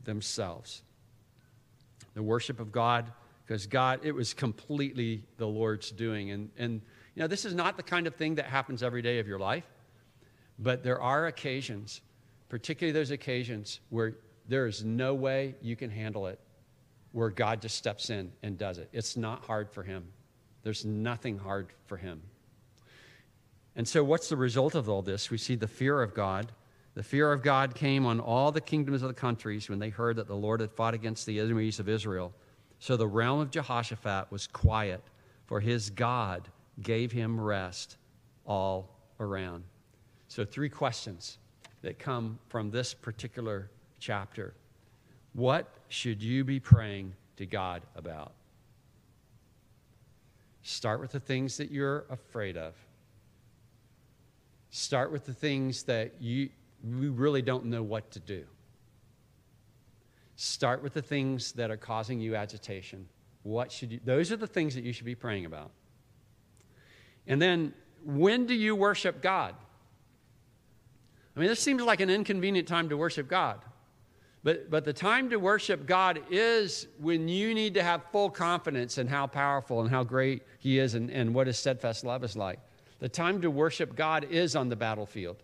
themselves. 0.03 0.83
The 2.15 2.23
worship 2.23 2.59
of 2.59 2.73
God, 2.73 3.13
because 3.45 3.67
God, 3.67 4.01
it 4.03 4.13
was 4.13 4.33
completely 4.33 5.23
the 5.37 5.47
Lord's 5.47 5.91
doing. 5.91 6.31
And, 6.31 6.51
and, 6.57 6.81
you 7.15 7.21
know, 7.21 7.27
this 7.29 7.45
is 7.45 7.55
not 7.55 7.77
the 7.77 7.83
kind 7.83 8.07
of 8.07 8.15
thing 8.15 8.37
that 8.37 8.47
happens 8.47 8.83
every 8.83 9.03
day 9.03 9.19
of 9.19 9.29
your 9.29 9.39
life, 9.39 9.67
but 10.59 10.83
there 10.83 11.01
are 11.01 11.27
occasions, 11.27 12.01
particularly 12.49 12.93
those 12.93 13.11
occasions 13.11 13.81
where 13.91 14.15
there 14.49 14.67
is 14.67 14.83
no 14.83 15.13
way 15.13 15.55
you 15.61 15.77
can 15.77 15.91
handle 15.91 16.27
it, 16.29 16.41
where 17.13 17.29
God 17.29 17.61
just 17.61 17.77
steps 17.77 18.09
in 18.09 18.33
and 18.43 18.57
does 18.57 18.79
it. 18.79 18.89
It's 18.95 19.15
not 19.15 19.45
hard 19.45 19.71
for 19.71 19.83
Him, 19.83 20.07
there's 20.63 20.87
nothing 20.87 21.37
hard 21.37 21.69
for 21.85 21.99
Him. 21.99 22.23
And 23.75 23.87
so, 23.87 24.03
what's 24.03 24.31
the 24.31 24.37
result 24.37 24.75
of 24.75 24.89
all 24.89 25.03
this? 25.03 25.31
We 25.31 25.37
see 25.37 25.55
the 25.55 25.69
fear 25.69 26.01
of 26.01 26.15
God. 26.15 26.51
The 26.97 27.03
fear 27.03 27.31
of 27.31 27.43
God 27.43 27.75
came 27.75 28.07
on 28.07 28.21
all 28.21 28.51
the 28.51 28.61
kingdoms 28.61 29.03
of 29.03 29.09
the 29.09 29.15
countries 29.15 29.69
when 29.69 29.79
they 29.79 29.91
heard 29.91 30.17
that 30.17 30.27
the 30.27 30.35
Lord 30.35 30.61
had 30.61 30.73
fought 30.73 30.95
against 30.95 31.27
the 31.27 31.39
enemies 31.39 31.79
of 31.79 31.91
Israel. 31.91 32.33
So 32.79 32.97
the 32.97 33.07
realm 33.07 33.39
of 33.39 33.51
Jehoshaphat 33.51 34.33
was 34.33 34.47
quiet, 34.47 35.03
for 35.45 35.61
his 35.61 35.91
God 35.91 36.49
gave 36.83 37.13
him 37.13 37.39
rest 37.39 37.99
all 38.47 38.89
around. 39.21 39.65
So, 40.29 40.45
three 40.45 40.71
questions 40.71 41.37
that 41.83 41.99
come 41.99 42.39
from 42.49 42.71
this 42.71 42.95
particular 42.95 43.71
chapter. 44.01 44.55
What 45.35 45.69
should 45.89 46.23
you 46.23 46.45
be 46.45 46.59
praying 46.59 47.13
to 47.37 47.45
God 47.45 47.83
about? 47.95 48.33
Start 50.63 51.01
with 51.01 51.13
the 51.13 51.21
things 51.21 51.59
that 51.59 51.71
you're 51.71 52.07
afraid 52.09 52.57
of. 52.57 52.75
Start 54.71 55.13
with 55.13 55.27
the 55.27 55.35
things 55.35 55.83
that 55.85 56.15
you 56.21 56.49
we 56.87 57.09
really 57.09 57.43
don't 57.43 57.67
know 57.67 57.83
what 57.83 58.11
to 58.13 58.21
do. 58.21 58.45
Start 60.37 60.83
with 60.83 60.95
the 60.95 61.03
things 61.03 61.53
that 61.53 61.71
are 61.71 61.77
causing 61.77 62.21
you 62.21 62.37
agitation. 62.37 63.09
What 63.43 63.73
should 63.73 63.93
you 63.93 64.01
those 64.05 64.33
are 64.33 64.37
the 64.37 64.47
things 64.47 64.75
that 64.75 64.85
you 64.85 64.93
should 64.93 65.07
be 65.07 65.15
praying 65.15 65.47
about. 65.47 65.71
And 67.27 67.41
then 67.41 67.73
when 68.05 68.47
do 68.47 68.55
you 68.55 68.77
worship 68.77 69.23
God? 69.23 69.55
I 71.37 71.41
mean, 71.41 71.49
this 71.49 71.61
seems 71.61 71.83
like 71.83 72.01
an 72.01 72.11
inconvenient 72.11 72.69
time 72.69 72.89
to 72.89 72.97
worship 72.97 73.29
God. 73.29 73.61
But, 74.43 74.71
but 74.71 74.85
the 74.85 74.93
time 74.93 75.31
to 75.31 75.39
worship 75.39 75.87
God 75.87 76.21
is 76.31 76.87
when 77.01 77.27
you 77.27 77.53
need 77.53 77.75
to 77.75 77.83
have 77.83 78.03
full 78.13 78.31
confidence 78.31 78.97
in 78.97 79.09
how 79.09 79.27
powerful 79.27 79.81
and 79.81 79.91
how 79.91 80.05
great 80.05 80.43
He 80.61 80.79
is 80.79 80.95
and, 80.95 81.11
and 81.11 81.35
what 81.35 81.49
His 81.49 81.59
steadfast 81.59 82.05
love 82.05 82.23
is 82.23 82.37
like. 82.37 82.61
The 83.01 83.09
time 83.09 83.43
to 83.43 83.51
worship 83.51 83.97
God 83.97 84.25
is 84.31 84.55
on 84.55 84.69
the 84.69 84.77
battlefield. 84.77 85.43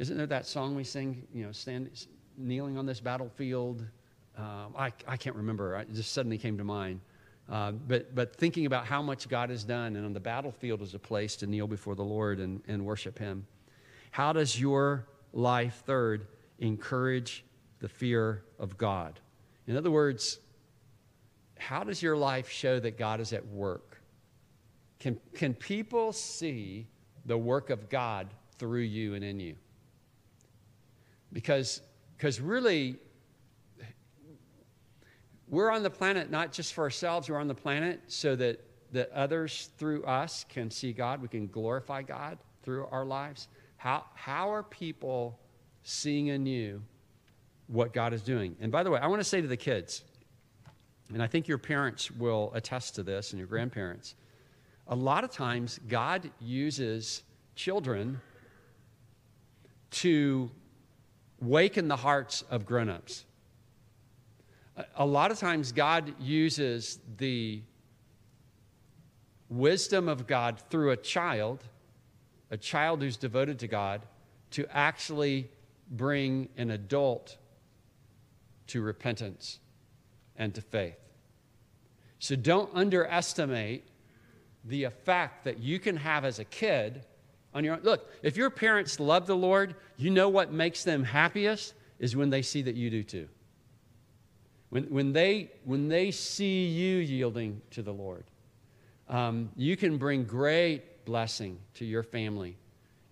Isn't 0.00 0.16
there 0.16 0.26
that 0.26 0.46
song 0.46 0.74
we 0.74 0.82
sing, 0.82 1.24
you 1.32 1.46
know, 1.46 1.52
stand, 1.52 1.90
kneeling 2.36 2.76
on 2.76 2.86
this 2.86 2.98
battlefield? 2.98 3.86
Uh, 4.36 4.66
I, 4.76 4.92
I 5.06 5.16
can't 5.16 5.36
remember. 5.36 5.76
It 5.76 5.94
just 5.94 6.12
suddenly 6.12 6.38
came 6.38 6.58
to 6.58 6.64
mind. 6.64 7.00
Uh, 7.48 7.70
but, 7.70 8.12
but 8.16 8.34
thinking 8.34 8.66
about 8.66 8.84
how 8.86 9.02
much 9.02 9.28
God 9.28 9.50
has 9.50 9.62
done, 9.62 9.94
and 9.94 10.04
on 10.04 10.12
the 10.12 10.20
battlefield 10.20 10.82
is 10.82 10.94
a 10.94 10.98
place 10.98 11.36
to 11.36 11.46
kneel 11.46 11.68
before 11.68 11.94
the 11.94 12.02
Lord 12.02 12.40
and, 12.40 12.60
and 12.66 12.84
worship 12.84 13.16
Him. 13.16 13.46
How 14.10 14.32
does 14.32 14.58
your 14.58 15.06
life, 15.32 15.82
third, 15.86 16.26
encourage 16.58 17.44
the 17.80 17.88
fear 17.88 18.44
of 18.58 18.78
God. 18.78 19.18
In 19.66 19.76
other 19.76 19.90
words, 19.90 20.38
how 21.58 21.84
does 21.84 22.02
your 22.02 22.16
life 22.16 22.48
show 22.48 22.78
that 22.80 22.98
God 22.98 23.20
is 23.20 23.32
at 23.32 23.46
work? 23.48 24.00
Can, 24.98 25.18
can 25.34 25.54
people 25.54 26.12
see 26.12 26.86
the 27.24 27.36
work 27.36 27.70
of 27.70 27.88
God 27.88 28.28
through 28.58 28.82
you 28.82 29.14
and 29.14 29.24
in 29.24 29.40
you? 29.40 29.56
Because 31.32 31.82
because 32.16 32.38
really, 32.38 32.98
we're 35.48 35.70
on 35.70 35.82
the 35.82 35.88
planet 35.88 36.30
not 36.30 36.52
just 36.52 36.74
for 36.74 36.84
ourselves, 36.84 37.30
we're 37.30 37.38
on 37.38 37.48
the 37.48 37.54
planet 37.54 38.00
so 38.08 38.36
that, 38.36 38.60
that 38.92 39.10
others 39.12 39.70
through 39.78 40.04
us 40.04 40.44
can 40.50 40.70
see 40.70 40.92
God. 40.92 41.22
We 41.22 41.28
can 41.28 41.46
glorify 41.46 42.02
God 42.02 42.36
through 42.62 42.86
our 42.90 43.06
lives. 43.06 43.48
How, 43.78 44.04
how 44.14 44.52
are 44.52 44.62
people 44.62 45.40
seeing 45.82 46.26
in 46.26 46.44
you 46.44 46.82
what 47.68 47.92
God 47.92 48.12
is 48.12 48.22
doing. 48.22 48.56
And 48.60 48.72
by 48.72 48.82
the 48.82 48.90
way, 48.90 48.98
I 49.00 49.06
want 49.06 49.20
to 49.20 49.28
say 49.28 49.40
to 49.40 49.46
the 49.46 49.56
kids, 49.56 50.02
and 51.12 51.22
I 51.22 51.26
think 51.26 51.48
your 51.48 51.58
parents 51.58 52.10
will 52.10 52.50
attest 52.54 52.96
to 52.96 53.02
this 53.02 53.30
and 53.30 53.38
your 53.38 53.46
grandparents, 53.46 54.14
a 54.88 54.94
lot 54.94 55.22
of 55.22 55.30
times 55.30 55.78
God 55.88 56.30
uses 56.40 57.22
children 57.54 58.20
to 59.92 60.50
waken 61.40 61.88
the 61.88 61.96
hearts 61.96 62.44
of 62.50 62.66
grown-ups. 62.66 63.24
A 64.96 65.06
lot 65.06 65.30
of 65.30 65.38
times 65.38 65.72
God 65.72 66.14
uses 66.20 66.98
the 67.18 67.62
wisdom 69.48 70.08
of 70.08 70.26
God 70.26 70.60
through 70.70 70.90
a 70.90 70.96
child, 70.96 71.64
a 72.50 72.56
child 72.56 73.02
who's 73.02 73.16
devoted 73.16 73.58
to 73.60 73.68
God, 73.68 74.02
to 74.52 74.66
actually 74.70 75.50
bring 75.90 76.48
an 76.56 76.70
adult 76.70 77.36
to 78.68 78.80
repentance 78.80 79.58
and 80.36 80.54
to 80.54 80.60
faith. 80.60 80.98
So 82.18 82.36
don't 82.36 82.70
underestimate 82.74 83.84
the 84.64 84.84
effect 84.84 85.44
that 85.44 85.58
you 85.58 85.78
can 85.78 85.96
have 85.96 86.24
as 86.24 86.38
a 86.38 86.44
kid 86.44 87.04
on 87.54 87.64
your 87.64 87.74
own. 87.74 87.80
Look, 87.82 88.08
if 88.22 88.36
your 88.36 88.50
parents 88.50 89.00
love 89.00 89.26
the 89.26 89.36
Lord, 89.36 89.74
you 89.96 90.10
know 90.10 90.28
what 90.28 90.52
makes 90.52 90.84
them 90.84 91.04
happiest 91.04 91.74
is 91.98 92.16
when 92.16 92.30
they 92.30 92.42
see 92.42 92.62
that 92.62 92.74
you 92.74 92.90
do 92.90 93.02
too. 93.02 93.28
When, 94.70 94.84
when, 94.84 95.12
they, 95.12 95.50
when 95.64 95.88
they 95.88 96.10
see 96.12 96.66
you 96.66 96.98
yielding 96.98 97.60
to 97.72 97.82
the 97.82 97.92
Lord, 97.92 98.24
um, 99.08 99.50
you 99.56 99.76
can 99.76 99.98
bring 99.98 100.24
great 100.24 101.04
blessing 101.04 101.58
to 101.74 101.84
your 101.84 102.04
family 102.04 102.56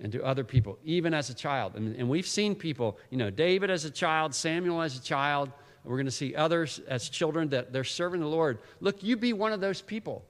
and 0.00 0.12
to 0.12 0.24
other 0.24 0.44
people, 0.44 0.78
even 0.84 1.12
as 1.12 1.28
a 1.28 1.34
child. 1.34 1.74
And, 1.74 1.96
and 1.96 2.08
we've 2.08 2.26
seen 2.26 2.54
people, 2.54 2.98
you 3.10 3.18
know, 3.18 3.30
David 3.30 3.70
as 3.70 3.84
a 3.84 3.90
child, 3.90 4.32
Samuel 4.34 4.80
as 4.80 4.96
a 4.96 5.02
child. 5.02 5.50
We're 5.84 5.96
going 5.96 6.06
to 6.06 6.12
see 6.12 6.36
others 6.36 6.80
as 6.86 7.08
children 7.08 7.48
that 7.48 7.72
they're 7.72 7.82
serving 7.82 8.20
the 8.20 8.28
Lord. 8.28 8.58
Look, 8.80 9.02
you 9.02 9.16
be 9.16 9.32
one 9.32 9.52
of 9.52 9.60
those 9.60 9.82
people. 9.82 10.24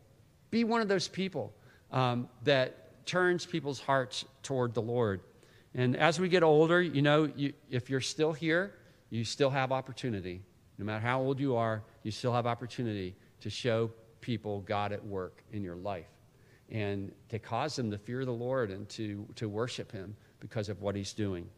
Be 0.50 0.64
one 0.64 0.80
of 0.80 0.88
those 0.88 1.09
people 1.09 1.52
um, 1.92 2.28
that 2.44 2.88
turns 3.09 3.44
people's 3.44 3.80
hearts 3.80 4.24
toward 4.42 4.74
the 4.74 4.82
Lord. 4.82 5.20
And 5.74 5.96
as 5.96 6.20
we 6.20 6.28
get 6.28 6.42
older, 6.42 6.80
you 6.80 7.02
know, 7.02 7.30
you, 7.34 7.52
if 7.70 7.90
you're 7.90 8.00
still 8.00 8.32
here, 8.32 8.74
you 9.11 9.24
still 9.24 9.50
have 9.50 9.72
opportunity. 9.72 10.42
No 10.78 10.84
matter 10.84 11.00
how 11.00 11.20
old 11.20 11.40
you 11.40 11.56
are, 11.56 11.82
you 12.04 12.12
still 12.12 12.32
have 12.32 12.46
opportunity 12.46 13.16
to 13.40 13.50
show 13.50 13.90
people 14.20 14.61
God 14.61 14.92
at 14.92 15.04
work 15.04 15.42
in 15.52 15.64
your 15.64 15.76
life 15.76 16.06
and 16.70 17.12
to 17.30 17.38
cause 17.38 17.74
them 17.76 17.90
to 17.90 17.98
fear 17.98 18.24
the 18.24 18.32
Lord 18.32 18.70
and 18.70 18.88
to, 18.90 19.26
to 19.36 19.48
worship 19.48 19.90
him 19.90 20.14
because 20.38 20.68
of 20.68 20.82
what 20.82 20.94
he's 20.94 21.12
doing. 21.12 21.48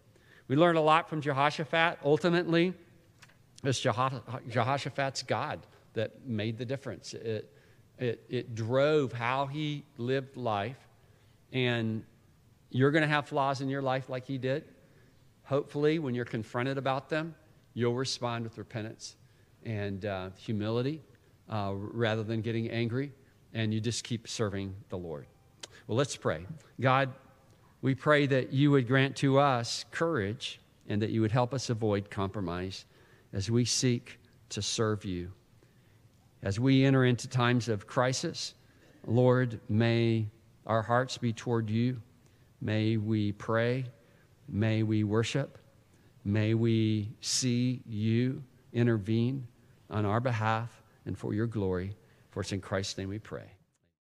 We 0.49 0.57
learned 0.57 0.79
a 0.79 0.83
lot 0.83 1.09
from 1.09 1.21
Jehoshaphat. 1.21 1.99
Ultimately, 2.05 2.75
it's 3.65 3.81
Jehoshaphat's 3.81 5.23
God 5.23 5.61
that 5.95 6.27
made 6.27 6.59
the 6.59 6.65
difference. 6.65 7.15
It, 7.15 7.53
it, 7.99 8.25
it 8.29 8.55
drove 8.55 9.13
how 9.13 9.47
he 9.47 9.85
lived 9.99 10.37
life. 10.37 10.77
And 11.53 12.05
you're 12.71 12.91
going 12.91 13.03
to 13.03 13.09
have 13.09 13.27
flaws 13.29 13.61
in 13.61 13.69
your 13.69 13.83
life 13.83 14.09
like 14.09 14.27
he 14.27 14.39
did. 14.39 14.65
Hopefully, 15.45 15.99
when 15.99 16.15
you're 16.15 16.25
confronted 16.25 16.79
about 16.79 17.09
them, 17.09 17.35
you'll 17.75 17.95
respond 17.95 18.45
with 18.45 18.57
repentance 18.59 19.17
and 19.65 20.05
uh, 20.05 20.31
humility 20.37 21.03
uh, 21.49 21.73
rather 21.75 22.23
than 22.23 22.41
getting 22.41 22.71
angry 22.71 23.13
and 23.53 23.75
you 23.75 23.81
just 23.81 24.05
keep 24.05 24.29
serving 24.29 24.75
the 24.89 24.97
Lord. 24.97 25.27
Well, 25.87 25.97
let's 25.99 26.17
pray. 26.17 26.47
God, 26.81 27.13
we 27.83 27.95
pray 27.95 28.27
that 28.27 28.53
you 28.53 28.71
would 28.71 28.87
grant 28.87 29.17
to 29.17 29.39
us 29.39 29.85
courage 29.91 30.61
and 30.89 31.01
that 31.03 31.11
you 31.11 31.21
would 31.21 31.33
help 31.33 31.55
us 31.55 31.71
avoid 31.71 32.11
compromise 32.11 32.85
as 33.33 33.51
we 33.51 33.65
seek 33.65 34.21
to 34.51 34.63
serve 34.63 35.05
you. 35.05 35.33
As 36.43 36.59
we 36.59 36.85
enter 36.85 37.05
into 37.05 37.29
times 37.29 37.69
of 37.69 37.87
crisis, 37.87 38.55
Lord, 39.07 39.61
may 39.69 40.27
our 40.67 40.83
hearts 40.83 41.19
be 41.19 41.33
toward 41.33 41.71
you. 41.71 42.01
May 42.61 42.97
we 42.97 43.33
pray. 43.33 43.87
May 44.49 44.83
we 44.83 45.05
worship. 45.05 45.59
May 46.25 46.55
we 46.55 47.13
see 47.21 47.83
you 47.87 48.43
intervene 48.73 49.47
on 49.89 50.05
our 50.05 50.21
behalf 50.21 50.83
and 51.07 51.17
for 51.17 51.35
your 51.35 51.47
glory. 51.47 51.97
For 52.31 52.41
it's 52.41 52.53
in 52.53 52.61
Christ's 52.61 52.99
name 52.99 53.09
we 53.09 53.19
pray. 53.19 53.51